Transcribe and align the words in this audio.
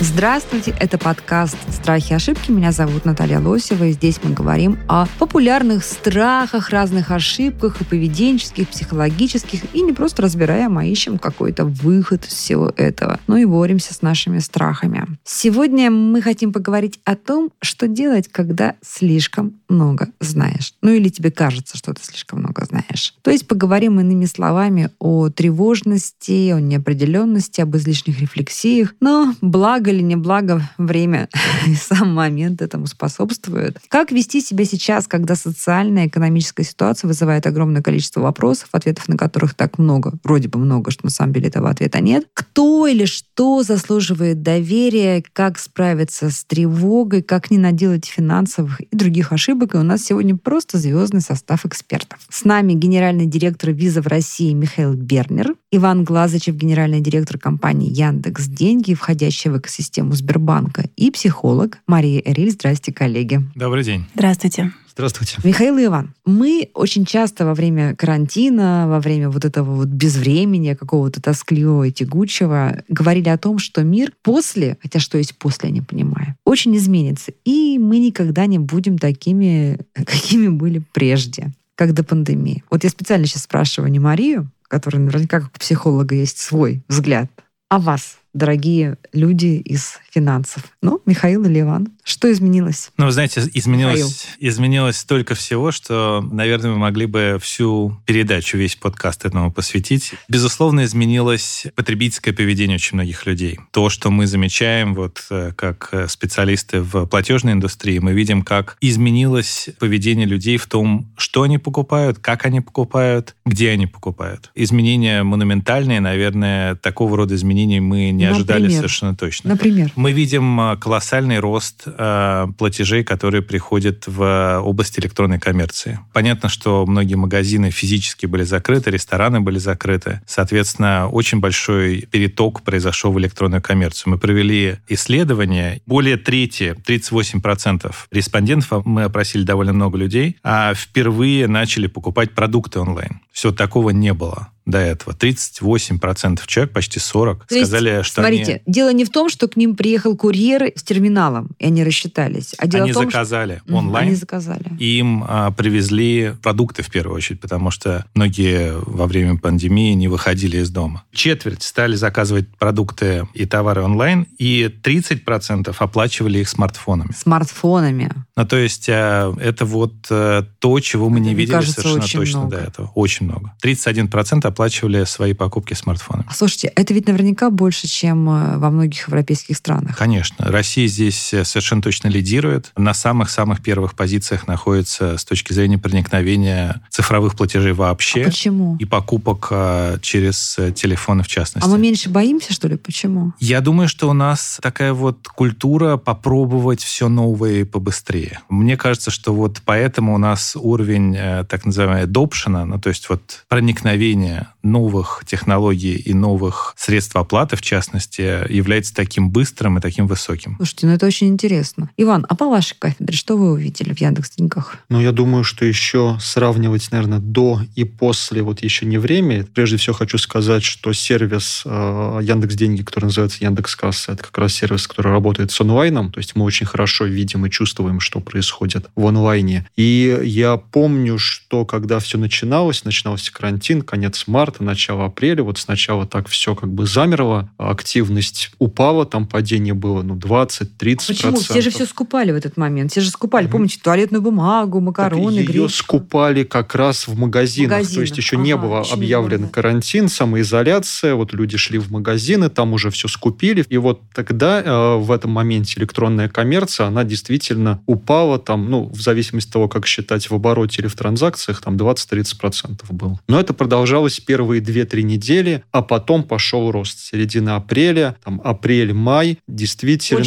Здравствуйте, 0.00 0.76
это 0.78 0.96
подкаст 0.96 1.56
«Страхи 1.72 2.12
и 2.12 2.14
ошибки». 2.14 2.52
Меня 2.52 2.70
зовут 2.70 3.04
Наталья 3.04 3.40
Лосева, 3.40 3.82
и 3.82 3.92
здесь 3.92 4.20
мы 4.22 4.32
говорим 4.32 4.78
о 4.86 5.06
популярных 5.18 5.82
страхах, 5.82 6.70
разных 6.70 7.10
ошибках 7.10 7.80
и 7.80 7.84
поведенческих, 7.84 8.68
психологических, 8.68 9.74
и 9.74 9.80
не 9.80 9.92
просто 9.92 10.22
разбираем, 10.22 10.78
а 10.78 10.84
ищем 10.84 11.18
какой-то 11.18 11.64
выход 11.64 12.24
из 12.26 12.32
всего 12.32 12.72
этого, 12.76 13.18
но 13.26 13.38
и 13.38 13.44
боремся 13.44 13.92
с 13.92 14.00
нашими 14.00 14.38
страхами. 14.38 15.04
Сегодня 15.24 15.90
мы 15.90 16.22
хотим 16.22 16.52
поговорить 16.52 17.00
о 17.04 17.16
том, 17.16 17.50
что 17.60 17.88
делать, 17.88 18.28
когда 18.28 18.76
слишком 18.80 19.54
много 19.68 20.08
знаешь. 20.20 20.74
Ну 20.82 20.90
или 20.90 21.08
тебе 21.08 21.30
кажется, 21.30 21.76
что 21.76 21.92
ты 21.92 22.02
слишком 22.04 22.40
много 22.40 22.64
знаешь. 22.64 23.14
То 23.22 23.30
есть 23.30 23.46
поговорим 23.46 24.00
иными 24.00 24.24
словами 24.24 24.90
о 24.98 25.28
тревожности, 25.28 26.50
о 26.50 26.60
неопределенности, 26.60 27.60
об 27.60 27.76
излишних 27.76 28.20
рефлексиях, 28.20 28.94
но 29.00 29.34
благо 29.40 29.90
или 29.90 30.02
не 30.02 30.16
благо 30.16 30.62
время 30.78 31.28
и 31.66 31.74
сам 31.74 32.14
момент 32.14 32.62
этому 32.62 32.86
способствует. 32.86 33.78
Как 33.88 34.12
вести 34.12 34.40
себя 34.40 34.64
сейчас, 34.64 35.06
когда 35.06 35.34
социальная 35.34 36.04
и 36.04 36.08
экономическая 36.08 36.64
ситуация 36.64 37.08
вызывает 37.08 37.46
огромное 37.46 37.82
количество 37.82 38.20
вопросов, 38.20 38.68
ответов 38.72 39.08
на 39.08 39.16
которых 39.16 39.54
так 39.54 39.78
много, 39.78 40.12
вроде 40.24 40.48
бы 40.48 40.58
много, 40.58 40.90
что 40.90 41.04
на 41.04 41.10
самом 41.10 41.32
деле 41.32 41.48
этого 41.48 41.70
ответа 41.70 42.00
нет. 42.00 42.26
Кто 42.34 42.86
или 42.86 43.04
что 43.04 43.62
заслуживает 43.62 44.42
доверия, 44.42 45.22
как 45.32 45.58
справиться 45.58 46.30
с 46.30 46.44
тревогой, 46.44 47.22
как 47.22 47.50
не 47.50 47.58
наделать 47.58 48.06
финансовых 48.06 48.80
и 48.80 48.88
других 48.92 49.32
ошибок. 49.32 49.57
И 49.74 49.78
у 49.78 49.82
нас 49.82 50.04
сегодня 50.04 50.36
просто 50.36 50.78
звездный 50.78 51.20
состав 51.20 51.66
экспертов. 51.66 52.18
С 52.30 52.44
нами 52.44 52.72
генеральный 52.72 53.26
директор 53.26 53.70
виза 53.70 54.00
в 54.00 54.06
России 54.06 54.52
Михаил 54.52 54.94
Бернер, 54.94 55.54
Иван 55.70 56.04
Глазычев, 56.04 56.54
генеральный 56.54 57.00
директор 57.00 57.38
компании 57.38 57.90
Яндекс 57.90 58.46
Деньги, 58.46 58.94
входящая 58.94 59.52
в 59.52 59.58
экосистему 59.58 59.88
систему 59.88 60.12
Сбербанка, 60.12 60.84
и 60.96 61.10
психолог 61.10 61.78
Мария 61.86 62.20
Эриль. 62.24 62.50
Здрасте, 62.50 62.92
коллеги. 62.92 63.40
Добрый 63.54 63.84
день. 63.84 64.04
Здравствуйте. 64.14 64.72
Здравствуйте. 64.98 65.36
Михаил 65.44 65.78
и 65.78 65.84
Иван, 65.84 66.12
мы 66.26 66.70
очень 66.74 67.04
часто 67.04 67.46
во 67.46 67.54
время 67.54 67.94
карантина, 67.94 68.86
во 68.88 68.98
время 68.98 69.30
вот 69.30 69.44
этого 69.44 69.76
вот 69.76 69.86
безвремени, 69.86 70.74
какого-то 70.74 71.22
тоскливого 71.22 71.84
и 71.84 71.92
тягучего, 71.92 72.82
говорили 72.88 73.28
о 73.28 73.38
том, 73.38 73.60
что 73.60 73.84
мир 73.84 74.12
после, 74.24 74.76
хотя 74.82 74.98
что 74.98 75.16
есть 75.16 75.38
после, 75.38 75.68
я 75.68 75.74
не 75.76 75.82
понимаю, 75.82 76.34
очень 76.44 76.76
изменится. 76.76 77.30
И 77.44 77.78
мы 77.78 78.00
никогда 78.00 78.46
не 78.46 78.58
будем 78.58 78.98
такими, 78.98 79.78
какими 79.92 80.48
были 80.48 80.82
прежде, 80.92 81.52
как 81.76 81.94
до 81.94 82.02
пандемии. 82.02 82.64
Вот 82.68 82.82
я 82.82 82.90
специально 82.90 83.24
сейчас 83.28 83.44
спрашиваю 83.44 83.92
не 83.92 84.00
Марию, 84.00 84.50
которая 84.66 85.00
наверняка 85.00 85.42
как 85.42 85.52
психолога 85.52 86.16
есть 86.16 86.40
свой 86.40 86.82
взгляд, 86.88 87.30
а 87.68 87.78
вас, 87.78 88.17
дорогие 88.38 88.96
люди 89.12 89.60
из 89.64 89.98
финансов. 90.10 90.62
Ну, 90.80 91.02
Михаил 91.04 91.44
или 91.44 91.60
Иван, 91.60 91.88
что 92.04 92.32
изменилось? 92.32 92.90
Ну, 92.96 93.06
вы 93.06 93.12
знаете, 93.12 93.42
изменилось, 93.52 94.26
изменилось 94.38 94.96
столько 94.96 95.34
всего, 95.34 95.72
что, 95.72 96.26
наверное, 96.32 96.70
мы 96.70 96.78
могли 96.78 97.06
бы 97.06 97.38
всю 97.42 98.00
передачу, 98.06 98.56
весь 98.56 98.76
подкаст 98.76 99.24
этому 99.26 99.52
посвятить. 99.52 100.14
Безусловно, 100.28 100.84
изменилось 100.84 101.66
потребительское 101.74 102.32
поведение 102.32 102.76
очень 102.76 102.96
многих 102.96 103.26
людей. 103.26 103.58
То, 103.72 103.90
что 103.90 104.10
мы 104.10 104.26
замечаем, 104.26 104.94
вот 104.94 105.24
э, 105.30 105.52
как 105.54 105.88
э, 105.92 106.08
специалисты 106.08 106.80
в 106.80 107.06
платежной 107.06 107.54
индустрии, 107.54 107.98
мы 107.98 108.12
видим, 108.12 108.42
как 108.42 108.76
изменилось 108.80 109.68
поведение 109.78 110.26
людей 110.26 110.56
в 110.56 110.66
том, 110.66 111.12
что 111.16 111.42
они 111.42 111.58
покупают, 111.58 112.20
как 112.20 112.46
они 112.46 112.60
покупают, 112.60 113.34
где 113.44 113.70
они 113.70 113.86
покупают. 113.86 114.50
Изменения 114.54 115.24
монументальные, 115.24 116.00
наверное, 116.00 116.76
такого 116.76 117.16
рода 117.16 117.34
изменений 117.34 117.80
мы 117.80 118.10
не 118.10 118.27
Например? 118.30 118.56
ожидали 118.56 118.68
совершенно 118.74 119.16
точно. 119.16 119.50
Например? 119.50 119.90
Мы 119.96 120.12
видим 120.12 120.60
э, 120.60 120.76
колоссальный 120.76 121.38
рост 121.38 121.84
э, 121.86 122.46
платежей, 122.56 123.04
которые 123.04 123.42
приходят 123.42 124.06
в 124.06 124.60
область 124.64 124.98
электронной 124.98 125.38
коммерции. 125.38 125.98
Понятно, 126.12 126.48
что 126.48 126.84
многие 126.86 127.14
магазины 127.14 127.70
физически 127.70 128.26
были 128.26 128.42
закрыты, 128.42 128.90
рестораны 128.90 129.40
были 129.40 129.58
закрыты. 129.58 130.20
Соответственно, 130.26 131.08
очень 131.08 131.40
большой 131.40 132.02
переток 132.10 132.62
произошел 132.62 133.12
в 133.12 133.18
электронную 133.18 133.62
коммерцию. 133.62 134.12
Мы 134.12 134.18
провели 134.18 134.76
исследование. 134.88 135.80
Более 135.86 136.16
трети, 136.16 136.74
38% 136.86 137.92
респондентов, 138.10 138.84
мы 138.84 139.04
опросили 139.04 139.42
довольно 139.42 139.72
много 139.72 139.98
людей, 139.98 140.36
а 140.42 140.74
впервые 140.74 141.46
начали 141.48 141.86
покупать 141.86 142.34
продукты 142.34 142.80
онлайн. 142.80 143.20
Все 143.32 143.52
такого 143.52 143.90
не 143.90 144.12
было 144.12 144.48
до 144.68 144.78
этого. 144.78 145.14
38% 145.14 146.40
человек, 146.46 146.72
почти 146.72 147.00
40, 147.00 147.46
То 147.46 147.54
сказали, 147.54 147.90
есть, 147.90 148.04
что 148.04 148.20
Смотрите, 148.20 148.52
они... 148.52 148.62
дело 148.66 148.92
не 148.92 149.04
в 149.04 149.10
том, 149.10 149.30
что 149.30 149.48
к 149.48 149.56
ним 149.56 149.74
приехал 149.74 150.16
курьер 150.16 150.70
с 150.76 150.82
терминалом, 150.82 151.50
и 151.58 151.66
они 151.66 151.82
рассчитались. 151.82 152.54
А 152.58 152.66
дело 152.66 152.84
они 152.84 152.92
в 152.92 152.94
том, 152.94 153.06
заказали 153.06 153.62
что... 153.64 153.74
онлайн. 153.74 154.08
Они 154.08 154.16
заказали. 154.16 154.70
И 154.78 154.98
им 154.98 155.24
а, 155.26 155.50
привезли 155.52 156.34
продукты 156.42 156.82
в 156.82 156.90
первую 156.90 157.16
очередь, 157.16 157.40
потому 157.40 157.70
что 157.70 158.04
многие 158.14 158.74
во 158.74 159.06
время 159.06 159.38
пандемии 159.38 159.94
не 159.94 160.08
выходили 160.08 160.58
из 160.58 160.70
дома. 160.70 161.04
Четверть 161.12 161.62
стали 161.62 161.96
заказывать 161.96 162.54
продукты 162.56 163.26
и 163.32 163.46
товары 163.46 163.82
онлайн, 163.82 164.26
и 164.38 164.70
30% 164.82 165.74
оплачивали 165.78 166.40
их 166.40 166.48
смартфонами. 166.48 167.12
Смартфонами. 167.12 168.12
Ну, 168.36 168.46
то 168.46 168.56
есть 168.56 168.88
а, 168.90 169.34
это 169.40 169.64
вот 169.64 169.94
а, 170.10 170.44
то, 170.58 170.78
чего 170.80 171.08
мы 171.08 171.20
это, 171.20 171.28
не 171.28 171.34
видели 171.34 171.54
кажется, 171.54 171.80
совершенно 171.80 172.24
точно 172.24 172.40
много. 172.40 172.56
до 172.56 172.62
этого. 172.62 172.92
Очень 172.94 173.26
много. 173.26 173.54
31% 173.62 174.57
оплачивали 174.58 175.04
свои 175.04 175.34
покупки 175.34 175.74
смартфонами. 175.74 176.26
Слушайте, 176.34 176.72
это 176.74 176.92
ведь 176.92 177.06
наверняка 177.06 177.48
больше, 177.48 177.86
чем 177.86 178.28
э, 178.28 178.58
во 178.58 178.70
многих 178.70 179.06
европейских 179.06 179.56
странах. 179.56 179.96
Конечно. 179.96 180.46
Россия 180.46 180.88
здесь 180.88 181.32
э, 181.32 181.44
совершенно 181.44 181.80
точно 181.80 182.08
лидирует. 182.08 182.72
На 182.76 182.92
самых-самых 182.92 183.62
первых 183.62 183.94
позициях 183.94 184.48
находится 184.48 185.16
с 185.16 185.24
точки 185.24 185.52
зрения 185.52 185.78
проникновения 185.78 186.82
цифровых 186.90 187.36
платежей 187.36 187.72
вообще. 187.72 188.22
А 188.22 188.24
почему? 188.24 188.76
И 188.80 188.84
покупок 188.84 189.46
э, 189.52 189.98
через 190.02 190.58
телефоны 190.74 191.22
в 191.22 191.28
частности. 191.28 191.64
А 191.64 191.70
мы 191.70 191.78
меньше 191.78 192.10
боимся, 192.10 192.52
что 192.52 192.66
ли? 192.66 192.76
Почему? 192.76 193.34
Я 193.38 193.60
думаю, 193.60 193.88
что 193.88 194.10
у 194.10 194.12
нас 194.12 194.58
такая 194.60 194.92
вот 194.92 195.28
культура 195.28 195.98
попробовать 195.98 196.82
все 196.82 197.08
новое 197.08 197.60
и 197.60 197.64
побыстрее. 197.64 198.40
Мне 198.48 198.76
кажется, 198.76 199.12
что 199.12 199.32
вот 199.32 199.62
поэтому 199.64 200.16
у 200.16 200.18
нас 200.18 200.56
уровень 200.56 201.16
так 201.48 201.64
называемого 201.64 202.04
adoption, 202.04 202.64
ну 202.64 202.80
то 202.80 202.88
есть 202.88 203.08
вот 203.08 203.44
проникновение 203.48 204.47
новых 204.62 205.22
технологий 205.26 205.94
и 205.94 206.14
новых 206.14 206.74
средств 206.76 207.16
оплаты, 207.16 207.56
в 207.56 207.62
частности, 207.62 208.50
является 208.52 208.94
таким 208.94 209.30
быстрым 209.30 209.78
и 209.78 209.80
таким 209.80 210.06
высоким. 210.06 210.56
Слушайте, 210.56 210.86
ну 210.86 210.92
это 210.92 211.06
очень 211.06 211.28
интересно. 211.28 211.90
Иван, 211.96 212.26
а 212.28 212.34
по 212.34 212.48
вашей 212.48 212.76
кафедре 212.78 213.16
что 213.16 213.36
вы 213.36 213.52
увидели 213.52 213.94
в 213.94 214.00
Яндекс 214.00 214.30
Деньгах? 214.36 214.76
Ну, 214.88 215.00
я 215.00 215.12
думаю, 215.12 215.44
что 215.44 215.64
еще 215.64 216.18
сравнивать, 216.20 216.90
наверное, 216.90 217.18
до 217.18 217.60
и 217.74 217.84
после 217.84 218.42
вот 218.42 218.62
еще 218.62 218.86
не 218.86 218.98
время. 218.98 219.44
Прежде 219.54 219.76
всего 219.76 219.94
хочу 219.94 220.18
сказать, 220.18 220.64
что 220.64 220.92
сервис 220.92 221.62
э, 221.64 222.20
Яндекс 222.22 222.54
Деньги, 222.54 222.82
который 222.82 223.06
называется 223.06 223.44
Яндекс 223.44 223.76
Касса, 223.76 224.12
это 224.12 224.24
как 224.24 224.36
раз 224.38 224.54
сервис, 224.54 224.86
который 224.86 225.12
работает 225.12 225.50
с 225.50 225.60
онлайном. 225.60 226.12
То 226.12 226.18
есть 226.18 226.36
мы 226.36 226.44
очень 226.44 226.66
хорошо 226.66 227.04
видим 227.04 227.46
и 227.46 227.50
чувствуем, 227.50 228.00
что 228.00 228.20
происходит 228.20 228.88
в 228.94 229.06
онлайне. 229.06 229.68
И 229.76 230.18
я 230.24 230.56
помню, 230.56 231.18
что 231.18 231.64
когда 231.64 231.98
все 231.98 232.18
начиналось, 232.18 232.84
начинался 232.84 233.32
карантин, 233.32 233.58
карантин, 233.58 233.82
конец 233.82 234.24
марта, 234.28 234.62
начало 234.62 235.06
апреля. 235.06 235.42
Вот 235.42 235.58
сначала 235.58 236.06
так 236.06 236.28
все 236.28 236.54
как 236.54 236.70
бы 236.70 236.86
замерло, 236.86 237.50
активность 237.56 238.50
упала, 238.58 239.06
там 239.06 239.26
падение 239.26 239.74
было 239.74 240.02
ну 240.02 240.16
20-30%. 240.16 241.06
Почему? 241.06 241.36
Все 241.36 241.60
же 241.60 241.70
все 241.70 241.86
скупали 241.86 242.32
в 242.32 242.36
этот 242.36 242.56
момент. 242.56 242.92
Все 242.92 243.00
же 243.00 243.10
скупали, 243.10 243.46
mm-hmm. 243.46 243.50
помните, 243.50 243.80
туалетную 243.82 244.22
бумагу, 244.22 244.80
макароны, 244.80 245.24
так 245.24 245.54
ее 245.54 245.62
гречку. 245.62 245.68
скупали 245.68 246.44
как 246.44 246.74
раз 246.74 247.08
в 247.08 247.18
магазинах. 247.18 247.78
магазинах. 247.78 247.94
То 247.94 248.00
есть 248.02 248.16
еще 248.16 248.36
ага, 248.36 248.44
не 248.44 248.56
было 248.56 248.80
объявлен 248.80 249.42
не 249.42 249.48
карантин, 249.48 250.08
самоизоляция. 250.08 251.14
Вот 251.14 251.32
люди 251.32 251.56
шли 251.56 251.78
в 251.78 251.90
магазины, 251.90 252.48
там 252.48 252.72
уже 252.72 252.90
все 252.90 253.08
скупили. 253.08 253.64
И 253.68 253.78
вот 253.78 254.02
тогда 254.14 254.62
э, 254.62 254.96
в 254.96 255.10
этом 255.10 255.30
моменте 255.30 255.78
электронная 255.78 256.28
коммерция, 256.28 256.86
она 256.86 257.04
действительно 257.04 257.82
упала 257.86 258.38
там, 258.38 258.70
ну, 258.70 258.88
в 258.88 259.00
зависимости 259.00 259.48
от 259.48 259.52
того, 259.52 259.68
как 259.68 259.86
считать 259.86 260.30
в 260.30 260.34
обороте 260.34 260.82
или 260.82 260.88
в 260.88 260.94
транзакциях, 260.94 261.60
там 261.60 261.76
20-30% 261.76 262.84
было. 262.90 263.20
Но 263.28 263.40
это 263.40 263.54
продолжалось 263.54 264.17
закрылось 264.18 264.20
первые 264.20 264.60
2-3 264.62 265.02
недели, 265.02 265.62
а 265.72 265.82
потом 265.82 266.22
пошел 266.22 266.70
рост. 266.70 266.98
Середина 266.98 267.56
апреля, 267.56 268.16
там 268.24 268.40
апрель-май, 268.44 269.38
действительно, 269.48 270.18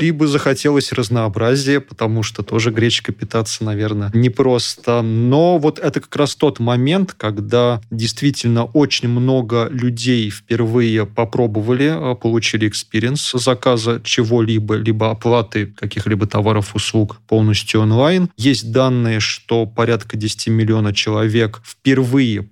либо 0.00 0.26
захотелось 0.26 0.92
разнообразия, 0.92 1.80
потому 1.80 2.22
что 2.22 2.42
тоже 2.42 2.70
гречкой 2.70 3.14
питаться, 3.14 3.64
наверное, 3.64 4.10
непросто. 4.14 5.02
Но 5.02 5.58
вот 5.58 5.78
это 5.78 6.00
как 6.00 6.16
раз 6.16 6.34
тот 6.36 6.60
момент, 6.60 7.14
когда 7.16 7.80
действительно 7.90 8.64
очень 8.64 9.08
много 9.08 9.68
людей 9.70 10.30
впервые 10.30 11.06
попробовали, 11.06 11.90
а, 11.92 12.14
получили 12.14 12.68
experience 12.68 13.32
заказа 13.32 14.00
чего-либо, 14.04 14.74
либо 14.74 15.10
оплаты 15.10 15.66
каких-либо 15.66 16.26
товаров, 16.26 16.74
услуг 16.74 17.16
полностью 17.28 17.80
онлайн. 17.80 18.28
Есть 18.36 18.72
данные, 18.72 19.20
что 19.20 19.66
порядка 19.66 20.16
10 20.16 20.48
миллионов 20.48 20.94
человек 20.94 21.60
впервые 21.64 22.42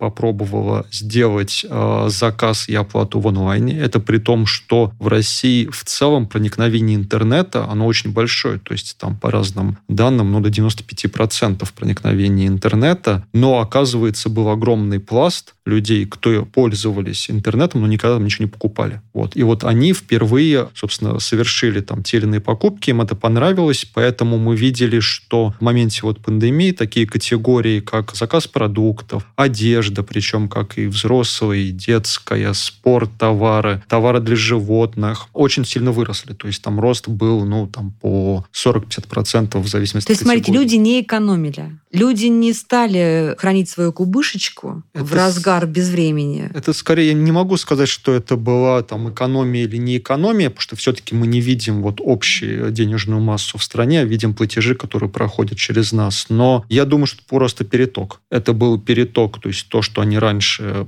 попробовало 0.62 0.86
сделать 0.90 1.66
э, 1.68 2.04
заказ 2.08 2.68
и 2.68 2.74
оплату 2.74 3.20
в 3.20 3.28
онлайне. 3.28 3.78
Это 3.78 4.00
при 4.00 4.18
том, 4.18 4.46
что 4.46 4.92
в 4.98 5.08
России 5.08 5.66
в 5.66 5.84
целом 5.84 6.26
проникновение 6.26 6.96
интернета, 6.96 7.66
оно 7.70 7.86
очень 7.86 8.12
большое. 8.12 8.58
То 8.58 8.72
есть 8.72 8.96
там 8.98 9.16
по 9.16 9.30
разным 9.30 9.78
данным, 9.88 10.32
ну, 10.32 10.40
до 10.40 10.48
95% 10.48 11.68
проникновения 11.74 12.46
интернета. 12.46 13.24
Но, 13.32 13.60
оказывается, 13.60 14.28
был 14.28 14.48
огромный 14.48 15.00
пласт 15.00 15.54
людей, 15.64 16.06
кто 16.06 16.44
пользовались 16.44 17.30
интернетом, 17.30 17.82
но 17.82 17.86
никогда 17.86 18.16
там 18.16 18.24
ничего 18.24 18.46
не 18.46 18.50
покупали. 18.50 19.00
Вот. 19.14 19.36
И 19.36 19.42
вот 19.42 19.64
они 19.64 19.92
впервые, 19.92 20.68
собственно, 20.74 21.20
совершили 21.20 21.80
там 21.80 22.02
те 22.02 22.16
или 22.16 22.24
иные 22.24 22.40
покупки, 22.40 22.90
им 22.90 23.00
это 23.00 23.14
понравилось, 23.14 23.86
поэтому 23.94 24.38
мы 24.38 24.56
видели, 24.56 25.00
что 25.00 25.54
в 25.58 25.62
моменте 25.62 26.00
вот 26.02 26.20
пандемии 26.20 26.72
такие 26.72 27.06
категории, 27.06 27.80
как 27.80 28.14
заказ 28.14 28.46
продуктов, 28.46 29.26
одежда, 29.36 30.02
причем 30.02 30.48
как 30.52 30.76
и 30.76 30.87
взрослые, 30.87 31.69
и 31.69 31.70
детская, 31.70 32.52
спорт, 32.52 33.10
товары, 33.19 33.82
товары 33.88 34.20
для 34.20 34.37
животных, 34.37 35.28
очень 35.32 35.64
сильно 35.64 35.93
выросли. 35.93 36.34
То 36.34 36.46
есть 36.46 36.62
там 36.62 36.78
рост 36.78 37.08
был, 37.08 37.46
ну, 37.46 37.66
там 37.66 37.93
по 38.02 38.44
40-50% 38.52 39.58
в 39.58 39.66
зависимости 39.66 40.08
То 40.08 40.12
есть, 40.12 40.22
смотрите, 40.22 40.52
люди 40.52 40.76
не 40.76 41.00
экономили. 41.00 41.78
Люди 41.90 42.26
не 42.26 42.52
стали 42.52 43.34
хранить 43.38 43.69
свою 43.69 43.93
кубышечку 43.93 44.82
это 44.94 45.04
в 45.04 45.14
разгар 45.14 45.66
без 45.66 45.88
времени. 45.88 46.50
Это 46.55 46.72
скорее, 46.72 47.08
я 47.08 47.14
не 47.14 47.32
могу 47.32 47.56
сказать, 47.56 47.88
что 47.88 48.12
это 48.12 48.37
была 48.37 48.82
там 48.82 49.10
экономия 49.10 49.64
или 49.64 49.76
не 49.76 49.98
экономия, 49.98 50.48
потому 50.50 50.62
что 50.62 50.76
все-таки 50.76 51.14
мы 51.14 51.26
не 51.26 51.40
видим 51.40 51.82
вот 51.82 52.00
общую 52.05 52.70
денежную 52.72 53.20
массу 53.20 53.58
в 53.58 53.64
стране, 53.64 54.00
а 54.00 54.05
видим 54.05 54.34
платежи, 54.34 54.75
которые 54.75 55.10
проходят 55.10 55.58
через 55.58 55.93
нас. 55.93 56.26
Но 56.28 56.64
я 56.69 56.84
думаю, 56.84 57.06
что 57.06 57.22
просто 57.28 57.64
переток. 57.64 58.20
Это 58.31 58.52
был 58.52 58.78
переток, 58.78 59.40
то 59.40 59.48
есть 59.48 59.69
то, 59.69 59.82
что 59.82 60.00
они 60.00 60.19
раньше 60.19 60.41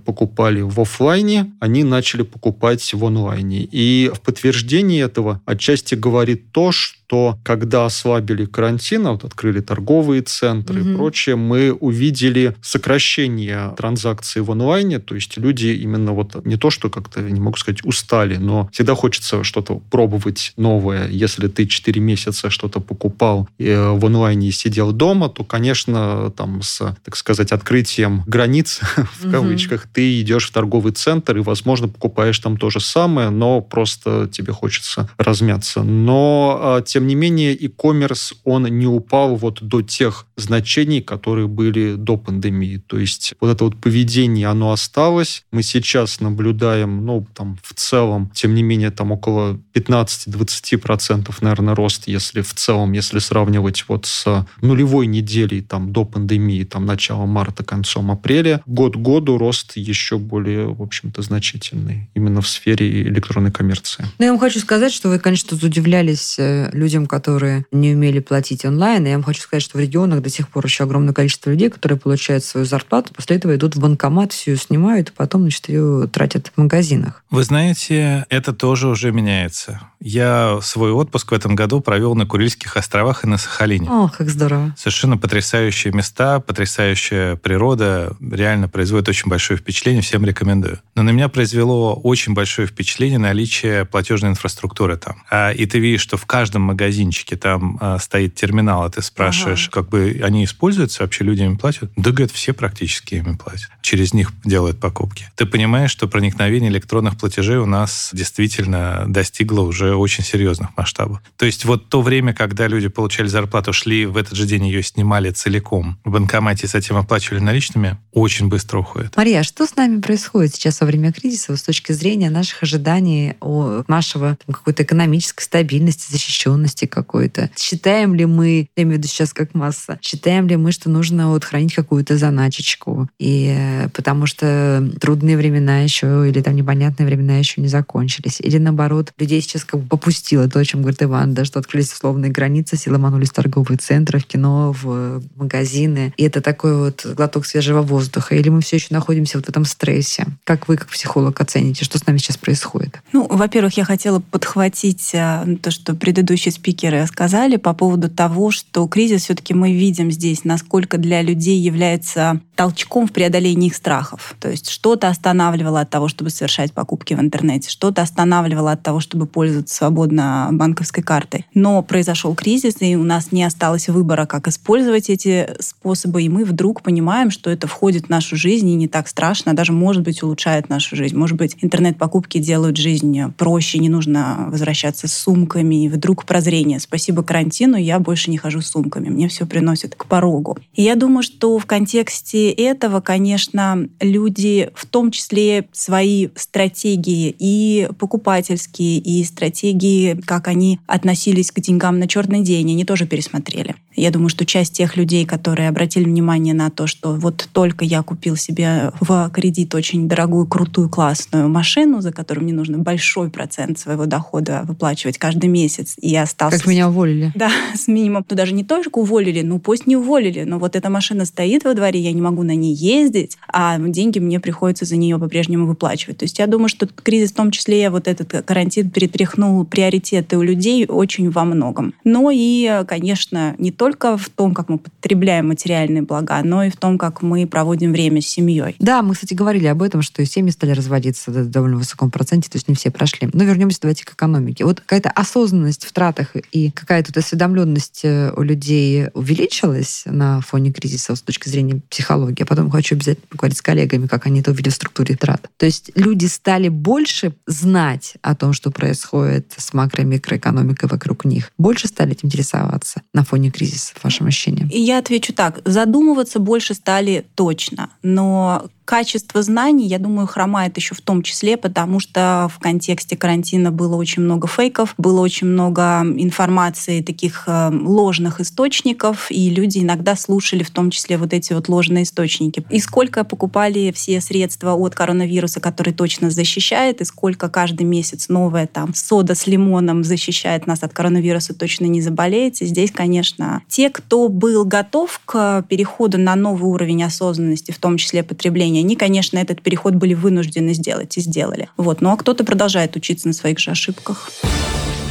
покупали 0.05 0.61
в 0.61 0.81
офлайне, 0.81 1.53
они 1.61 1.85
начали 1.85 2.23
покупать 2.23 2.93
в 2.93 3.05
онлайне. 3.05 3.69
И 3.71 4.11
в 4.15 4.21
подтверждении 4.21 5.03
этого 5.03 5.41
отчасти 5.47 5.95
говорит 5.95 6.53
то, 6.53 6.73
что 6.73 7.05
что 7.15 7.39
когда 7.43 7.87
ослабили 7.87 8.45
карантин, 8.45 9.07
а 9.07 9.13
вот 9.13 9.25
открыли 9.25 9.61
торговые 9.61 10.23
центры 10.23 10.81
угу. 10.81 10.91
и 10.91 10.97
прочее, 10.97 11.37
мы 11.37 11.73
увидели 11.73 12.57
сокращение 12.61 13.75
транзакций 13.77 14.43
в 14.43 14.51
онлайне, 14.51 14.99
то 14.99 15.15
есть 15.15 15.37
люди 15.37 15.67
именно 15.67 16.13
вот 16.13 16.45
не 16.45 16.57
то, 16.57 16.71
что 16.71 16.91
как-то, 16.91 17.21
не 17.21 17.41
могу 17.41 17.57
сказать, 17.57 17.85
устали, 17.85 18.37
но 18.37 18.69
всегда 18.73 18.95
хочется 18.95 19.45
что-то 19.45 19.81
пробовать 19.91 20.53
новое. 20.57 21.09
Если 21.09 21.49
ты 21.49 21.67
4 21.67 22.01
месяца 22.01 22.51
что-то 22.51 22.81
покупал 22.81 23.49
э, 23.59 23.91
в 23.91 24.05
онлайне 24.07 24.49
и 24.49 24.53
сидел 24.53 24.93
дома, 24.93 25.29
то, 25.29 25.45
конечно, 25.45 26.33
там 26.37 26.63
с, 26.63 26.97
так 27.05 27.17
сказать, 27.17 27.53
открытием 27.53 28.23
границ, 28.27 28.81
в 29.21 29.31
кавычках, 29.45 29.87
ты 29.93 30.21
идешь 30.21 30.49
в 30.49 30.53
торговый 30.53 30.93
центр 30.93 31.37
и, 31.37 31.41
возможно, 31.41 31.89
покупаешь 31.89 32.39
там 32.39 32.57
то 32.57 32.71
же 32.71 32.81
самое, 32.81 33.31
но 33.31 33.61
просто 33.61 34.29
тебе 34.31 34.53
хочется 34.53 35.09
размяться. 35.19 35.83
Но 35.83 36.59
а, 36.61 36.83
тем 36.83 37.07
не 37.07 37.15
менее, 37.15 37.53
e-commerce, 37.53 38.35
он 38.45 38.65
не 38.65 38.87
упал 38.87 39.37
вот 39.37 39.63
до 39.63 39.83
тех 39.83 40.27
значений, 40.37 41.01
которые 41.01 41.47
были 41.47 41.95
до 41.95 42.17
пандемии. 42.17 42.83
То 42.87 42.99
есть 42.99 43.35
вот 43.41 43.51
это 43.51 43.65
вот 43.65 43.81
поведение, 43.81 44.49
оно 44.49 44.73
осталось. 44.73 45.45
Мы 45.53 45.63
сейчас 45.63 46.21
наблюдаем, 46.21 47.05
ну, 47.05 47.27
там, 47.35 47.59
в 47.63 47.75
целом, 47.75 48.31
тем 48.35 48.55
не 48.55 48.63
менее, 48.63 48.91
там 48.91 49.13
около 49.13 49.59
15-20%, 49.75 51.35
наверное, 51.41 51.75
рост, 51.75 52.05
если 52.07 52.43
в 52.43 52.55
целом, 52.55 52.93
если 52.93 53.19
сравнивать 53.19 53.85
вот 53.89 54.07
с 54.07 54.47
нулевой 54.61 55.07
неделей, 55.07 55.61
там, 55.61 55.93
до 55.93 56.05
пандемии, 56.05 56.65
там, 56.65 56.87
начала 56.87 57.27
марта, 57.27 57.65
концом 57.65 58.11
апреля, 58.11 58.63
год 58.67 58.97
году 58.97 59.34
рост 59.39 59.73
еще 59.77 60.19
более, 60.19 60.67
в 60.67 60.83
общем-то, 60.83 61.23
значительный 61.23 62.11
именно 62.15 62.41
в 62.41 62.49
сфере 62.49 63.03
электронной 63.03 63.51
коммерции. 63.51 64.07
Ну, 64.19 64.25
я 64.25 64.31
вам 64.33 64.41
хочу 64.41 64.61
сказать, 64.61 64.93
что 64.93 65.09
вы, 65.09 65.19
конечно, 65.19 65.57
удивлялись 65.57 66.37
э, 66.39 66.71
людям, 66.73 67.07
которые 67.07 67.67
не 67.73 67.95
умели 67.95 68.21
платить 68.21 68.65
онлайн. 68.65 69.07
И 69.07 69.11
я 69.11 69.17
вам 69.17 69.25
хочу 69.25 69.41
сказать, 69.41 69.63
что 69.63 69.79
в 69.79 69.81
регионах 69.81 70.23
до 70.23 70.31
сих 70.31 70.49
пор 70.49 70.65
еще 70.65 70.85
огромное 70.85 71.15
количество 71.15 71.51
людей, 71.51 71.71
которые 71.71 71.99
получают 71.99 72.45
свою 72.45 72.67
зарплату, 72.67 73.13
после 73.15 73.37
этого 73.37 73.55
идут 73.55 73.77
в 73.77 73.81
банкомат, 73.81 74.33
все 74.33 74.53
ее 74.53 74.57
снимают, 74.57 75.11
и 75.11 75.13
потом, 75.13 75.43
значит, 75.43 75.69
ее 75.69 76.09
тратят 76.13 76.53
в 76.55 76.61
магазинах. 76.61 77.23
Вы 77.31 77.45
знаете, 77.45 78.27
это 78.29 78.53
тоже 78.53 78.89
уже 78.89 79.13
меняется. 79.13 79.81
Я 80.01 80.59
свой 80.61 80.93
отпуск 80.93 81.31
в 81.31 81.35
этом 81.35 81.55
году 81.55 81.81
провел 81.81 82.15
на 82.15 82.27
Курильских 82.27 82.77
островах 82.77 83.25
и 83.25 83.27
на 83.27 83.39
Сахалине. 83.39 83.89
О, 83.89 84.09
как 84.09 84.29
здорово. 84.29 84.75
Совершенно 84.77 85.17
потрясающие 85.17 85.93
места, 85.93 86.41
потрясающая 86.41 87.37
природа. 87.37 88.15
Реально 88.21 88.69
производит 88.69 89.09
очень 89.09 89.24
большое 89.29 89.59
впечатление, 89.59 90.03
всем 90.03 90.25
рекомендую. 90.25 90.81
Но 90.95 91.03
на 91.03 91.11
меня 91.11 91.29
произвело 91.29 91.95
очень 91.95 92.35
большое 92.35 92.69
впечатление 92.69 93.19
наличие 93.19 93.85
платежной 93.85 94.31
инфраструктуры 94.31 94.97
там. 94.97 95.23
А, 95.31 95.51
и 95.51 95.67
ты 95.67 95.79
видишь, 95.79 96.03
что 96.03 96.17
в 96.17 96.27
каждом 96.27 96.63
магазинчике 96.63 97.37
там 97.37 97.79
а, 97.81 97.99
стоит 97.99 98.35
терминал, 98.35 98.85
а 98.85 98.91
ты 98.91 99.03
спрашиваешь, 99.03 99.69
ага. 99.69 99.83
как 99.83 99.91
бы 99.91 100.21
они 100.23 100.45
используются, 100.45 101.03
вообще 101.03 101.25
люди 101.25 101.43
ими 101.43 101.57
платят? 101.57 101.91
Да, 101.97 102.11
говорят, 102.11 102.31
все 102.31 102.53
практически 102.53 103.17
ими 103.17 103.37
платят. 103.37 103.71
Через 103.83 104.15
них 104.15 104.33
делают 104.45 104.81
покупки. 104.81 105.31
Ты 105.37 105.47
понимаешь, 105.47 105.91
что 105.91 106.09
проникновение 106.09 106.71
электронных 106.71 107.17
платежей 107.17 107.57
у 107.57 107.67
нас 107.67 108.11
действительно 108.13 109.05
достигло 109.07 109.63
уже 109.63 109.95
очень 109.95 110.25
серьезных 110.25 110.77
масштабов. 110.77 111.21
То 111.37 111.47
есть 111.47 111.65
вот 111.65 111.89
то 111.89 112.03
время, 112.03 112.35
когда 112.35 112.67
люди 112.67 112.89
получали 112.89 113.27
зарплату, 113.27 113.73
шли 113.73 114.07
в 114.07 114.17
этот 114.17 114.35
же 114.35 114.47
день 114.47 114.67
ее 114.67 114.83
снимали 114.83 115.31
целиком 115.31 115.99
в 116.05 116.11
банкомате 116.11 116.67
и 116.67 116.69
затем 116.69 116.97
оплачивали 116.97 117.41
наличными, 117.41 117.99
очень 118.13 118.49
быстро 118.49 118.79
уходит. 118.79 119.14
Мария, 119.17 119.41
а 119.41 119.45
что 119.45 119.67
с 119.67 119.77
нами 119.77 120.01
происходит 120.01 120.55
сейчас 120.55 120.81
во 120.81 120.87
время 120.87 121.13
кризиса 121.13 121.57
с 121.57 121.63
точки 121.63 121.93
зрения 121.93 122.31
наших 122.31 122.63
ожиданий 122.63 123.35
о 123.41 123.85
нашего 123.87 124.37
какой-то 124.47 124.83
экономической 124.83 125.43
стабильности, 125.43 126.11
защищенности 126.11 126.87
какой-то. 126.87 127.51
Считаем 127.57 128.15
ли 128.15 128.27
мы, 128.27 128.69
я 128.77 128.83
имею 128.83 128.97
в 128.97 128.99
виду 128.99 129.09
сейчас 129.09 129.33
как 129.33 129.55
масса, 129.55 129.99
считаем 130.03 130.49
ли 130.49 130.57
мы, 130.57 130.73
что 130.73 130.91
нужно 130.91 131.31
вот 131.31 131.45
хранить 131.45 131.75
какую-то 131.75 132.17
заначечку? 132.17 133.09
И 133.19 133.55
э, 133.57 133.89
потому 133.91 134.27
что 134.27 134.91
трудные 135.01 135.37
времена 135.37 135.81
еще 135.81 136.29
или 136.29 136.41
там 136.41 136.57
непонятные 136.57 137.07
времена 137.07 137.39
еще 137.39 137.61
не 137.61 137.69
закончились. 137.69 138.41
Или 138.41 138.59
наоборот, 138.59 139.13
людей 139.19 139.41
сейчас 139.41 139.65
как 139.65 139.81
бы 139.81 139.87
попустило 139.87 140.49
то, 140.49 140.59
о 140.59 140.65
чем 140.65 140.83
говорит 140.83 141.03
Иван, 141.03 141.35
да, 141.35 141.45
что 141.45 141.59
открылись 141.61 141.93
условные 141.93 142.31
границы, 142.31 142.77
все 142.77 142.91
ломанулись 142.91 143.31
в 143.31 143.35
торговые 143.35 143.79
центры, 143.79 144.19
в 144.19 144.27
кино, 144.27 144.75
в 144.83 145.23
магазины. 145.37 146.13
И 146.17 146.25
это 146.25 146.41
такой 146.41 146.77
вот 146.77 147.07
глоток 147.07 147.47
свежего 147.47 147.83
воздуха. 147.83 148.35
Или 148.35 148.49
мы 148.49 148.61
все 148.61 148.77
еще 148.77 148.89
находимся 148.95 149.39
вот 149.39 149.47
в 149.47 149.49
этом 149.49 149.65
стрессе? 149.65 150.27
Как 150.45 150.69
вы, 150.69 150.77
как 150.77 150.89
психолог, 150.89 151.41
оцените, 151.41 151.85
что 151.85 151.99
с 151.99 152.07
нами 152.07 152.19
сейчас 152.19 152.37
происходит? 152.37 153.03
Ну, 153.13 153.27
во-первых, 153.29 153.77
я 153.77 153.85
хотела 153.85 154.21
подхватить 154.21 155.11
э, 155.13 155.45
то, 155.61 155.71
что 155.71 155.95
предыдущий 155.95 156.51
спикеры 156.51 157.07
сказали 157.07 157.57
по 157.57 157.75
поводу 157.75 158.09
того, 158.09 158.51
что 158.51 158.87
кризис 158.89 159.25
все-таки 159.25 159.55
мы 159.55 159.73
видим 159.73 160.11
здесь, 160.11 160.45
насколько 160.45 160.99
для 160.99 161.23
людей 161.23 161.59
является 161.59 162.41
толчком 162.55 163.07
в 163.07 163.13
преодолении 163.13 163.67
их 163.67 163.75
страхов. 163.75 164.35
То 164.41 164.51
есть 164.51 164.71
что-то 164.71 165.09
останавливало 165.09 165.81
от 165.81 165.91
того, 165.91 166.09
чтобы 166.09 166.31
совершать 166.31 166.73
покупки 166.73 167.15
в 167.15 167.21
интернете, 167.21 167.71
что-то 167.71 168.03
останавливало 168.03 168.73
от 168.73 168.83
того, 168.83 169.01
чтобы 169.01 169.27
пользоваться 169.27 169.75
свободно 169.75 170.49
банковской 170.53 171.03
картой. 171.03 171.47
Но 171.55 171.83
произошел 171.83 172.35
кризис, 172.35 172.77
и 172.81 172.97
у 172.97 173.05
нас 173.05 173.33
не 173.33 173.45
осталось 173.45 173.89
выбора, 173.89 174.27
как 174.27 174.49
использовать 174.49 175.11
эти 175.11 175.49
способы, 175.61 176.23
и 176.23 176.29
мы 176.29 176.45
вдруг 176.45 176.83
понимаем, 176.83 177.31
что 177.31 177.51
это 177.51 177.67
входит 177.67 178.07
в 178.07 178.11
нашу 178.11 178.37
жизнь 178.37 178.71
и 178.71 178.75
не 178.85 178.89
так 178.89 179.09
страшно, 179.09 179.55
даже, 179.55 179.73
может 179.73 180.03
быть, 180.03 180.23
улучшает 180.23 180.69
нашу 180.69 180.95
жизнь. 180.95 181.17
Может 181.17 181.39
быть, 181.39 181.57
интернет-покупки 181.63 182.39
делают 182.39 182.77
жизнь 182.77 183.33
проще, 183.39 183.79
не 183.79 183.89
нужно 183.89 184.47
возвращаться 184.51 185.09
с 185.09 185.15
сумками, 185.15 185.85
и 185.85 185.89
вдруг 185.89 186.27
прозрение. 186.27 186.79
Спасибо 186.81 187.23
карантину, 187.23 187.77
я 187.77 187.99
больше 187.99 188.31
не 188.31 188.37
хожу 188.37 188.61
с 188.61 188.67
сумками, 188.67 189.09
мне 189.09 189.29
все 189.29 189.47
приносит 189.47 189.95
к 189.95 190.05
порогу. 190.05 190.59
И 190.75 190.83
я 190.83 190.97
думаю, 190.97 191.23
что 191.23 191.59
в 191.59 191.65
контексте 191.65 192.51
этого, 192.51 193.01
конечно, 193.01 193.89
люди 194.01 194.71
в 194.75 194.85
том 194.85 195.11
числе 195.11 195.67
свои 195.73 196.29
стратегии 196.35 197.35
и 197.39 197.89
покупательские, 197.99 198.99
и 198.99 199.25
стратегии, 199.25 200.21
как 200.27 200.49
они 200.49 200.79
относились 200.87 201.51
к 201.51 201.61
деньгам 201.61 201.99
на 201.99 202.07
черный 202.07 202.43
день, 202.43 202.71
они 202.73 202.85
тоже 202.85 203.07
пересмотрели. 203.07 203.77
Я 203.97 204.11
думаю, 204.11 204.29
что 204.29 204.45
часть 204.45 204.75
тех 204.75 204.97
людей, 204.97 205.25
которые 205.25 205.69
обратили 205.69 206.05
внимание 206.05 206.53
на 206.53 206.69
то, 206.69 206.87
что 206.87 207.15
вот 207.15 207.49
только 207.53 207.85
я 207.85 208.03
купил 208.03 208.37
себе 208.37 208.74
в 209.01 209.31
кредит 209.31 209.75
очень 209.75 210.09
дорогую, 210.09 210.47
крутую, 210.47 210.89
классную 210.89 211.49
машину, 211.49 212.01
за 212.01 212.13
которую 212.13 212.45
мне 212.45 212.53
нужно 212.53 212.79
большой 212.79 213.31
процент 213.31 213.79
своего 213.79 214.07
дохода 214.07 214.63
выплачивать 214.67 215.19
каждый 215.19 215.49
месяц, 215.49 215.95
и 216.01 216.09
я 216.09 216.23
остался... 216.23 216.59
Как 216.59 216.67
меня 216.67 216.89
уволили. 216.89 217.33
Да, 217.35 217.51
с 217.75 217.89
минимум. 217.89 218.25
Ну, 218.29 218.37
даже 218.37 218.55
не 218.55 218.65
только 218.65 218.99
уволили, 218.99 219.43
ну, 219.43 219.59
пусть 219.59 219.87
не 219.87 219.97
уволили, 219.97 220.45
но 220.45 220.59
вот 220.59 220.77
эта 220.77 220.91
машина 220.91 221.25
стоит 221.25 221.65
во 221.65 221.75
дворе, 221.75 222.01
я 222.01 222.13
не 222.13 222.21
могу 222.21 222.43
на 222.43 222.55
ней 222.55 222.75
ездить, 222.75 223.37
а 223.49 223.79
деньги 223.79 224.19
мне 224.19 224.41
приходится 224.41 224.85
за 224.85 224.97
нее 224.97 225.19
по-прежнему 225.19 225.67
выплачивать. 225.67 226.19
То 226.19 226.25
есть 226.25 226.39
я 226.39 226.47
думаю, 226.47 226.69
что 226.69 226.87
кризис, 226.87 227.33
в 227.33 227.37
том 227.37 227.51
числе 227.51 227.91
вот 227.91 228.09
этот 228.09 228.45
карантин, 228.45 228.91
перетряхнул 228.91 229.65
приоритеты 229.65 230.39
у 230.39 230.43
людей 230.43 230.87
очень 230.87 231.31
во 231.31 231.45
многом. 231.45 231.95
Но 232.05 232.31
и, 232.33 232.85
конечно, 232.87 233.55
не 233.59 233.71
только 233.71 234.17
в 234.17 234.29
том, 234.29 234.55
как 234.55 234.69
мы 234.69 234.79
потребляем 234.79 235.49
материальные 235.49 236.03
блага, 236.03 236.41
но 236.43 236.65
и 236.65 236.71
в 236.71 236.77
том, 236.77 236.99
как 236.99 237.23
мы 237.23 237.47
проводим 237.47 237.93
время 237.93 238.21
с 238.21 238.27
семьей. 238.27 238.64
Да, 238.79 239.03
мы, 239.03 239.15
кстати, 239.15 239.35
говорили 239.35 239.67
об 239.67 239.83
этом, 239.83 240.03
что 240.03 240.23
и 240.23 240.27
семьи 240.27 240.51
стали 240.51 240.73
разводиться 240.73 241.31
в 241.31 241.49
довольно 241.49 241.77
высоком 241.77 242.11
проценте, 242.11 242.49
то 242.51 242.57
есть 242.57 242.69
не 242.69 242.75
все 242.75 242.91
прошли. 242.91 243.29
Но 243.33 243.45
вернемся 243.45 243.81
давайте 243.81 244.05
к 244.05 244.13
экономике. 244.13 244.65
Вот 244.65 244.81
какая-то 244.81 245.11
осознанность 245.11 245.85
в 245.85 245.93
тратах 245.93 246.35
и 246.53 246.71
какая-то 246.71 247.19
осведомленность 247.19 248.01
э, 248.05 248.33
у 248.37 248.43
людей 248.43 249.09
увеличилась 249.15 250.03
на 250.07 250.41
фоне 250.41 250.73
кризиса 250.73 251.17
с 251.17 251.23
точки 251.23 251.49
зрения 251.49 251.81
психологии. 251.89 252.43
А 252.43 252.47
потом 252.47 252.71
хочу 252.71 252.95
обязательно 252.95 253.27
поговорить 253.29 253.59
с 253.59 253.63
коллегами, 253.63 254.07
как 254.07 254.27
они 254.27 254.41
это 254.41 254.51
увидели 254.51 254.73
в 254.73 254.77
структуре 254.77 255.17
трат. 255.17 255.49
То 255.57 255.67
есть 255.67 255.91
люди 255.95 256.27
стали 256.27 256.69
больше 256.69 257.35
знать 257.47 258.15
о 258.23 258.35
том, 258.35 258.53
что 258.53 258.71
происходит 258.71 259.53
с 259.57 259.73
макро- 259.73 260.03
и 260.03 260.05
микроэкономикой 260.05 260.89
вокруг 260.89 261.25
них. 261.25 261.51
Больше 261.59 261.89
стали 261.89 262.13
этим 262.13 262.29
интересоваться 262.29 263.03
на 263.13 263.25
фоне 263.25 263.51
кризиса, 263.51 263.95
вашим 264.03 264.27
ощущениям? 264.27 264.69
И 264.69 264.81
я 264.81 264.99
отвечу 264.99 265.33
так. 265.33 265.61
Задумываться 265.65 266.39
больше 266.39 266.75
стали 266.75 267.27
точно. 267.35 267.91
Но 268.03 268.54
mua 268.55 268.69
Качество 268.85 269.43
знаний, 269.43 269.87
я 269.87 269.99
думаю, 269.99 270.27
хромает 270.27 270.77
еще 270.77 270.95
в 270.95 271.01
том 271.01 271.23
числе, 271.23 271.57
потому 271.57 272.01
что 272.01 272.51
в 272.55 272.59
контексте 272.59 273.17
карантина 273.17 273.73
было 273.73 273.97
очень 273.97 274.23
много 274.23 274.47
фейков, 274.47 274.95
было 274.99 275.21
очень 275.21 275.47
много 275.47 276.03
информации 276.03 277.01
таких 277.01 277.45
э, 277.47 277.71
ложных 277.73 278.41
источников, 278.41 279.31
и 279.31 279.49
люди 279.49 279.79
иногда 279.79 280.17
слушали 280.17 280.63
в 280.63 280.71
том 280.71 280.91
числе 280.91 281.17
вот 281.17 281.33
эти 281.33 281.55
вот 281.55 281.69
ложные 281.69 282.05
источники. 282.05 282.65
И 282.69 282.79
сколько 282.79 283.25
покупали 283.25 283.91
все 283.95 284.21
средства 284.21 284.75
от 284.75 284.95
коронавируса, 284.95 285.61
который 285.61 285.95
точно 285.95 286.31
защищает, 286.31 287.01
и 287.01 287.05
сколько 287.05 287.49
каждый 287.49 287.85
месяц 287.85 288.29
новая 288.29 288.67
там 288.67 288.95
сода 288.95 289.35
с 289.35 289.47
лимоном 289.47 290.05
защищает 290.05 290.67
нас 290.67 290.83
от 290.83 290.93
коронавируса, 290.93 291.55
точно 291.55 291.87
не 291.87 292.03
заболеете. 292.03 292.67
Здесь, 292.67 292.91
конечно, 292.91 293.63
те, 293.67 293.89
кто 293.89 294.29
был 294.29 294.67
готов 294.67 295.21
к 295.25 295.63
переходу 295.69 296.19
на 296.19 296.35
новый 296.37 296.71
уровень 296.71 297.03
осознанности, 297.03 297.73
в 297.73 297.79
том 297.79 297.97
числе 297.97 298.23
потребления 298.23 298.74
поколения, 298.75 298.81
они, 298.81 298.97
конечно, 298.97 299.39
этот 299.39 299.63
переход 299.63 299.95
были 299.95 300.15
вынуждены 300.15 300.75
сделать 300.75 301.17
и 301.17 301.21
сделали. 301.21 301.69
Вот. 301.77 302.01
Ну 302.01 302.11
а 302.11 302.17
кто-то 302.17 302.45
продолжает 302.45 302.97
учиться 302.97 303.29
на 303.29 303.35
своих 303.35 303.59
же 303.59 303.71
ошибках. 303.71 304.31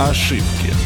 ошибки. 0.00 0.77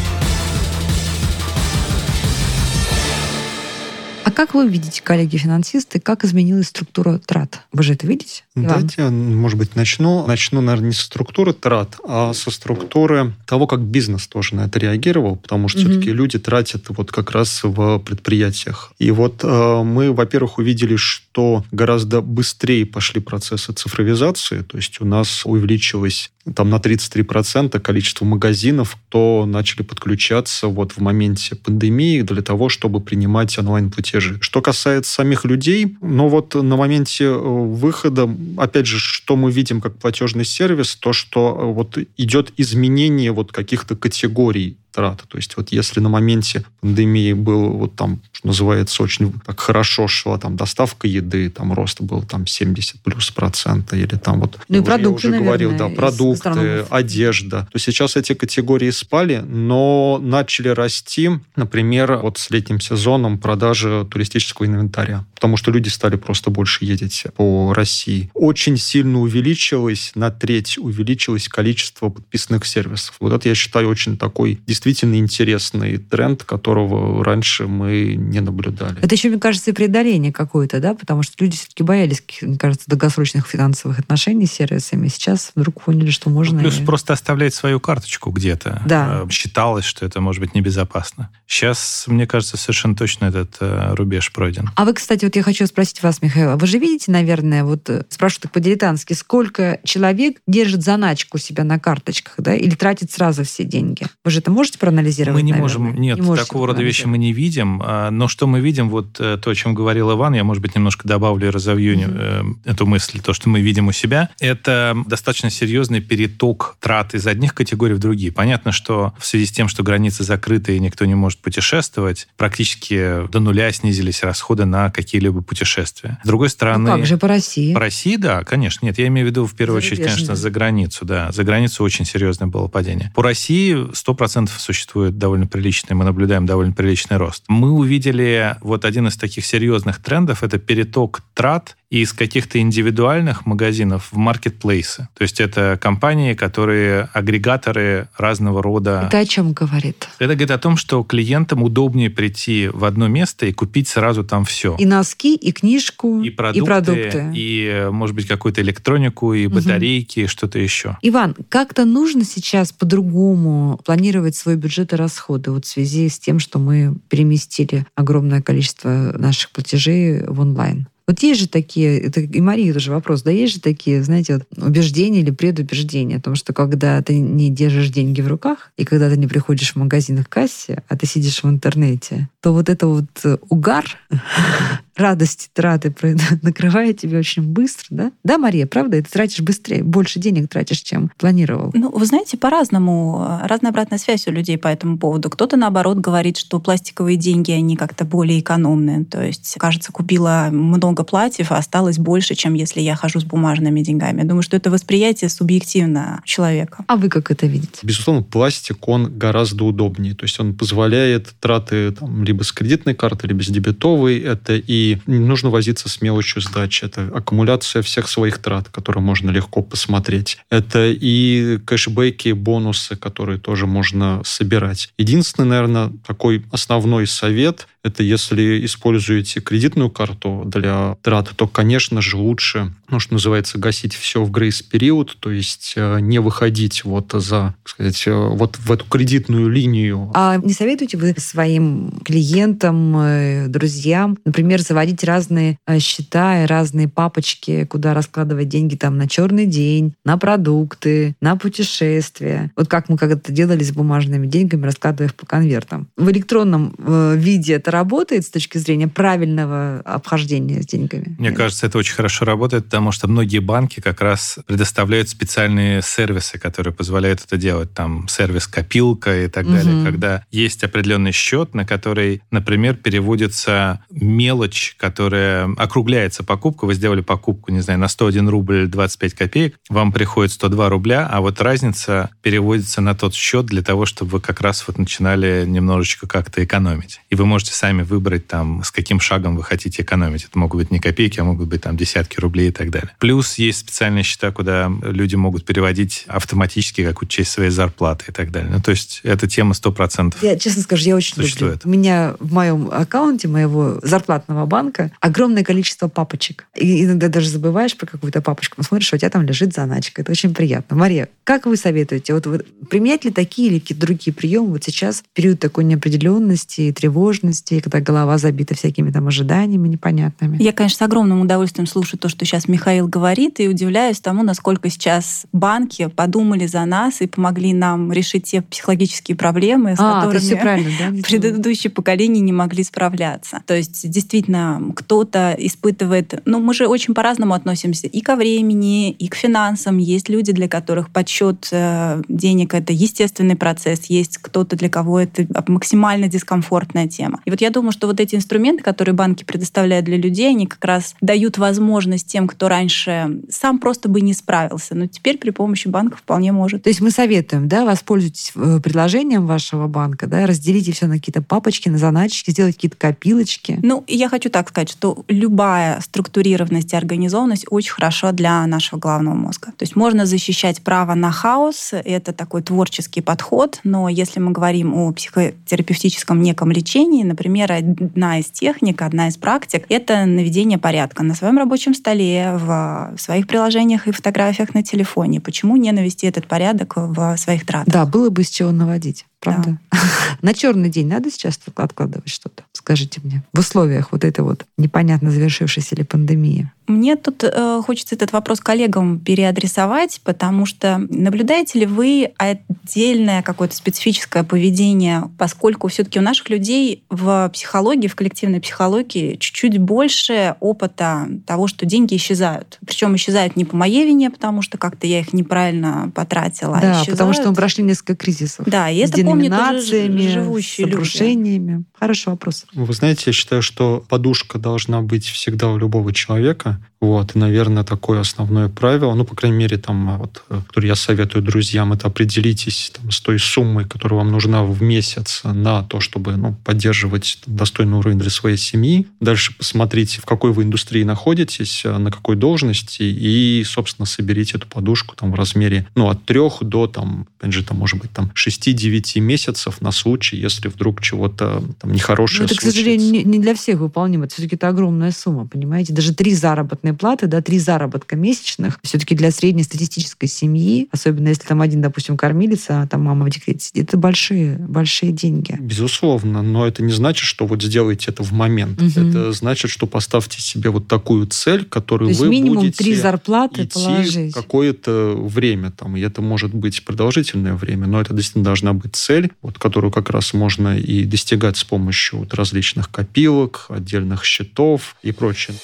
Как 4.33 4.53
вы 4.53 4.67
видите, 4.67 5.01
коллеги-финансисты, 5.01 5.99
как 5.99 6.23
изменилась 6.23 6.67
структура 6.67 7.19
трат? 7.19 7.61
Вы 7.71 7.83
же 7.83 7.93
это 7.93 8.07
видите? 8.07 8.43
Давайте 8.55 9.03
я, 9.03 9.09
может 9.09 9.57
быть, 9.57 9.75
начну. 9.75 10.25
Начну, 10.27 10.61
наверное, 10.61 10.89
не 10.89 10.93
со 10.93 11.05
структуры 11.05 11.53
трат, 11.53 11.97
а 12.03 12.33
со 12.33 12.51
структуры 12.51 13.33
того, 13.45 13.67
как 13.67 13.81
бизнес 13.81 14.27
тоже 14.27 14.55
на 14.55 14.65
это 14.65 14.79
реагировал, 14.79 15.35
потому 15.35 15.67
что 15.67 15.79
mm-hmm. 15.79 15.89
все-таки 15.89 16.11
люди 16.11 16.39
тратят 16.39 16.85
вот 16.89 17.11
как 17.11 17.31
раз 17.31 17.61
в 17.63 17.99
предприятиях. 17.99 18.93
И 18.99 19.11
вот 19.11 19.43
э, 19.43 19.83
мы, 19.83 20.11
во-первых, 20.11 20.57
увидели, 20.57 20.95
что 20.95 21.63
гораздо 21.71 22.21
быстрее 22.21 22.85
пошли 22.85 23.21
процессы 23.21 23.73
цифровизации, 23.73 24.61
то 24.61 24.77
есть 24.77 25.01
у 25.01 25.05
нас 25.05 25.45
увеличилось 25.45 26.31
там 26.55 26.69
на 26.69 26.75
33% 26.75 27.79
количество 27.79 28.25
магазинов, 28.25 28.97
кто 29.07 29.45
начали 29.47 29.83
подключаться 29.83 30.67
вот 30.67 30.91
в 30.91 30.99
моменте 30.99 31.55
пандемии 31.55 32.21
для 32.21 32.41
того, 32.41 32.69
чтобы 32.69 32.99
принимать 32.99 33.57
онлайн-платежи. 33.57 34.37
Что 34.41 34.61
касается 34.61 35.13
самих 35.13 35.45
людей, 35.45 35.95
ну 36.01 36.27
вот 36.27 36.55
на 36.55 36.75
моменте 36.75 37.25
э, 37.25 37.37
выхода, 37.37 38.29
опять 38.57 38.87
же, 38.87 38.99
что 38.99 39.35
мы 39.35 39.51
видим 39.51 39.79
как 39.79 39.97
платежный 39.97 40.45
сервис, 40.45 40.95
то, 40.95 41.13
что 41.13 41.57
э, 41.57 41.73
вот 41.73 41.97
идет 42.17 42.51
изменение 42.57 43.31
вот 43.31 43.51
каких-то 43.51 43.95
категорий 43.95 44.77
траты. 44.93 45.23
То 45.27 45.37
есть 45.37 45.57
вот 45.57 45.71
если 45.71 45.99
на 45.99 46.09
моменте 46.09 46.63
пандемии 46.79 47.33
был 47.33 47.71
вот 47.71 47.95
там, 47.95 48.21
что 48.31 48.47
называется, 48.47 49.03
очень 49.03 49.33
так 49.45 49.59
хорошо 49.59 50.07
шла 50.07 50.37
там 50.37 50.55
доставка 50.55 51.07
еды, 51.07 51.49
там 51.49 51.73
рост 51.73 52.01
был 52.01 52.21
там 52.23 52.47
70 52.47 53.01
плюс 53.01 53.31
процента, 53.31 53.95
или 53.95 54.15
там 54.15 54.39
вот... 54.39 54.59
Ну 54.69 54.77
и 54.77 54.81
продукты, 54.81 55.09
Я 55.09 55.15
уже 55.15 55.29
наверное, 55.29 55.47
говорил, 55.47 55.77
да, 55.77 55.89
продукты, 55.89 56.85
одежда. 56.89 57.67
То 57.71 57.79
сейчас 57.79 58.15
эти 58.15 58.33
категории 58.33 58.91
спали, 58.91 59.43
но 59.45 60.19
начали 60.21 60.69
расти, 60.69 61.31
например, 61.55 62.17
вот 62.17 62.37
с 62.37 62.49
летним 62.49 62.79
сезоном 62.79 63.37
продажи 63.39 64.07
туристического 64.09 64.65
инвентаря, 64.65 65.25
потому 65.33 65.57
что 65.57 65.71
люди 65.71 65.89
стали 65.89 66.15
просто 66.15 66.51
больше 66.51 66.85
ездить 66.85 67.23
по 67.35 67.73
России. 67.73 68.29
Очень 68.33 68.77
сильно 68.77 69.19
увеличилось, 69.19 70.11
на 70.15 70.29
треть 70.31 70.77
увеличилось 70.77 71.47
количество 71.47 72.09
подписанных 72.09 72.65
сервисов. 72.65 73.15
Вот 73.19 73.33
это, 73.33 73.49
я 73.49 73.55
считаю, 73.55 73.89
очень 73.89 74.17
такой 74.17 74.59
действительно 74.67 74.82
интересный 74.89 75.97
тренд, 75.97 76.43
которого 76.43 77.23
раньше 77.23 77.67
мы 77.67 78.15
не 78.15 78.39
наблюдали. 78.39 78.97
Это 79.01 79.15
еще, 79.15 79.29
мне 79.29 79.39
кажется, 79.39 79.71
и 79.71 79.73
преодоление 79.73 80.31
какое-то, 80.31 80.79
да, 80.79 80.93
потому 80.93 81.23
что 81.23 81.35
люди 81.39 81.57
все-таки 81.57 81.83
боялись, 81.83 82.23
мне 82.41 82.57
кажется, 82.57 82.89
долгосрочных 82.89 83.47
финансовых 83.47 83.99
отношений 83.99 84.45
с 84.45 84.53
сервисами. 84.53 85.07
Сейчас 85.07 85.51
вдруг 85.55 85.81
поняли, 85.83 86.09
что 86.11 86.29
можно... 86.29 86.59
Плюс 86.59 86.79
и... 86.79 86.83
просто 86.83 87.13
оставлять 87.13 87.53
свою 87.53 87.79
карточку 87.79 88.31
где-то. 88.31 88.81
Да. 88.85 89.23
Э, 89.23 89.29
Считалось, 89.29 89.85
что 89.85 90.05
это 90.05 90.21
может 90.21 90.41
быть 90.41 90.53
небезопасно. 90.53 91.29
Сейчас, 91.47 92.05
мне 92.07 92.27
кажется, 92.27 92.57
совершенно 92.57 92.95
точно 92.95 93.25
этот 93.25 93.57
э, 93.59 93.93
рубеж 93.93 94.31
пройден. 94.31 94.71
А 94.75 94.85
вы, 94.85 94.93
кстати, 94.93 95.25
вот 95.25 95.35
я 95.35 95.43
хочу 95.43 95.65
спросить 95.67 96.01
вас, 96.03 96.21
Михаил, 96.21 96.51
а 96.51 96.57
вы 96.57 96.67
же 96.67 96.77
видите, 96.77 97.11
наверное, 97.11 97.63
вот 97.63 97.89
э, 97.89 98.05
спрашиваю 98.09 98.43
так 98.43 98.51
по-дилетантски, 98.51 99.13
сколько 99.13 99.79
человек 99.83 100.37
держит 100.47 100.83
заначку 100.83 101.37
у 101.37 101.39
себя 101.39 101.63
на 101.63 101.79
карточках, 101.79 102.35
да, 102.37 102.55
или 102.55 102.75
тратит 102.75 103.11
сразу 103.11 103.43
все 103.43 103.63
деньги? 103.63 104.05
Вы 104.23 104.31
же 104.31 104.39
это 104.39 104.51
можете 104.51 104.72
проанализировать? 104.77 105.35
Мы 105.35 105.43
не 105.43 105.51
наверное? 105.51 105.79
можем, 105.79 106.01
нет, 106.01 106.17
Не 106.17 106.23
можете 106.23 106.47
такого 106.47 106.67
рода 106.67 106.81
вещи 106.81 107.05
мы 107.05 107.17
не 107.17 107.33
видим. 107.33 107.81
А, 107.83 108.09
Но 108.11 108.27
что 108.27 108.47
мы 108.47 108.59
видим, 108.59 108.89
вот 108.89 109.19
э, 109.19 109.37
то, 109.41 109.49
о 109.49 109.55
чем 109.55 109.73
говорил 109.73 110.11
Иван, 110.11 110.33
я, 110.33 110.43
может 110.43 110.61
быть, 110.61 110.75
немножко 110.75 111.07
добавлю 111.07 111.47
и 111.47 111.49
разовью 111.49 111.99
э, 111.99 112.43
эту 112.65 112.85
мысль, 112.85 113.19
то, 113.19 113.33
что 113.33 113.49
мы 113.49 113.61
видим 113.61 113.87
у 113.87 113.91
себя, 113.91 114.29
это 114.39 114.95
достаточно 115.05 115.49
серьезный 115.49 116.01
переток 116.01 116.77
трат 116.79 117.13
из 117.13 117.27
одних 117.27 117.53
категорий 117.53 117.93
в 117.93 117.99
другие. 117.99 118.31
Понятно, 118.31 118.71
что 118.71 119.13
в 119.17 119.25
связи 119.25 119.45
с 119.45 119.51
тем, 119.51 119.67
что 119.67 119.83
границы 119.83 120.23
закрыты 120.23 120.75
и 120.75 120.79
никто 120.79 121.05
не 121.05 121.15
может 121.15 121.39
путешествовать, 121.39 122.27
практически 122.37 123.27
до 123.29 123.39
нуля 123.39 123.71
снизились 123.71 124.23
расходы 124.23 124.65
на 124.65 124.89
какие-либо 124.89 125.41
путешествия. 125.41 126.19
С 126.23 126.27
другой 126.27 126.49
стороны... 126.49 126.89
Ну 126.89 126.97
как 126.97 127.05
же 127.05 127.17
по 127.17 127.27
России? 127.27 127.73
По 127.73 127.79
России, 127.79 128.15
да, 128.15 128.43
конечно. 128.43 128.85
Нет, 128.85 128.97
я 128.97 129.07
имею 129.07 129.27
в 129.27 129.29
виду 129.29 129.45
в 129.45 129.53
первую 129.55 129.77
очередь, 129.77 130.03
конечно, 130.03 130.35
за 130.35 130.49
границу, 130.49 131.05
да. 131.05 131.31
За 131.31 131.43
границу 131.43 131.83
очень 131.83 132.05
серьезное 132.05 132.47
было 132.47 132.67
падение. 132.67 133.11
По 133.15 133.23
России 133.23 133.73
100% 133.75 134.49
существует 134.63 135.17
довольно 135.17 135.47
приличный, 135.47 135.95
мы 135.95 136.05
наблюдаем 136.05 136.45
довольно 136.45 136.73
приличный 136.73 137.17
рост. 137.17 137.43
Мы 137.47 137.71
увидели 137.71 138.55
вот 138.61 138.85
один 138.85 139.07
из 139.07 139.17
таких 139.17 139.45
серьезных 139.45 140.01
трендов, 140.01 140.43
это 140.43 140.57
переток 140.57 141.21
трат 141.33 141.77
из 142.01 142.11
каких-то 142.11 142.59
индивидуальных 142.59 143.45
магазинов 143.45 144.09
в 144.11 144.17
маркетплейсы. 144.17 145.07
То 145.13 145.21
есть 145.21 145.39
это 145.39 145.77
компании, 145.79 146.33
которые 146.33 147.07
агрегаторы 147.13 148.09
разного 148.17 148.63
рода. 148.63 149.03
Это 149.07 149.19
о 149.19 149.25
чем 149.25 149.53
говорит? 149.53 150.07
Это 150.17 150.33
говорит 150.33 150.49
о 150.49 150.57
том, 150.57 150.75
что 150.75 151.03
клиентам 151.03 151.61
удобнее 151.61 152.09
прийти 152.09 152.67
в 152.67 152.83
одно 152.85 153.07
место 153.07 153.45
и 153.45 153.53
купить 153.53 153.87
сразу 153.87 154.23
там 154.23 154.43
все. 154.43 154.75
И 154.79 154.87
носки, 154.87 155.35
и 155.35 155.51
книжку, 155.51 156.21
И 156.21 156.31
продукты, 156.31 156.59
и, 156.59 156.65
продукты. 156.65 157.31
и, 157.35 157.87
может 157.91 158.15
быть, 158.15 158.27
какую-то 158.27 158.61
электронику, 158.61 159.35
и 159.35 159.45
батарейки, 159.45 160.21
и 160.21 160.27
что-то 160.27 160.57
еще. 160.57 160.97
Иван, 161.03 161.35
как-то 161.49 161.85
нужно 161.85 162.25
сейчас 162.25 162.71
по-другому 162.71 163.79
планировать 163.85 164.35
свой 164.35 164.55
бюджет 164.55 164.93
и 164.93 164.95
расходы 164.95 165.51
вот 165.51 165.65
в 165.65 165.67
связи 165.67 166.09
с 166.09 166.17
тем, 166.17 166.39
что 166.39 166.57
мы 166.57 166.95
переместили 167.07 167.85
огромное 167.93 168.41
количество 168.41 168.89
наших 169.15 169.51
платежей 169.51 170.23
в 170.25 170.39
онлайн? 170.39 170.87
Вот 171.07 171.19
есть 171.19 171.41
же 171.41 171.47
такие, 171.49 171.99
это 171.99 172.21
и 172.21 172.41
Мария 172.41 172.73
тоже 172.73 172.91
вопрос, 172.91 173.23
да, 173.23 173.31
есть 173.31 173.55
же 173.55 173.59
такие, 173.59 174.03
знаете, 174.03 174.35
вот 174.35 174.63
убеждения 174.65 175.19
или 175.19 175.31
предубеждения 175.31 176.17
о 176.17 176.21
том, 176.21 176.35
что 176.35 176.53
когда 176.53 177.01
ты 177.01 177.19
не 177.19 177.49
держишь 177.49 177.89
деньги 177.89 178.21
в 178.21 178.27
руках, 178.27 178.71
и 178.77 178.85
когда 178.85 179.09
ты 179.09 179.17
не 179.17 179.27
приходишь 179.27 179.73
в 179.73 179.75
магазин 179.75 180.23
к 180.23 180.29
кассе, 180.29 180.83
а 180.87 180.97
ты 180.97 181.05
сидишь 181.05 181.43
в 181.43 181.49
интернете, 181.49 182.29
то 182.41 182.53
вот 182.53 182.69
это 182.69 182.87
вот 182.87 183.05
э, 183.25 183.37
угар 183.49 183.85
радости 184.95 185.49
траты 185.53 185.93
накрывает 186.41 186.99
тебя 186.99 187.19
очень 187.19 187.43
быстро, 187.43 187.87
да? 187.89 188.11
Да, 188.23 188.37
Мария, 188.37 188.67
правда? 188.67 188.97
И 188.97 189.01
ты 189.01 189.09
тратишь 189.09 189.41
быстрее, 189.41 189.83
больше 189.83 190.19
денег 190.19 190.49
тратишь, 190.49 190.81
чем 190.81 191.11
планировал. 191.17 191.71
Ну, 191.73 191.89
вы 191.89 192.05
знаете, 192.05 192.37
по-разному. 192.37 193.39
Разная 193.43 193.71
обратная 193.71 193.97
связь 193.97 194.27
у 194.27 194.31
людей 194.31 194.57
по 194.57 194.67
этому 194.67 194.97
поводу. 194.97 195.29
Кто-то, 195.29 195.57
наоборот, 195.57 195.97
говорит, 195.97 196.37
что 196.37 196.59
пластиковые 196.59 197.17
деньги, 197.17 197.51
они 197.51 197.75
как-то 197.75 198.05
более 198.05 198.39
экономные. 198.39 199.03
То 199.05 199.23
есть, 199.23 199.55
кажется, 199.57 199.91
купила 199.91 200.49
много 200.51 200.92
платьев, 201.01 201.51
а 201.51 201.57
осталось 201.57 201.97
больше, 201.97 202.35
чем 202.35 202.53
если 202.53 202.79
я 202.79 202.95
хожу 202.95 203.19
с 203.19 203.23
бумажными 203.23 203.81
деньгами. 203.81 204.21
Я 204.21 204.27
думаю, 204.27 204.43
что 204.43 204.55
это 204.55 204.69
восприятие 204.69 205.29
субъективно 205.29 206.21
человека. 206.23 206.85
А 206.87 206.95
вы 206.95 207.09
как 207.09 207.31
это 207.31 207.47
видите? 207.47 207.79
Безусловно, 207.81 208.21
пластик, 208.21 208.87
он 208.87 209.17
гораздо 209.17 209.63
удобнее. 209.63 210.13
То 210.13 210.25
есть 210.25 210.39
он 210.39 210.53
позволяет 210.53 211.33
траты 211.39 211.91
там, 211.91 212.23
либо 212.23 212.43
с 212.43 212.51
кредитной 212.51 212.93
карты, 212.93 213.27
либо 213.27 213.41
с 213.41 213.47
дебетовой. 213.47 214.19
Это 214.19 214.55
и 214.55 214.99
не 215.07 215.19
нужно 215.19 215.49
возиться 215.49 215.89
с 215.89 216.01
мелочью 216.01 216.41
сдачи. 216.41 216.85
Это 216.85 217.09
аккумуляция 217.13 217.81
всех 217.81 218.07
своих 218.07 218.37
трат, 218.37 218.69
которые 218.69 219.03
можно 219.03 219.31
легко 219.31 219.63
посмотреть. 219.63 220.37
Это 220.49 220.89
и 220.91 221.57
кэшбэки, 221.65 222.33
бонусы, 222.33 222.95
которые 222.95 223.39
тоже 223.39 223.65
можно 223.65 224.21
собирать. 224.23 224.93
Единственный, 224.97 225.47
наверное, 225.47 225.91
такой 226.05 226.45
основной 226.51 227.07
совет– 227.07 227.67
это 227.83 228.01
если 228.01 228.65
используете 228.65 229.41
кредитную 229.41 229.89
карту 229.89 230.43
для 230.45 230.95
трат, 231.01 231.29
то, 231.35 231.47
конечно 231.47 232.01
же, 232.01 232.15
лучше, 232.15 232.73
ну, 232.89 232.99
что 232.99 233.13
называется, 233.13 233.57
гасить 233.57 233.93
все 233.93 234.23
в 234.23 234.31
грейс-период, 234.31 235.17
то 235.19 235.29
есть 235.29 235.73
э, 235.75 235.99
не 235.99 236.19
выходить 236.19 236.85
вот 236.85 237.11
за, 237.11 237.55
так 237.63 237.69
сказать, 237.69 238.03
э, 238.07 238.13
вот 238.13 238.57
в 238.57 238.71
эту 238.71 238.85
кредитную 238.85 239.49
линию. 239.49 240.11
А 240.15 240.37
не 240.37 240.53
советуете 240.53 240.97
вы 240.97 241.13
своим 241.17 241.99
клиентам, 242.05 242.95
э, 242.97 243.47
друзьям, 243.47 244.17
например, 244.23 244.61
заводить 244.61 245.03
разные 245.03 245.57
счета 245.79 246.43
и 246.43 246.47
разные 246.47 246.87
папочки, 246.87 247.65
куда 247.65 247.93
раскладывать 247.93 248.47
деньги 248.47 248.75
там 248.75 248.97
на 248.97 249.09
черный 249.09 249.45
день, 249.45 249.93
на 250.05 250.17
продукты, 250.17 251.15
на 251.19 251.35
путешествия? 251.35 252.51
Вот 252.55 252.69
как 252.69 252.87
мы 252.87 252.97
когда-то 252.97 253.33
делали 253.33 253.63
с 253.63 253.71
бумажными 253.71 254.25
деньгами, 254.25 254.65
раскладывая 254.65 255.07
их 255.07 255.15
по 255.15 255.25
конвертам. 255.25 255.89
В 255.97 256.09
электронном 256.09 256.73
виде 257.17 257.53
это 257.53 257.72
работает 257.73 258.23
с 258.25 258.29
точки 258.29 258.57
зрения 258.57 258.87
правильного 258.87 259.81
обхождения 259.83 260.61
с 260.61 260.65
деньгами? 260.65 261.15
Мне 261.19 261.31
кажется, 261.31 261.65
это 261.67 261.77
очень 261.77 261.95
хорошо 261.95 262.23
работает, 262.25 262.65
потому 262.65 262.91
что 262.93 263.07
многие 263.09 263.39
банки 263.39 263.81
как 263.81 263.99
раз 264.01 264.39
предоставляют 264.47 265.09
специальные 265.09 265.81
сервисы, 265.81 266.39
которые 266.39 266.73
позволяют 266.73 267.21
это 267.25 267.35
делать. 267.35 267.73
Там 267.73 268.07
сервис 268.07 268.47
копилка 268.47 269.25
и 269.25 269.27
так 269.27 269.45
Мгм. 269.45 269.53
далее. 269.55 269.83
Когда 269.83 270.25
есть 270.31 270.63
определенный 270.63 271.11
счет, 271.11 271.53
на 271.53 271.65
который, 271.65 272.21
например, 272.31 272.75
переводится 272.75 273.83
мелочь, 273.89 274.75
которая 274.77 275.51
округляется 275.57 276.23
покупка. 276.23 276.65
Вы 276.65 276.75
сделали 276.75 277.01
покупку, 277.01 277.51
не 277.51 277.61
знаю, 277.61 277.79
на 277.79 277.87
101 277.87 278.29
рубль 278.29 278.67
25 278.67 279.13
копеек, 279.13 279.55
вам 279.69 279.91
приходит 279.91 280.31
102 280.31 280.69
рубля, 280.69 281.07
а 281.11 281.21
вот 281.21 281.41
разница 281.41 282.09
переводится 282.21 282.81
на 282.81 282.93
тот 282.95 283.13
счет 283.15 283.45
для 283.47 283.61
того, 283.63 283.85
чтобы 283.85 284.11
вы 284.11 284.21
как 284.21 284.41
раз 284.41 284.65
вот 284.67 284.77
начинали 284.77 285.43
немножечко 285.47 286.07
как-то 286.07 286.43
экономить. 286.43 287.01
И 287.09 287.15
вы 287.15 287.25
можете 287.25 287.53
сами 287.63 287.83
выбрать 287.83 288.27
там, 288.27 288.61
с 288.61 288.71
каким 288.71 288.99
шагом 288.99 289.37
вы 289.37 289.43
хотите 289.43 289.83
экономить. 289.83 290.25
Это 290.25 290.37
могут 290.37 290.59
быть 290.59 290.69
не 290.71 290.79
копейки, 290.79 291.21
а 291.21 291.23
могут 291.23 291.47
быть 291.47 291.61
там 291.61 291.77
десятки 291.77 292.19
рублей 292.19 292.49
и 292.49 292.51
так 292.51 292.71
далее. 292.71 292.91
Плюс 292.99 293.35
есть 293.35 293.59
специальные 293.59 294.03
счета, 294.03 294.31
куда 294.33 294.69
люди 294.81 295.15
могут 295.15 295.45
переводить 295.45 296.03
автоматически 296.07 296.83
какую-то 296.83 297.15
часть 297.15 297.31
своей 297.31 297.51
зарплаты 297.51 298.03
и 298.09 298.11
так 298.11 298.31
далее. 298.31 298.51
Ну, 298.51 298.61
то 298.61 298.71
есть 298.71 298.99
эта 299.03 299.29
тема 299.29 299.53
100%. 299.53 300.15
Я 300.21 300.37
честно 300.37 300.61
скажу, 300.61 300.89
я 300.89 300.97
очень 300.97 301.15
Существует. 301.15 301.63
люблю. 301.63 301.69
У 301.69 301.79
меня 301.79 302.15
в 302.19 302.33
моем 302.33 302.69
аккаунте 302.69 303.29
моего 303.29 303.79
зарплатного 303.81 304.45
банка 304.45 304.91
огромное 304.99 305.45
количество 305.45 305.87
папочек. 305.87 306.47
И 306.57 306.83
иногда 306.83 307.07
даже 307.07 307.29
забываешь 307.29 307.77
про 307.77 307.85
какую-то 307.85 308.21
папочку, 308.21 308.55
но 308.57 308.63
смотришь, 308.63 308.91
у 308.91 308.97
тебя 308.97 309.09
там 309.09 309.21
лежит 309.23 309.53
заначка. 309.53 310.01
Это 310.01 310.11
очень 310.11 310.33
приятно. 310.33 310.75
Мария, 310.75 311.07
как 311.23 311.45
вы 311.45 311.55
советуете? 311.55 312.13
Вот 312.13 312.25
вы 312.25 312.39
применять 312.69 313.05
ли 313.05 313.11
такие 313.11 313.47
или 313.47 313.59
какие-то 313.59 313.85
другие 313.85 314.13
приемы 314.13 314.49
вот 314.49 314.65
сейчас, 314.65 314.97
в 314.99 315.15
период 315.15 315.39
такой 315.39 315.63
неопределенности 315.63 316.59
и 316.59 316.73
тревожности, 316.73 317.52
когда 317.61 317.79
голова 317.79 318.17
забита 318.17 318.55
всякими 318.55 318.91
там 318.91 319.07
ожиданиями 319.07 319.67
непонятными? 319.67 320.41
Я, 320.41 320.53
конечно, 320.53 320.77
с 320.77 320.81
огромным 320.81 321.21
удовольствием 321.21 321.67
слушаю 321.67 321.99
то, 321.99 322.09
что 322.09 322.25
сейчас 322.25 322.47
Михаил 322.47 322.87
говорит, 322.87 323.39
и 323.39 323.47
удивляюсь 323.47 323.99
тому, 323.99 324.23
насколько 324.23 324.69
сейчас 324.69 325.25
банки 325.31 325.87
подумали 325.87 326.45
за 326.45 326.65
нас 326.65 327.01
и 327.01 327.07
помогли 327.07 327.53
нам 327.53 327.91
решить 327.91 328.25
те 328.25 328.41
психологические 328.41 329.15
проблемы, 329.15 329.75
с 329.75 329.79
а, 329.79 330.01
которыми 330.01 330.77
да? 330.79 331.01
предыдущие 331.07 331.71
поколения 331.71 332.21
не 332.21 332.33
могли 332.33 332.63
справляться. 332.63 333.41
То 333.45 333.55
есть, 333.55 333.89
действительно, 333.89 334.61
кто-то 334.75 335.35
испытывает... 335.37 336.21
Ну, 336.25 336.39
мы 336.39 336.53
же 336.53 336.67
очень 336.67 336.93
по-разному 336.93 337.33
относимся 337.33 337.87
и 337.87 338.01
ко 338.01 338.15
времени, 338.15 338.91
и 338.91 339.07
к 339.07 339.15
финансам. 339.15 339.77
Есть 339.77 340.09
люди, 340.09 340.31
для 340.31 340.47
которых 340.47 340.89
подсчет 340.89 341.47
э, 341.51 342.01
денег— 342.07 342.53
это 342.55 342.73
естественный 342.73 343.35
процесс. 343.35 343.85
Есть 343.85 344.17
кто-то, 344.17 344.55
для 344.55 344.69
кого 344.69 344.99
это 344.99 345.25
максимально 345.47 346.07
дискомфортная 346.07 346.87
тема. 346.87 347.21
И 347.25 347.31
вот 347.31 347.41
я 347.43 347.49
думаю, 347.49 347.73
что 347.73 347.87
вот 347.87 347.99
эти 347.99 348.15
инструменты, 348.15 348.63
которые 348.63 348.95
банки 348.95 349.25
предоставляют 349.25 349.85
для 349.85 349.97
людей, 349.97 350.29
они 350.29 350.47
как 350.47 350.63
раз 350.63 350.95
дают 351.01 351.37
возможность 351.37 352.07
тем, 352.07 352.25
кто 352.29 352.47
раньше 352.47 353.19
сам 353.29 353.59
просто 353.59 353.89
бы 353.89 353.99
не 353.99 354.13
справился. 354.13 354.75
Но 354.75 354.87
теперь 354.87 355.17
при 355.17 355.31
помощи 355.31 355.67
банка 355.67 355.97
вполне 355.97 356.31
может. 356.31 356.63
То 356.63 356.69
есть 356.69 356.79
мы 356.79 356.89
советуем, 356.89 357.49
да, 357.49 357.65
воспользуйтесь 357.65 358.31
э, 358.35 358.61
предложением 358.63 359.27
вашего 359.27 359.67
банка, 359.67 360.07
да, 360.07 360.25
разделите 360.25 360.71
все 360.71 360.87
на 360.87 360.95
какие-то 360.95 361.21
папочки, 361.21 361.67
на 361.67 361.77
заначки, 361.77 362.31
сделайте 362.31 362.55
какие-то 362.55 362.77
копилочки. 362.77 363.59
Ну, 363.61 363.83
я 363.87 364.07
хочу 364.07 364.29
так 364.29 364.47
сказать, 364.47 364.69
что 364.69 365.03
любая 365.09 365.81
структурированность 365.81 366.71
и 366.71 366.77
организованность 366.77 367.45
очень 367.49 367.73
хорошо 367.73 368.13
для 368.13 368.47
нашего 368.47 368.79
головного 368.79 369.15
мозга. 369.15 369.47
То 369.57 369.63
есть 369.63 369.75
можно 369.75 370.05
защищать 370.05 370.61
право 370.61 370.93
на 370.93 371.11
хаос, 371.11 371.71
это 371.73 372.13
такой 372.13 372.41
творческий 372.41 373.01
подход, 373.01 373.59
но 373.65 373.89
если 373.89 374.21
мы 374.21 374.31
говорим 374.31 374.73
о 374.73 374.93
психотерапевтическом 374.93 376.21
неком 376.21 376.51
лечении, 376.51 377.03
например, 377.03 377.22
одна 377.29 378.19
из 378.19 378.25
техник, 378.27 378.81
одна 378.81 379.07
из 379.07 379.17
практик— 379.17 379.65
это 379.69 380.05
наведение 380.05 380.57
порядка 380.57 381.03
на 381.03 381.15
своем 381.15 381.37
рабочем 381.37 381.73
столе, 381.73 382.31
в 382.33 382.93
своих 382.97 383.27
приложениях 383.27 383.87
и 383.87 383.91
фотографиях 383.91 384.53
на 384.53 384.63
телефоне. 384.63 385.21
Почему 385.21 385.55
не 385.55 385.71
навести 385.71 386.07
этот 386.07 386.27
порядок 386.27 386.73
в 386.75 387.17
своих 387.17 387.45
тратах? 387.45 387.73
Да, 387.73 387.85
было 387.85 388.09
бы 388.09 388.23
с 388.23 388.29
чего 388.29 388.51
наводить. 388.51 389.05
Правда? 389.23 389.57
На 390.21 390.33
черный 390.33 390.69
день 390.69 390.87
надо 390.87 391.09
сейчас 391.11 391.39
откладывать 391.55 392.09
что-то? 392.09 392.43
Скажите 392.53 393.01
мне. 393.03 393.23
В 393.33 393.39
условиях 393.39 393.91
вот 393.91 394.03
этой 394.03 394.21
вот 394.21 394.45
непонятно 394.57 395.11
завершившейся 395.11 395.75
ли 395.75 395.83
пандемии. 395.83 396.51
Мне 396.67 396.95
тут 396.95 397.23
э, 397.23 397.61
хочется 397.65 397.95
этот 397.95 398.13
вопрос 398.13 398.39
коллегам 398.39 398.99
переадресовать, 398.99 399.99
потому 400.03 400.45
что 400.45 400.77
наблюдаете 400.77 401.59
ли 401.59 401.65
вы 401.65 402.13
отдельное 402.17 403.21
какое-то 403.21 403.55
специфическое 403.55 404.23
поведение, 404.23 405.09
поскольку 405.17 405.67
все-таки 405.67 405.99
у 405.99 406.01
наших 406.01 406.29
людей 406.29 406.83
в 406.89 407.29
психологии, 407.33 407.87
в 407.87 407.95
коллективной 407.95 408.39
психологии 408.39 409.15
чуть-чуть 409.17 409.57
больше 409.57 410.35
опыта 410.39 411.07
того, 411.25 411.47
что 411.47 411.65
деньги 411.65 411.95
исчезают. 411.95 412.59
Причем 412.65 412.95
исчезают 412.95 413.35
не 413.35 413.43
по 413.43 413.57
моей 413.57 413.85
вине, 413.85 414.09
потому 414.09 414.41
что 414.41 414.57
как-то 414.57 414.87
я 414.87 414.99
их 415.01 415.11
неправильно 415.11 415.91
потратила, 415.93 416.57
а 416.57 416.61
Да, 416.61 416.71
исчезают. 416.73 416.91
потому 416.91 417.13
что 417.13 417.29
мы 417.29 417.35
прошли 417.35 417.63
несколько 417.65 417.95
кризисов. 417.97 418.45
Да, 418.47 418.69
и 418.69 418.77
это 418.77 419.03
номинациями, 419.15 420.07
живущие 420.07 420.65
люди. 420.65 420.75
сокрушениями. 420.75 421.63
Хороший 421.79 422.09
вопрос. 422.09 422.45
Вы 422.53 422.73
знаете, 422.73 423.03
я 423.07 423.13
считаю, 423.13 423.41
что 423.41 423.83
подушка 423.89 424.39
должна 424.39 424.81
быть 424.81 425.05
всегда 425.05 425.49
у 425.49 425.57
любого 425.57 425.93
человека. 425.93 426.59
Вот, 426.83 427.15
и, 427.15 427.17
наверное, 427.17 427.63
такое 427.63 428.01
основное 428.01 428.49
правило, 428.49 428.93
ну, 428.93 429.05
по 429.05 429.15
крайней 429.15 429.37
мере, 429.37 429.57
там, 429.57 429.97
вот, 429.97 430.21
э, 430.29 430.41
которое 430.45 430.67
я 430.67 430.75
советую 430.75 431.23
друзьям, 431.23 431.71
это 431.71 431.87
определитесь 431.87 432.73
там, 432.75 432.91
с 432.91 432.99
той 432.99 433.19
суммой, 433.19 433.63
которая 433.63 433.99
вам 433.99 434.11
нужна 434.11 434.43
в 434.43 434.61
месяц 434.61 435.21
на 435.23 435.63
то, 435.63 435.79
чтобы 435.79 436.17
ну, 436.17 436.35
поддерживать 436.43 437.19
достойный 437.25 437.77
уровень 437.77 437.99
для 437.99 438.09
своей 438.09 438.35
семьи. 438.35 438.85
Дальше 438.99 439.33
посмотрите, 439.37 440.01
в 440.01 440.05
какой 440.05 440.33
вы 440.33 440.43
индустрии 440.43 440.83
находитесь, 440.83 441.61
э, 441.63 441.77
на 441.77 441.89
какой 441.89 442.17
должности, 442.17 442.83
и, 442.83 443.45
собственно, 443.45 443.85
соберите 443.85 444.37
эту 444.37 444.47
подушку 444.47 444.93
там, 444.97 445.13
в 445.13 445.15
размере 445.15 445.65
ну, 445.75 445.87
от 445.87 446.03
трех 446.03 446.43
до, 446.43 446.67
там, 446.67 447.07
опять 447.17 447.31
же, 447.31 447.45
там, 447.45 447.59
может 447.59 447.79
быть, 447.79 447.91
там, 447.91 448.11
6-9 448.13 448.99
месяцев 449.03 449.61
на 449.61 449.71
случай, 449.71 450.17
если 450.17 450.47
вдруг 450.47 450.81
чего-то 450.81 451.43
там, 451.59 451.71
нехорошее 451.71 452.21
Но 452.21 452.25
это, 452.25 452.35
к 452.35 452.41
случится. 452.41 452.59
сожалению, 452.63 452.91
не, 452.91 453.03
не 453.03 453.19
для 453.19 453.35
всех 453.35 453.59
выполнимо. 453.59 454.05
Это 454.05 454.13
все-таки 454.15 454.35
это 454.35 454.47
огромная 454.47 454.91
сумма, 454.91 455.27
понимаете? 455.27 455.73
Даже 455.73 455.93
три 455.93 456.13
заработные 456.13 456.73
платы, 456.73 457.07
да, 457.07 457.21
три 457.21 457.39
заработка 457.39 457.95
месячных, 457.95 458.59
все-таки 458.63 458.95
для 458.95 459.11
среднестатистической 459.11 460.09
семьи, 460.09 460.67
особенно 460.71 461.09
если 461.09 461.23
там 461.23 461.41
один, 461.41 461.61
допустим, 461.61 461.97
кормилица, 461.97 462.61
а 462.61 462.67
там 462.67 462.81
мама 462.83 463.05
в 463.05 463.09
декрете 463.09 463.45
сидит, 463.45 463.69
это 463.69 463.77
большие, 463.77 464.37
большие 464.37 464.91
деньги. 464.91 465.37
Безусловно, 465.39 466.21
но 466.21 466.47
это 466.47 466.63
не 466.63 466.71
значит, 466.71 467.05
что 467.05 467.25
вот 467.25 467.41
сделайте 467.43 467.91
это 467.91 468.03
в 468.03 468.11
момент. 468.11 468.61
Мгм. 468.61 468.89
Это 468.89 469.11
значит, 469.11 469.51
что 469.51 469.67
поставьте 469.67 470.21
себе 470.21 470.49
вот 470.49 470.67
такую 470.67 471.07
цель, 471.07 471.43
То 471.43 471.49
которую 471.49 471.89
есть 471.89 471.99
вы 471.99 472.09
минимум 472.09 472.37
будете 472.37 472.63
три 472.63 472.75
зарплаты 472.75 473.43
идти 473.43 473.53
положить. 473.53 474.13
какое-то 474.13 474.95
время 474.97 475.51
там, 475.51 475.75
и 475.77 475.81
это 475.81 476.01
может 476.01 476.33
быть 476.33 476.63
продолжительное 476.65 477.33
время, 477.35 477.67
но 477.67 477.81
это 477.81 477.93
действительно 477.93 478.23
должна 478.25 478.53
быть 478.53 478.75
цель, 478.83 479.11
вот, 479.21 479.39
которую 479.39 479.71
как 479.71 479.89
раз 479.89 480.13
можно 480.13 480.57
и 480.57 480.83
достигать 480.83 481.37
с 481.37 481.43
помощью 481.43 481.99
вот, 481.99 482.13
различных 482.13 482.69
копилок, 482.69 483.45
отдельных 483.49 484.03
счетов 484.03 484.75
и 484.83 484.91
прочее. 484.91 485.37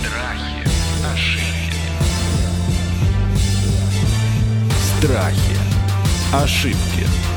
Страхи, 0.00 0.68
ошибки. 1.12 1.74
Страхи. 4.98 5.58
Ошибки. 6.32 7.27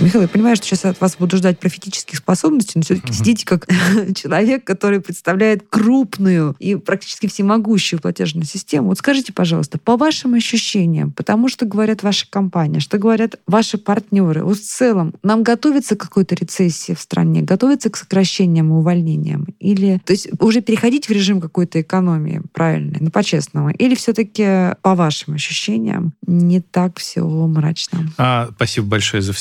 Михаил, 0.00 0.22
я 0.22 0.28
понимаю, 0.28 0.56
что 0.56 0.64
сейчас 0.64 0.86
от 0.86 1.00
вас 1.00 1.16
буду 1.18 1.36
ждать 1.36 1.58
профетических 1.58 2.16
способностей, 2.16 2.72
но 2.76 2.82
все-таки 2.82 3.12
сидите 3.12 3.44
как 3.44 3.66
человек, 4.14 4.64
который 4.64 5.00
представляет 5.00 5.64
крупную 5.68 6.56
и 6.58 6.76
практически 6.76 7.26
всемогущую 7.26 8.00
платежную 8.00 8.46
систему. 8.46 8.88
Вот 8.88 8.98
скажите, 8.98 9.32
пожалуйста, 9.34 9.78
по 9.78 9.98
вашим 9.98 10.34
ощущениям, 10.34 11.12
потому 11.12 11.48
что 11.48 11.66
говорят 11.66 12.02
ваши 12.02 12.28
компании, 12.28 12.78
что 12.78 12.96
говорят 12.96 13.36
ваши 13.46 13.76
партнеры, 13.76 14.42
вот 14.42 14.56
в 14.56 14.64
целом 14.64 15.14
нам 15.22 15.42
готовится 15.42 15.96
к 15.96 16.00
какой-то 16.00 16.34
рецессии 16.34 16.94
в 16.94 17.00
стране, 17.00 17.42
готовится 17.42 17.90
к 17.90 17.96
сокращениям 17.96 18.70
и 18.70 18.72
увольнениям? 18.72 19.48
Или, 19.58 20.00
то 20.04 20.12
есть 20.12 20.28
уже 20.40 20.62
переходить 20.62 21.08
в 21.08 21.12
режим 21.12 21.42
какой-то 21.42 21.80
экономии 21.80 22.40
правильной, 22.52 22.98
ну, 23.00 23.10
по-честному? 23.10 23.70
Или 23.70 23.94
все-таки, 23.94 24.74
по 24.80 24.94
вашим 24.94 25.34
ощущениям, 25.34 26.14
не 26.26 26.60
так 26.60 26.98
все 26.98 27.22
мрачно? 27.22 28.10
А, 28.16 28.48
спасибо 28.56 28.86
большое 28.86 29.22
за 29.22 29.34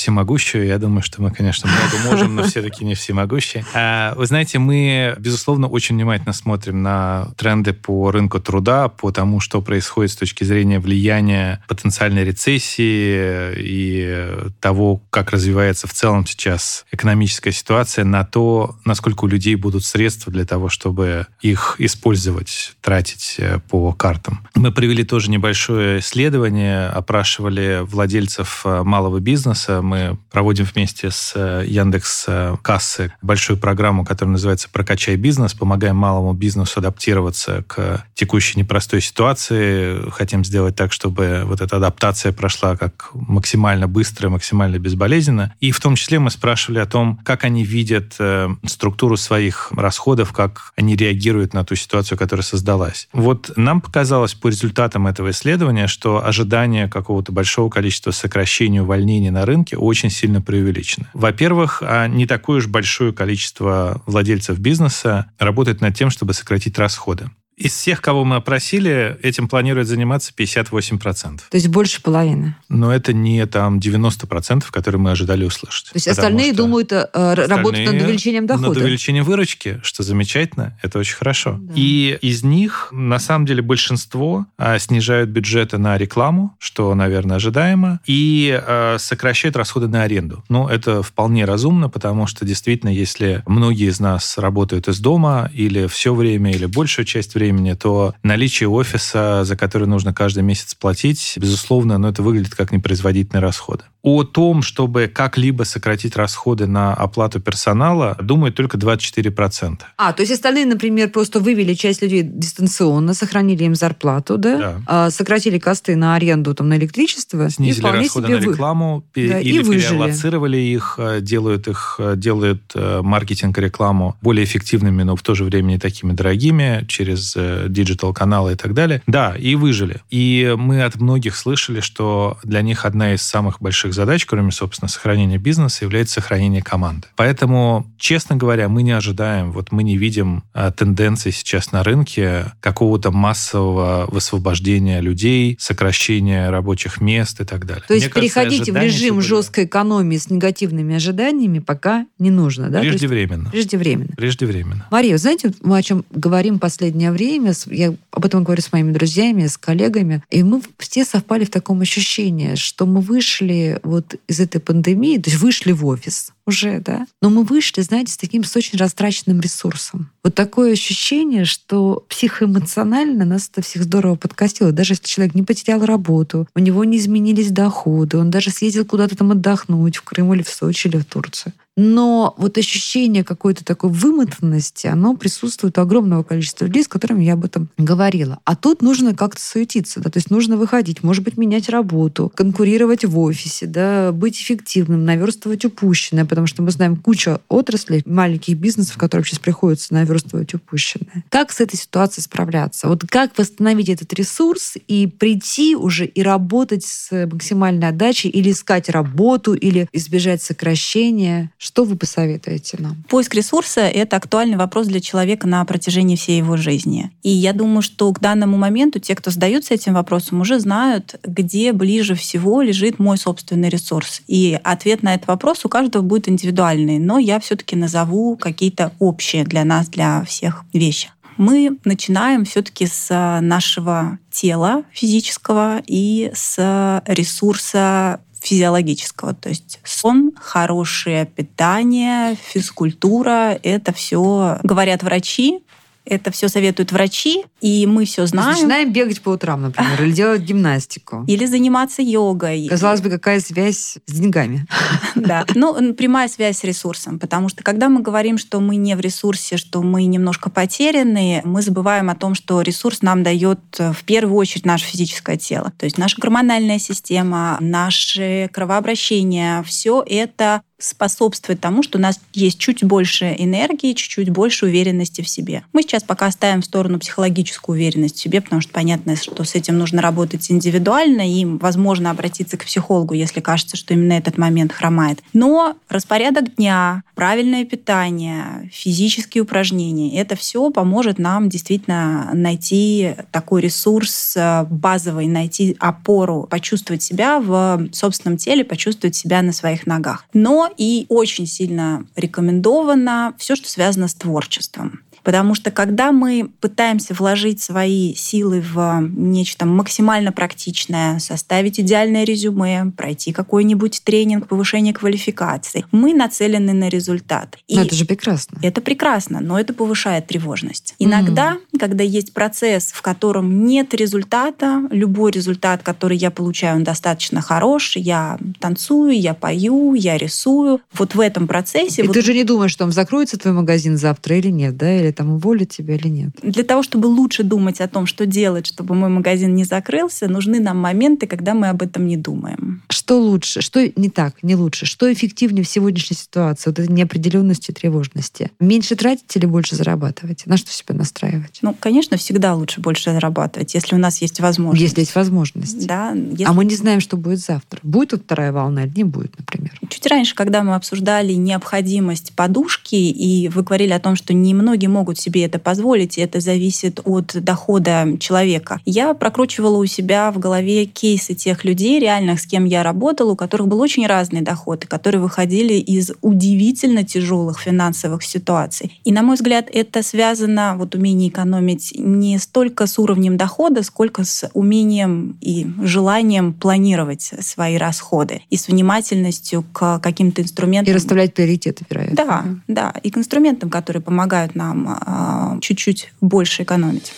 всемогущую. 0.49 0.67
Я 0.67 0.77
думаю, 0.79 1.01
что 1.01 1.21
мы, 1.21 1.31
конечно, 1.31 1.69
много 1.69 2.09
можем, 2.09 2.35
но 2.35 2.43
все-таки 2.43 2.83
не 2.85 2.95
всемогущие. 2.95 3.65
А, 3.73 4.13
вы 4.15 4.25
знаете, 4.25 4.59
мы, 4.59 5.15
безусловно, 5.19 5.67
очень 5.67 5.95
внимательно 5.95 6.33
смотрим 6.33 6.81
на 6.81 7.29
тренды 7.37 7.73
по 7.73 8.11
рынку 8.11 8.39
труда, 8.39 8.89
по 8.89 9.11
тому, 9.11 9.39
что 9.39 9.61
происходит 9.61 10.11
с 10.11 10.15
точки 10.15 10.43
зрения 10.43 10.79
влияния 10.79 11.63
потенциальной 11.67 12.23
рецессии 12.23 13.53
и 13.57 14.27
того, 14.59 15.01
как 15.09 15.31
развивается 15.31 15.87
в 15.87 15.93
целом 15.93 16.25
сейчас 16.25 16.85
экономическая 16.91 17.51
ситуация, 17.51 18.05
на 18.05 18.23
то, 18.23 18.75
насколько 18.85 19.25
у 19.25 19.27
людей 19.27 19.55
будут 19.55 19.85
средства 19.85 20.31
для 20.31 20.45
того, 20.45 20.69
чтобы 20.69 21.27
их 21.41 21.75
использовать, 21.79 22.73
тратить 22.81 23.35
э, 23.37 23.59
по 23.69 23.93
картам. 23.93 24.47
Мы 24.55 24.71
провели 24.71 25.03
тоже 25.03 25.29
небольшое 25.29 25.99
исследование, 25.99 26.87
опрашивали 26.87 27.81
владельцев 27.83 28.61
э, 28.65 28.83
малого 28.83 29.19
бизнеса. 29.19 29.81
Мы 29.81 30.17
проводим 30.39 30.63
вместе 30.63 31.11
с 31.11 31.33
э, 31.35 31.65
Яндекс 31.67 32.23
э, 32.29 32.55
Кассы 32.61 33.11
большую 33.21 33.57
программу, 33.57 34.05
которая 34.05 34.31
называется 34.31 34.69
«Прокачай 34.71 35.17
бизнес». 35.17 35.53
Помогаем 35.53 35.97
малому 35.97 36.31
бизнесу 36.31 36.79
адаптироваться 36.79 37.65
к 37.67 38.05
текущей 38.13 38.57
непростой 38.57 39.01
ситуации. 39.01 39.99
Хотим 40.11 40.45
сделать 40.45 40.77
так, 40.77 40.93
чтобы 40.93 41.43
вот 41.43 41.59
эта 41.59 41.75
адаптация 41.75 42.31
прошла 42.31 42.77
как 42.77 43.09
максимально 43.13 43.89
быстро, 43.89 44.29
максимально 44.29 44.79
безболезненно. 44.79 45.53
И 45.59 45.71
в 45.71 45.81
том 45.81 45.97
числе 45.97 46.19
мы 46.19 46.31
спрашивали 46.31 46.79
о 46.79 46.85
том, 46.85 47.19
как 47.25 47.43
они 47.43 47.65
видят 47.65 48.15
э, 48.19 48.47
структуру 48.65 49.17
своих 49.17 49.73
расходов, 49.75 50.31
как 50.31 50.71
они 50.77 50.95
реагируют 50.95 51.53
на 51.53 51.65
ту 51.65 51.75
ситуацию, 51.75 52.17
которая 52.17 52.45
создалась. 52.45 53.09
Вот 53.11 53.51
нам 53.57 53.81
показалось 53.81 54.35
по 54.35 54.47
результатам 54.47 55.05
этого 55.05 55.31
исследования, 55.31 55.87
что 55.87 56.25
ожидание 56.25 56.87
какого-то 56.87 57.33
большого 57.33 57.69
количества 57.69 58.11
сокращений, 58.11 58.79
увольнений 58.79 59.31
на 59.31 59.45
рынке 59.45 59.75
очень 59.75 60.09
сильно 60.09 60.28
преувеличено. 60.41 61.07
Во-первых, 61.13 61.81
а 61.85 62.07
не 62.07 62.25
такое 62.25 62.59
уж 62.59 62.67
большое 62.67 63.11
количество 63.13 64.01
владельцев 64.05 64.59
бизнеса 64.59 65.31
работает 65.39 65.81
над 65.81 65.95
тем, 65.95 66.09
чтобы 66.09 66.33
сократить 66.33 66.77
расходы. 66.77 67.29
Из 67.59 67.73
всех, 67.73 68.01
кого 68.01 68.23
мы 68.23 68.37
опросили, 68.37 69.17
этим 69.21 69.47
планирует 69.47 69.87
заниматься 69.87 70.31
58%. 70.35 71.41
То 71.49 71.55
есть 71.55 71.67
больше 71.67 72.01
половины. 72.01 72.55
Но 72.69 72.93
это 72.93 73.11
не 73.11 73.45
там 73.45 73.79
90%, 73.79 74.63
которые 74.71 75.01
мы 75.01 75.11
ожидали 75.11 75.43
услышать. 75.43 75.87
То 75.87 75.95
есть 75.95 76.07
остальные 76.07 76.53
что 76.53 76.63
думают, 76.63 76.91
э, 76.93 77.07
э, 77.13 77.33
работают 77.33 77.85
над 77.85 77.99
остальные 77.99 78.05
увеличением 78.05 78.47
дохода. 78.47 78.69
Над 78.69 78.77
увеличением 78.77 79.23
выручки, 79.25 79.79
что 79.83 80.03
замечательно, 80.03 80.77
это 80.81 80.99
очень 80.99 81.15
хорошо. 81.15 81.57
Да. 81.59 81.73
И 81.75 82.17
из 82.21 82.43
них, 82.43 82.89
на 82.91 83.19
самом 83.19 83.45
деле, 83.45 83.61
большинство 83.61 84.45
а, 84.57 84.79
снижают 84.79 85.29
бюджеты 85.29 85.77
на 85.77 85.97
рекламу, 85.97 86.55
что, 86.59 86.93
наверное, 86.95 87.37
ожидаемо, 87.37 87.99
и 88.05 88.57
а, 88.65 88.97
сокращают 88.99 89.55
расходы 89.55 89.87
на 89.87 90.03
аренду. 90.03 90.43
Ну, 90.49 90.67
это 90.67 91.03
вполне 91.03 91.45
разумно, 91.45 91.89
потому 91.89 92.27
что, 92.27 92.45
действительно, 92.45 92.89
если 92.89 93.43
многие 93.45 93.89
из 93.89 93.99
нас 93.99 94.37
работают 94.37 94.87
из 94.87 94.99
дома 94.99 95.51
или 95.53 95.87
все 95.87 96.13
время, 96.13 96.51
или 96.51 96.65
большую 96.65 97.05
часть 97.05 97.35
времени, 97.35 97.48
то 97.75 98.13
наличие 98.23 98.69
офиса, 98.69 99.43
за 99.43 99.55
который 99.55 99.87
нужно 99.87 100.13
каждый 100.13 100.43
месяц 100.43 100.75
платить, 100.75 101.33
безусловно, 101.37 101.97
но 101.97 102.09
это 102.09 102.23
выглядит 102.23 102.55
как 102.55 102.71
непроизводительные 102.71 103.41
расходы. 103.41 103.83
О 104.01 104.23
том, 104.23 104.61
чтобы 104.61 105.11
как-либо 105.13 105.63
сократить 105.63 106.15
расходы 106.15 106.67
на 106.67 106.93
оплату 106.93 107.41
персонала, 107.41 108.15
думают 108.21 108.55
только 108.55 108.77
24%. 108.77 109.79
А, 109.97 110.13
то 110.13 110.21
есть 110.21 110.31
остальные, 110.31 110.65
например, 110.67 111.09
просто 111.09 111.39
вывели 111.41 111.73
часть 111.73 112.01
людей 112.01 112.23
дистанционно, 112.23 113.13
сохранили 113.13 113.65
им 113.65 113.75
зарплату, 113.75 114.37
да? 114.37 114.57
Да. 114.57 114.81
А, 114.87 115.09
сократили 115.09 115.59
косты 115.59 115.95
на 115.97 116.15
аренду, 116.15 116.53
там, 116.55 116.69
на 116.69 116.77
электричество. 116.77 117.47
и 117.47 117.49
снизили 117.49 117.79
вполне 117.81 118.03
расходы 118.03 118.27
себе 118.27 118.37
на 118.39 118.45
вы- 118.45 118.51
рекламу 118.53 119.03
пе- 119.13 119.29
Да, 119.29 119.39
и 119.39 119.49
или 119.49 119.63
выжили. 119.63 119.81
переаллоцировали 119.89 120.57
их, 120.57 120.95
э, 120.97 121.19
делают 121.21 121.67
их, 121.67 121.95
э, 121.99 122.13
делают 122.15 122.61
э, 122.75 123.01
маркетинг 123.03 123.57
и 123.57 123.61
рекламу 123.61 124.15
более 124.21 124.45
эффективными, 124.45 125.03
но 125.03 125.15
в 125.15 125.21
то 125.21 125.35
же 125.35 125.43
время 125.43 125.67
не 125.71 125.77
такими 125.79 126.13
дорогими 126.13 126.85
через 126.87 127.35
digital-каналы 127.67 128.53
и 128.53 128.55
так 128.55 128.73
далее. 128.73 129.01
Да, 129.07 129.35
и 129.37 129.55
выжили. 129.55 130.01
И 130.09 130.55
мы 130.57 130.83
от 130.83 130.95
многих 130.95 131.35
слышали, 131.35 131.81
что 131.81 132.37
для 132.43 132.61
них 132.61 132.85
одна 132.85 133.13
из 133.13 133.21
самых 133.21 133.61
больших 133.61 133.88
задач, 133.93 134.25
кроме, 134.25 134.51
собственно, 134.51 134.89
сохранения 134.89 135.37
бизнеса, 135.37 135.85
является 135.85 136.15
сохранение 136.15 136.61
команды. 136.61 137.07
Поэтому, 137.15 137.85
честно 137.97 138.35
говоря, 138.35 138.69
мы 138.69 138.83
не 138.83 138.91
ожидаем, 138.91 139.51
вот 139.51 139.71
мы 139.71 139.83
не 139.83 139.97
видим 139.97 140.43
э, 140.53 140.71
тенденции 140.75 141.31
сейчас 141.31 141.71
на 141.71 141.83
рынке 141.83 142.45
какого-то 142.61 143.11
массового 143.11 144.07
высвобождения 144.09 145.01
людей, 145.01 145.57
сокращения 145.59 146.49
рабочих 146.49 147.01
мест 147.01 147.39
и 147.41 147.45
так 147.45 147.65
далее. 147.65 147.83
То 147.87 147.93
есть 147.93 148.07
Мне 148.07 148.13
кажется, 148.13 148.39
переходить 148.39 148.59
в 148.59 148.63
ожидания 148.71 148.87
режим 148.87 149.21
жесткой 149.21 149.65
экономии 149.65 150.17
с 150.17 150.29
негативными 150.29 150.95
ожиданиями 150.95 151.59
пока 151.59 152.05
не 152.17 152.31
нужно, 152.31 152.69
да? 152.69 152.79
То 152.79 152.85
есть 152.85 152.99
Преждевременно. 152.99 153.49
Преждевременно. 153.49 154.15
Преждевременно. 154.15 154.87
Мария, 154.91 155.17
знаете, 155.17 155.53
мы 155.61 155.77
о 155.77 155.83
чем 155.83 156.05
говорим 156.11 156.55
в 156.55 156.59
последнее 156.59 157.11
время, 157.11 157.53
я 157.67 157.93
об 158.11 158.25
этом 158.25 158.43
говорю 158.43 158.61
с 158.61 158.71
моими 158.71 158.91
друзьями, 158.91 159.47
с 159.47 159.57
коллегами, 159.57 160.23
и 160.29 160.43
мы 160.43 160.61
все 160.77 161.05
совпали 161.05 161.45
в 161.45 161.49
таком 161.49 161.81
ощущении, 161.81 162.55
что 162.55 162.85
мы 162.85 163.01
вышли 163.01 163.78
вот 163.83 164.15
из 164.27 164.39
этой 164.39 164.59
пандемии, 164.59 165.17
то 165.17 165.29
есть 165.29 165.41
вышли 165.41 165.71
в 165.71 165.85
офис, 165.85 166.31
уже, 166.45 166.79
да. 166.79 167.05
Но 167.21 167.29
мы 167.29 167.43
вышли, 167.43 167.81
знаете, 167.81 168.13
с 168.13 168.17
таким 168.17 168.43
с 168.43 168.55
очень 168.55 168.77
растраченным 168.79 169.39
ресурсом. 169.39 170.09
Вот 170.23 170.33
такое 170.33 170.73
ощущение, 170.73 171.45
что 171.45 172.05
психоэмоционально 172.09 173.23
нас 173.25 173.49
это 173.51 173.61
всех 173.61 173.83
здорово 173.83 174.15
подкосило. 174.15 174.71
Даже 174.71 174.93
если 174.93 175.05
человек 175.05 175.35
не 175.35 175.43
потерял 175.43 175.85
работу, 175.85 176.47
у 176.55 176.59
него 176.59 176.83
не 176.83 176.97
изменились 176.97 177.51
доходы, 177.51 178.17
он 178.17 178.31
даже 178.31 178.49
съездил 178.49 178.85
куда-то 178.85 179.15
там 179.15 179.31
отдохнуть 179.31 179.97
в 179.97 180.03
Крым 180.03 180.33
или 180.33 180.41
в 180.41 180.49
Сочи 180.49 180.87
или 180.87 180.97
в 180.97 181.05
Турцию 181.05 181.53
но 181.79 182.35
вот 182.37 182.57
ощущение 182.57 183.23
какой-то 183.23 183.63
такой 183.63 183.89
вымотанности, 183.89 184.87
оно 184.87 185.15
присутствует 185.15 185.77
у 185.77 185.81
огромного 185.81 186.23
количества 186.23 186.65
людей, 186.65 186.83
с 186.83 186.89
которыми 186.89 187.23
я 187.23 187.33
об 187.33 187.45
этом 187.45 187.69
говорила. 187.77 188.39
А 188.43 188.57
тут 188.57 188.81
нужно 188.81 189.15
как-то 189.15 189.41
суетиться, 189.41 190.01
да, 190.01 190.09
то 190.09 190.17
есть 190.17 190.29
нужно 190.29 190.57
выходить, 190.57 191.03
может 191.03 191.23
быть, 191.23 191.37
менять 191.37 191.69
работу, 191.69 192.31
конкурировать 192.35 193.05
в 193.05 193.17
офисе, 193.17 193.65
да, 193.65 194.11
быть 194.11 194.41
эффективным, 194.41 195.05
наверстывать 195.05 195.63
упущенное, 195.63 196.25
потому 196.25 196.47
что 196.47 196.61
мы 196.61 196.71
знаем 196.71 196.97
кучу 196.97 197.39
отраслей, 197.47 198.03
маленьких 198.05 198.57
бизнесов, 198.57 198.97
которым 198.97 199.25
сейчас 199.25 199.39
приходится 199.39 199.93
наверстывать 199.93 200.53
упущенное. 200.53 201.23
Как 201.29 201.51
с 201.51 201.61
этой 201.61 201.77
ситуацией 201.77 202.25
справляться? 202.25 202.89
Вот 202.89 203.05
как 203.07 203.37
восстановить 203.37 203.87
этот 203.87 204.11
ресурс 204.13 204.75
и 204.87 205.07
прийти 205.07 205.77
уже 205.77 206.05
и 206.05 206.21
работать 206.21 206.83
с 206.83 207.27
максимальной 207.31 207.87
отдачей 207.87 208.29
или 208.29 208.51
искать 208.51 208.89
работу, 208.89 209.53
или 209.53 209.87
избежать 209.93 210.41
сокращения? 210.41 211.51
Что 211.69 211.83
вы 211.83 211.95
посоветуете 211.95 212.77
нам? 212.79 213.03
Поиск 213.09 213.35
ресурса— 213.35 213.81
это 213.81 214.15
актуальный 214.15 214.57
вопрос 214.57 214.87
для 214.87 214.99
человека 214.99 215.47
на 215.47 215.63
протяжении 215.65 216.15
всей 216.15 216.39
его 216.39 216.57
жизни. 216.57 217.11
И 217.21 217.29
я 217.29 217.53
думаю, 217.53 217.83
что 217.83 218.11
к 218.11 218.19
данному 218.19 218.57
моменту 218.57 218.99
те, 218.99 219.13
кто 219.13 219.29
задаются 219.29 219.75
этим 219.75 219.93
вопросом, 219.93 220.41
уже 220.41 220.59
знают, 220.59 221.19
где 221.23 221.71
ближе 221.71 222.15
всего 222.15 222.63
лежит 222.63 222.97
мой 222.97 223.19
собственный 223.19 223.69
ресурс. 223.69 224.23
И 224.25 224.59
ответ 224.63 225.03
на 225.03 225.13
этот 225.13 225.27
вопрос 225.27 225.63
у 225.63 225.69
каждого 225.69 226.01
будет 226.01 226.27
индивидуальный, 226.27 226.97
но 226.97 227.19
я 227.19 227.39
все-таки 227.39 227.75
назову 227.75 228.35
какие-то 228.35 228.91
общие 228.97 229.43
для 229.43 229.63
нас, 229.63 229.89
для 229.89 230.23
всех 230.23 230.65
вещи 230.73 231.11
мы 231.39 231.77
начинаем 231.85 232.43
все-таки 232.43 232.85
с 232.85 233.39
нашего 233.41 234.19
тела 234.29 234.83
физического 234.91 235.81
и 235.87 236.31
с 236.33 237.01
ресурса 237.05 238.19
физиологического. 238.41 239.33
То 239.33 239.49
есть 239.49 239.79
сон, 239.83 240.31
хорошее 240.39 241.25
питание, 241.25 242.35
физкультура— 242.35 243.59
это 243.63 243.93
все, 243.93 244.59
говорят 244.63 245.03
врачи, 245.03 245.63
это 246.09 246.31
все 246.31 246.49
советуют 246.49 246.91
врачи, 246.91 247.45
и 247.61 247.85
мы 247.85 248.05
все 248.05 248.25
знаем. 248.25 248.51
Начинаем 248.51 248.91
бегать 248.91 249.21
по 249.21 249.29
утрам, 249.29 249.61
например, 249.61 250.01
или 250.01 250.11
делать 250.11 250.41
гимнастику. 250.41 251.23
Или 251.27 251.45
заниматься 251.45 252.01
йогой. 252.01 252.67
Казалось 252.67 253.01
бы, 253.01 253.09
какая 253.09 253.39
связь 253.39 253.97
с 254.05 254.13
деньгами? 254.13 254.65
Да, 255.15 255.45
ну, 255.53 255.93
прямая 255.93 256.27
связь 256.27 256.59
с 256.59 256.63
ресурсом, 256.63 257.19
потому 257.19 257.49
что 257.49 257.63
когда 257.63 257.89
мы 257.89 258.01
говорим, 258.01 258.37
что 258.37 258.59
мы 258.59 258.77
не 258.77 258.95
в 258.95 258.99
ресурсе, 258.99 259.57
что 259.57 259.81
мы 259.81 260.05
немножко 260.05 260.49
потеряны, 260.49 261.41
мы 261.43 261.61
забываем 261.61 262.09
о 262.09 262.15
том, 262.15 262.35
что 262.35 262.61
ресурс 262.61 263.01
нам 263.01 263.23
дает 263.23 263.59
э, 263.79 263.91
в 263.91 264.03
первую 264.03 264.35
очередь 264.35 264.65
наше 264.65 264.85
физическое 264.85 265.37
тело. 265.37 265.73
То 265.77 265.85
есть 265.85 265.97
наша 265.97 266.19
гормональная 266.19 266.79
система, 266.79 267.57
наше 267.59 268.49
кровообращение, 268.53 269.63
все 269.63 270.03
это 270.07 270.61
способствует 270.79 271.59
тому, 271.59 271.83
что 271.83 271.97
у 271.97 272.01
нас 272.01 272.19
есть 272.33 272.57
чуть 272.57 272.83
больше 272.83 273.35
энергии, 273.37 273.93
чуть-чуть 273.93 274.29
больше 274.29 274.65
уверенности 274.65 275.21
в 275.21 275.29
себе. 275.29 275.63
Мы 275.73 275.81
сейчас 275.81 276.03
пока 276.03 276.27
оставим 276.27 276.61
в 276.61 276.65
сторону 276.65 276.99
психологическую 276.99 277.75
уверенность 277.75 278.15
в 278.15 278.19
себе, 278.19 278.41
потому 278.41 278.61
что 278.61 278.71
понятно, 278.71 279.15
что 279.15 279.43
с 279.43 279.55
этим 279.55 279.77
нужно 279.77 280.01
работать 280.01 280.49
индивидуально, 280.49 281.29
и, 281.29 281.45
возможно, 281.45 282.11
обратиться 282.11 282.57
к 282.57 282.65
психологу, 282.65 283.13
если 283.13 283.41
кажется, 283.41 283.77
что 283.77 283.93
именно 283.93 284.13
этот 284.13 284.37
момент 284.37 284.71
хромает. 284.71 285.19
Но 285.33 285.75
распорядок 285.89 286.55
дня, 286.55 287.03
правильное 287.15 287.65
питание, 287.65 288.69
физические 288.71 289.43
упражнения, 289.43 290.19
это 290.19 290.35
все 290.35 290.71
поможет 290.71 291.19
нам 291.19 291.49
действительно 291.49 292.31
найти 292.33 293.15
такой 293.31 293.61
ресурс 293.61 294.35
э, 294.37 294.65
базовый, 294.69 295.27
найти 295.27 295.75
опору, 295.79 296.47
почувствовать 296.49 297.03
себя 297.03 297.39
в 297.39 297.89
собственном 297.91 298.37
теле, 298.37 298.63
почувствовать 298.63 299.15
себя 299.15 299.41
на 299.41 299.51
своих 299.51 299.85
ногах. 299.85 300.25
Но 300.33 300.68
и 300.77 301.05
очень 301.09 301.47
сильно 301.47 302.05
рекомендовано 302.15 303.33
все, 303.37 303.55
что 303.55 303.69
связано 303.69 304.07
с 304.07 304.13
творчеством. 304.13 305.01
Потому 305.29 305.53
что 305.53 305.69
когда 305.69 306.11
мы 306.11 306.49
пытаемся 306.59 307.13
вложить 307.13 307.61
свои 307.61 308.15
силы 308.15 308.61
в 308.61 308.99
нечто 309.15 309.67
максимально 309.67 310.31
практичное, 310.31 311.19
составить 311.19 311.79
идеальное 311.79 312.23
резюме, 312.23 312.91
пройти 312.97 313.31
какой-нибудь 313.31 314.01
тренинг 314.03 314.47
повышения 314.47 314.91
квалификации, 314.91 315.85
мы 315.91 316.15
нацелены 316.15 316.73
на 316.73 316.89
результат. 316.89 317.59
И 317.67 317.75
но 317.75 317.83
это 317.83 317.93
же 317.93 318.05
прекрасно. 318.05 318.57
Это 318.63 318.81
прекрасно, 318.81 319.39
но 319.39 319.59
это 319.59 319.71
повышает 319.71 320.25
тревожность. 320.25 320.95
Иногда, 320.97 321.59
mm. 321.73 321.77
когда 321.79 322.03
есть 322.03 322.33
процесс, 322.33 322.91
в 322.91 323.03
котором 323.03 323.67
нет 323.67 323.93
результата, 323.93 324.81
любой 324.89 325.29
результат, 325.29 325.83
который 325.83 326.17
я 326.17 326.31
получаю, 326.31 326.77
он 326.77 326.83
достаточно 326.83 327.41
хорош, 327.41 327.97
я 327.97 328.39
танцую, 328.59 329.11
я 329.11 329.35
пою, 329.35 329.93
я 329.93 330.17
рисую, 330.17 330.81
вот 330.91 331.13
в 331.13 331.19
этом 331.19 331.47
процессе... 331.47 332.01
И 332.01 332.07
вот... 332.07 332.15
ты 332.15 332.23
же 332.23 332.33
не 332.33 332.43
думаешь, 332.43 332.71
что 332.71 332.85
он 332.85 332.91
закроется 332.91 333.37
твой 333.37 333.53
магазин 333.53 333.95
завтра 333.95 334.35
или 334.35 334.49
нет, 334.49 334.75
да? 334.75 334.91
Или 334.91 335.18
там 335.19 335.33
уволят 335.33 335.67
тебя 335.67 335.95
или 335.95 336.07
нет. 336.07 336.29
Для 336.41 336.63
того, 336.63 336.81
чтобы 336.81 337.07
лучше 337.07 337.43
думать 337.43 337.81
о 337.81 337.89
том, 337.89 338.05
что 338.05 338.25
делать, 338.25 338.65
чтобы 338.67 338.95
мой 338.95 339.09
магазин 339.09 339.53
не 339.53 339.65
закрылся, 339.65 340.29
нужны 340.29 340.61
нам 340.61 340.77
моменты, 340.77 341.27
когда 341.27 341.53
мы 341.53 341.67
об 341.67 341.81
этом 341.81 342.07
не 342.07 342.15
думаем. 342.15 342.83
Что 342.87 343.19
лучше? 343.19 343.59
Что 343.59 343.85
не 343.97 344.09
так, 344.09 344.41
не 344.43 344.55
лучше? 344.55 344.85
Что 344.85 345.11
эффективнее 345.11 345.65
в 345.65 345.67
сегодняшней 345.67 346.15
ситуации? 346.15 346.69
Вот 346.69 346.79
этой 346.79 346.89
неопределенности, 346.89 347.73
тревожности. 347.73 348.51
Меньше 348.61 348.95
тратить 348.95 349.35
или 349.35 349.45
больше 349.45 349.75
зарабатывать? 349.75 350.45
На 350.45 350.55
что 350.55 350.71
себя 350.71 350.95
настраивать? 350.95 351.59
Ну, 351.63 351.75
конечно, 351.77 352.15
всегда 352.15 352.55
лучше 352.55 352.79
больше 352.79 353.11
зарабатывать, 353.11 353.73
если 353.73 353.95
у 353.95 353.99
нас 353.99 354.21
есть 354.21 354.39
возможность. 354.39 354.81
Если 354.81 355.01
есть 355.01 355.15
возможность. 355.15 355.85
Да. 355.85 356.13
Если... 356.13 356.45
А 356.45 356.53
мы 356.53 356.63
не 356.63 356.75
знаем, 356.75 357.01
что 357.01 357.17
будет 357.17 357.39
завтра. 357.39 357.81
Будет 357.83 358.11
тут 358.11 358.21
вторая 358.23 358.53
волна 358.53 358.85
или 358.85 358.93
не 358.95 359.03
будет, 359.03 359.37
например? 359.37 359.58
Чуть 359.99 360.11
раньше, 360.11 360.33
когда 360.33 360.63
мы 360.63 360.75
обсуждали 360.75 361.33
необходимость 361.33 362.31
подушки, 362.33 362.95
и 362.95 363.49
вы 363.49 363.63
говорили 363.63 363.91
о 363.91 363.99
том, 363.99 364.15
что 364.15 364.33
немногие 364.33 364.87
могут 364.87 365.19
себе 365.19 365.43
это 365.43 365.59
позволить, 365.59 366.17
и 366.17 366.21
это 366.21 366.39
зависит 366.39 367.01
от 367.03 367.35
дохода 367.43 368.07
человека. 368.17 368.79
Я 368.85 369.13
прокручивала 369.13 369.75
у 369.75 369.85
себя 369.85 370.31
в 370.31 370.39
голове 370.39 370.85
кейсы 370.85 371.33
тех 371.33 371.65
людей 371.65 371.99
реальных, 371.99 372.39
с 372.39 372.45
кем 372.45 372.63
я 372.63 372.81
работала, 372.81 373.33
у 373.33 373.35
которых 373.35 373.67
был 373.67 373.81
очень 373.81 374.07
разный 374.07 374.39
доход, 374.39 374.85
и 374.85 374.87
которые 374.87 375.19
выходили 375.19 375.73
из 375.73 376.13
удивительно 376.21 377.03
тяжелых 377.03 377.59
финансовых 377.59 378.23
ситуаций. 378.23 379.01
И, 379.03 379.11
на 379.11 379.21
мой 379.21 379.35
взгляд, 379.35 379.67
это 379.69 380.01
связано, 380.01 380.75
вот 380.77 380.95
умение 380.95 381.27
экономить, 381.27 381.91
не 381.97 382.37
столько 382.37 382.87
с 382.87 382.97
уровнем 382.99 383.35
дохода, 383.35 383.83
сколько 383.83 384.23
с 384.23 384.49
умением 384.53 385.37
и 385.41 385.67
желанием 385.83 386.53
планировать 386.53 387.33
свои 387.41 387.75
расходы 387.75 388.43
и 388.49 388.55
с 388.55 388.69
внимательностью 388.69 389.65
к 389.73 389.88
каким-то 389.97 390.43
инструментам. 390.43 390.93
И 390.93 390.95
расставлять 390.95 391.33
приоритеты, 391.33 391.83
вероятно. 391.89 392.15
Да, 392.15 392.45
да. 392.67 392.93
И 393.01 393.09
к 393.09 393.17
инструментам, 393.17 393.71
которые 393.71 394.03
помогают 394.03 394.53
нам 394.53 394.87
а, 394.87 395.57
чуть-чуть 395.61 396.13
больше 396.21 396.61
экономить. 396.63 397.11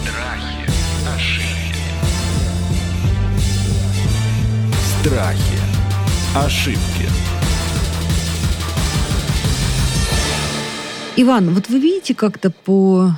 Страхи, 0.00 0.70
ошибки. 1.16 1.82
Страхи, 5.00 5.58
ошибки. 6.36 7.08
Иван, 11.16 11.50
вот 11.52 11.68
вы 11.68 11.78
видите 11.78 12.14
как-то 12.14 12.50
по 12.50 13.10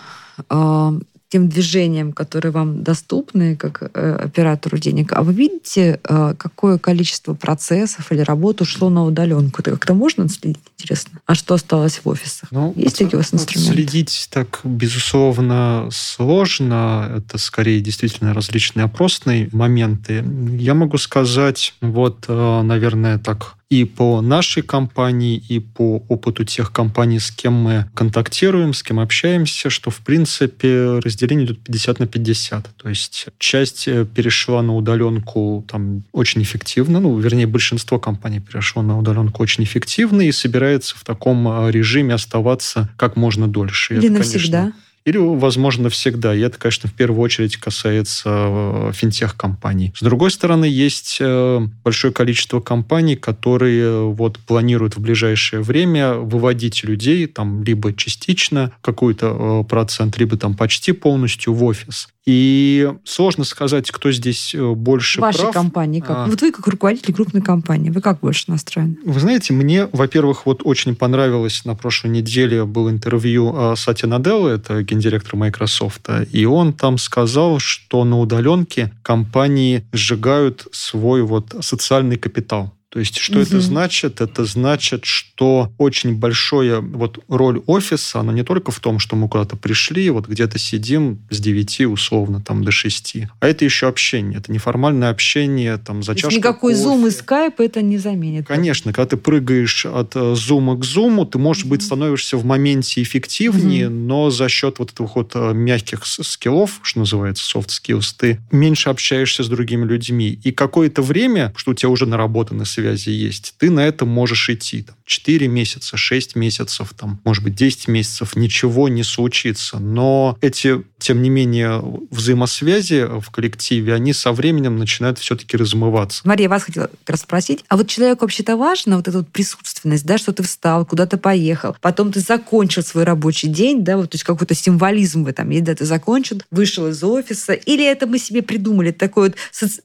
э, 0.50 0.92
тем 1.28 1.48
движениям, 1.48 2.12
которые 2.12 2.52
вам 2.52 2.82
доступны 2.82 3.56
как 3.56 3.82
э, 3.82 4.16
оператору 4.16 4.78
денег, 4.78 5.12
а 5.12 5.22
вы 5.22 5.32
видите, 5.32 6.00
э, 6.04 6.34
какое 6.38 6.78
количество 6.78 7.34
процессов 7.34 8.12
или 8.12 8.20
работ 8.20 8.60
ушло 8.60 8.90
на 8.90 9.04
удаленку? 9.04 9.60
Это 9.60 9.72
как-то 9.72 9.94
можно 9.94 10.28
следить, 10.28 10.60
интересно? 10.78 11.20
А 11.26 11.34
что 11.34 11.54
осталось 11.54 12.00
в 12.04 12.08
офисах? 12.08 12.50
Ну, 12.52 12.72
Есть 12.76 13.00
ли 13.00 13.06
у 13.06 13.16
вас 13.16 13.34
инструменты? 13.34 13.74
Следить 13.74 14.28
так, 14.30 14.60
безусловно, 14.64 15.88
сложно. 15.90 17.14
Это 17.16 17.38
скорее 17.38 17.80
действительно 17.80 18.32
различные 18.34 18.84
опросные 18.84 19.48
моменты. 19.52 20.24
Я 20.58 20.74
могу 20.74 20.98
сказать, 20.98 21.74
вот, 21.80 22.26
э, 22.28 22.62
наверное, 22.62 23.18
так 23.18 23.56
и 23.74 23.84
по 23.84 24.20
нашей 24.20 24.62
компании, 24.62 25.36
и 25.48 25.58
по 25.58 26.04
опыту 26.08 26.44
тех 26.44 26.70
компаний, 26.70 27.18
с 27.18 27.32
кем 27.32 27.54
мы 27.54 27.86
контактируем, 27.94 28.72
с 28.72 28.84
кем 28.84 29.00
общаемся, 29.00 29.68
что, 29.68 29.90
в 29.90 29.98
принципе, 29.98 31.00
разделение 31.00 31.46
идет 31.46 31.60
50 31.60 31.98
на 31.98 32.06
50. 32.06 32.70
То 32.76 32.88
есть 32.88 33.26
часть 33.38 33.88
э, 33.88 34.06
перешла 34.06 34.62
на 34.62 34.76
удаленку 34.76 35.64
там, 35.66 36.04
очень 36.12 36.42
эффективно, 36.42 37.00
ну, 37.00 37.18
вернее, 37.18 37.48
большинство 37.48 37.98
компаний 37.98 38.38
перешло 38.38 38.82
на 38.82 38.96
удаленку 38.96 39.42
очень 39.42 39.64
эффективно 39.64 40.22
и 40.22 40.30
собирается 40.30 40.96
в 40.96 41.02
таком 41.02 41.48
э, 41.48 41.72
режиме 41.72 42.14
оставаться 42.14 42.90
как 42.96 43.16
можно 43.16 43.48
дольше. 43.48 43.94
Или 43.94 44.04
это, 44.04 44.18
навсегда? 44.18 44.60
Конечно, 44.60 44.83
или, 45.04 45.18
возможно, 45.18 45.84
навсегда. 45.84 46.34
И 46.34 46.40
это, 46.40 46.58
конечно, 46.58 46.88
в 46.88 46.94
первую 46.94 47.20
очередь 47.20 47.56
касается 47.56 48.30
э, 48.30 48.92
финтех-компаний. 48.94 49.92
С 49.94 50.02
другой 50.02 50.30
стороны, 50.30 50.64
есть 50.64 51.18
э, 51.20 51.60
большое 51.84 52.12
количество 52.12 52.60
компаний, 52.60 53.16
которые 53.16 54.10
вот 54.10 54.38
планируют 54.38 54.96
в 54.96 55.00
ближайшее 55.00 55.60
время 55.60 56.14
выводить 56.14 56.84
людей 56.84 57.26
там 57.26 57.62
либо 57.64 57.92
частично 57.92 58.72
какой-то 58.80 59.62
э, 59.64 59.68
процент, 59.68 60.16
либо 60.18 60.36
там 60.36 60.54
почти 60.54 60.92
полностью 60.92 61.52
в 61.52 61.64
офис. 61.64 62.08
И 62.26 62.90
сложно 63.04 63.44
сказать, 63.44 63.90
кто 63.90 64.10
здесь 64.10 64.54
э, 64.54 64.72
больше 64.72 65.20
Вашей 65.20 65.40
прав. 65.40 65.54
компании 65.54 66.00
как? 66.00 66.16
А. 66.16 66.26
Вот 66.26 66.40
вы 66.40 66.52
как 66.52 66.66
руководитель 66.66 67.12
крупной 67.12 67.42
компании, 67.42 67.90
вы 67.90 68.00
как 68.00 68.20
больше 68.20 68.44
настроены? 68.48 68.96
Вы 69.04 69.20
знаете, 69.20 69.52
мне, 69.52 69.88
во-первых, 69.92 70.46
вот 70.46 70.62
очень 70.64 70.96
понравилось, 70.96 71.66
на 71.66 71.74
прошлой 71.74 72.08
неделе 72.10 72.64
было 72.64 72.88
интервью 72.88 73.54
э, 73.54 73.76
Сати 73.76 74.06
Наделла, 74.06 74.48
это 74.48 74.82
гендиректор 74.82 75.36
Microsoft, 75.36 76.08
и 76.32 76.46
он 76.46 76.72
там 76.72 76.96
сказал, 76.96 77.58
что 77.58 78.04
на 78.04 78.18
удаленке 78.18 78.90
компании 79.02 79.84
сжигают 79.92 80.66
свой 80.72 81.22
вот 81.22 81.54
социальный 81.60 82.16
капитал. 82.16 82.72
То 82.94 83.00
есть, 83.00 83.16
что 83.18 83.40
это 83.40 83.56
Мгм. 83.56 83.60
значит? 83.60 84.20
Это 84.20 84.44
значит, 84.44 85.04
что 85.04 85.72
очень 85.78 86.14
большая 86.14 86.78
вот 86.80 87.18
роль 87.26 87.60
офиса, 87.66 88.20
она 88.20 88.32
не 88.32 88.44
только 88.44 88.70
в 88.70 88.78
том, 88.78 89.00
что 89.00 89.16
мы 89.16 89.28
куда-то 89.28 89.56
пришли, 89.56 90.08
вот 90.10 90.28
где-то 90.28 90.60
сидим 90.60 91.18
с 91.28 91.40
9 91.40 91.86
условно 91.86 92.40
там 92.40 92.62
до 92.62 92.70
6, 92.70 93.16
а 93.40 93.48
это 93.48 93.64
еще 93.64 93.88
общение, 93.88 94.38
это 94.38 94.52
неформальное 94.52 95.10
общение 95.10 95.76
там 95.76 96.04
за 96.04 96.14
чашкой 96.14 96.36
никакой 96.36 96.74
кофе. 96.74 96.84
зум 96.84 97.06
и 97.08 97.10
скайп 97.10 97.58
это 97.58 97.82
не 97.82 97.98
заменит. 97.98 98.46
Конечно, 98.46 98.92
когда 98.92 99.08
ты 99.08 99.16
прыгаешь 99.16 99.86
от 99.86 100.12
э, 100.14 100.36
зума 100.36 100.76
к 100.76 100.84
зуму, 100.84 101.26
ты, 101.26 101.38
может 101.38 101.66
быть, 101.66 101.80
Мгм. 101.80 101.86
становишься 101.86 102.36
в 102.36 102.44
моменте 102.44 103.02
эффективнее, 103.02 103.88
но 103.88 104.30
за 104.30 104.48
счет 104.48 104.78
вот 104.78 104.92
этих 104.92 105.16
вот 105.16 105.32
э, 105.34 105.52
мягких 105.52 106.06
скиллов, 106.06 106.78
что 106.84 107.00
называется, 107.00 107.44
soft 107.58 107.70
skills, 107.70 108.14
ты 108.16 108.40
меньше 108.52 108.88
общаешься 108.88 109.42
с 109.42 109.48
другими 109.48 109.84
людьми. 109.84 110.38
И 110.44 110.52
какое-то 110.52 111.02
время, 111.02 111.52
что 111.56 111.72
у 111.72 111.74
тебя 111.74 111.88
уже 111.88 112.06
наработаны 112.06 112.64
связи 112.84 113.10
есть, 113.10 113.54
ты 113.58 113.70
на 113.70 113.80
это 113.80 114.04
можешь 114.04 114.50
идти. 114.50 114.82
Там, 114.82 114.96
4 115.06 115.48
месяца, 115.48 115.96
6 115.96 116.36
месяцев, 116.36 116.92
там, 116.96 117.20
может 117.24 117.42
быть, 117.42 117.54
10 117.54 117.88
месяцев, 117.88 118.36
ничего 118.36 118.88
не 118.88 119.02
случится. 119.02 119.78
Но 119.78 120.38
эти, 120.40 120.82
тем 120.98 121.22
не 121.22 121.30
менее, 121.30 121.82
взаимосвязи 122.10 123.06
в 123.20 123.30
коллективе, 123.30 123.94
они 123.94 124.12
со 124.12 124.32
временем 124.32 124.76
начинают 124.76 125.18
все-таки 125.18 125.56
размываться. 125.56 126.22
Мария, 126.24 126.48
вас 126.48 126.64
хотела 126.64 126.86
как 126.86 127.10
раз 127.10 127.20
спросить, 127.20 127.64
а 127.68 127.76
вот 127.76 127.88
человеку 127.88 128.24
вообще-то 128.24 128.56
важно 128.56 128.96
вот 128.96 129.08
эта 129.08 129.18
вот 129.18 129.28
присутственность, 129.28 130.06
да, 130.06 130.18
что 130.18 130.32
ты 130.32 130.42
встал, 130.42 130.86
куда-то 130.86 131.18
поехал, 131.18 131.76
потом 131.80 132.12
ты 132.12 132.20
закончил 132.20 132.82
свой 132.82 133.04
рабочий 133.04 133.48
день, 133.48 133.84
да, 133.84 133.96
вот, 133.96 134.10
то 134.10 134.14
есть 134.16 134.24
какой-то 134.24 134.54
символизм 134.54 135.24
в 135.24 135.28
этом 135.28 135.50
есть, 135.50 135.64
да, 135.64 135.74
ты 135.74 135.84
закончил, 135.84 136.40
вышел 136.50 136.88
из 136.88 137.02
офиса, 137.02 137.52
или 137.52 137.84
это 137.84 138.06
мы 138.06 138.18
себе 138.18 138.42
придумали, 138.42 138.90
такой 138.90 139.28
вот, 139.28 139.36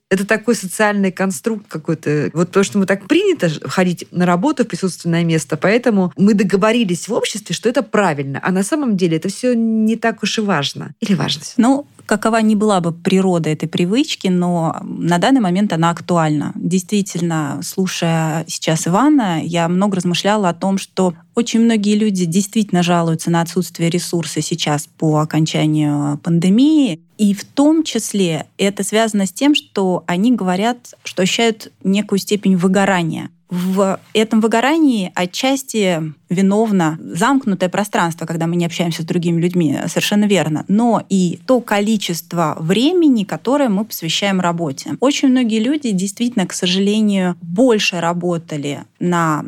это 0.10 0.26
такой 0.26 0.56
социальный 0.56 1.12
конструкт 1.12 1.68
какой-то, 1.68 2.30
вот 2.34 2.52
то, 2.52 2.64
что 2.64 2.78
мы 2.78 2.86
так 2.90 3.08
принято 3.08 3.52
ходить 3.70 4.08
на 4.12 4.26
работу 4.26 4.64
в 4.64 4.68
присутственное 4.68 5.24
место, 5.24 5.58
поэтому 5.58 6.12
мы 6.18 6.34
договорились 6.34 7.08
в 7.08 7.14
обществе, 7.14 7.54
что 7.54 7.70
это 7.70 7.84
правильно, 7.84 8.40
а 8.42 8.52
на 8.52 8.64
самом 8.64 8.98
деле 8.98 9.18
это 9.18 9.30
все 9.30 9.54
не 9.56 9.96
так 9.96 10.24
уж 10.24 10.40
и 10.40 10.42
важно. 10.42 10.96
Или 11.00 11.14
важно? 11.14 11.44
Ну, 11.58 11.86
какова 12.08 12.42
ни 12.42 12.56
была 12.56 12.82
бы 12.82 12.92
природа 12.92 13.52
этой 13.52 13.70
привычки, 13.70 14.28
но 14.28 14.76
на 14.82 15.20
данный 15.20 15.40
момент 15.40 15.72
она 15.72 15.92
актуальна. 15.92 16.52
Действительно, 16.56 17.60
слушая 17.64 18.44
сейчас 18.48 18.88
Ивана, 18.88 19.40
я 19.44 19.68
много 19.68 19.98
размышляла 19.98 20.50
о 20.50 20.56
том, 20.56 20.80
что 20.80 21.14
очень 21.40 21.62
многие 21.62 21.96
люди 21.96 22.26
действительно 22.26 22.84
жалуются 22.84 23.32
на 23.32 23.40
отсутствие 23.40 23.90
ресурса 23.90 24.42
сейчас 24.42 24.88
по 24.98 25.20
окончанию 25.20 26.18
пандемии. 26.18 27.00
И 27.18 27.34
в 27.34 27.46
том 27.46 27.84
числе 27.84 28.46
это 28.58 28.84
связано 28.84 29.26
с 29.26 29.32
тем, 29.32 29.56
что 29.56 30.04
они 30.06 30.34
говорят, 30.34 30.96
что 31.04 31.24
ощущают 31.24 31.72
некую 31.82 32.20
степень 32.20 32.58
выгорания. 32.58 33.30
В 33.50 34.00
этом 34.14 34.42
выгорании 34.42 35.12
отчасти 35.16 36.14
виновно 36.30 37.00
замкнутое 37.02 37.70
пространство, 37.70 38.28
когда 38.28 38.46
мы 38.46 38.56
не 38.56 38.66
общаемся 38.66 39.02
с 39.02 39.06
другими 39.06 39.42
людьми, 39.42 39.76
совершенно 39.88 40.26
верно. 40.26 40.66
Но 40.68 41.04
и 41.10 41.40
то 41.48 41.60
количество 41.62 42.58
времени, 42.60 43.24
которое 43.24 43.70
мы 43.70 43.86
посвящаем 43.86 44.40
работе. 44.40 44.98
Очень 45.00 45.30
многие 45.30 45.60
люди 45.60 45.90
действительно, 45.92 46.46
к 46.46 46.54
сожалению, 46.54 47.38
больше 47.42 48.00
работали 48.00 48.84
на 49.00 49.46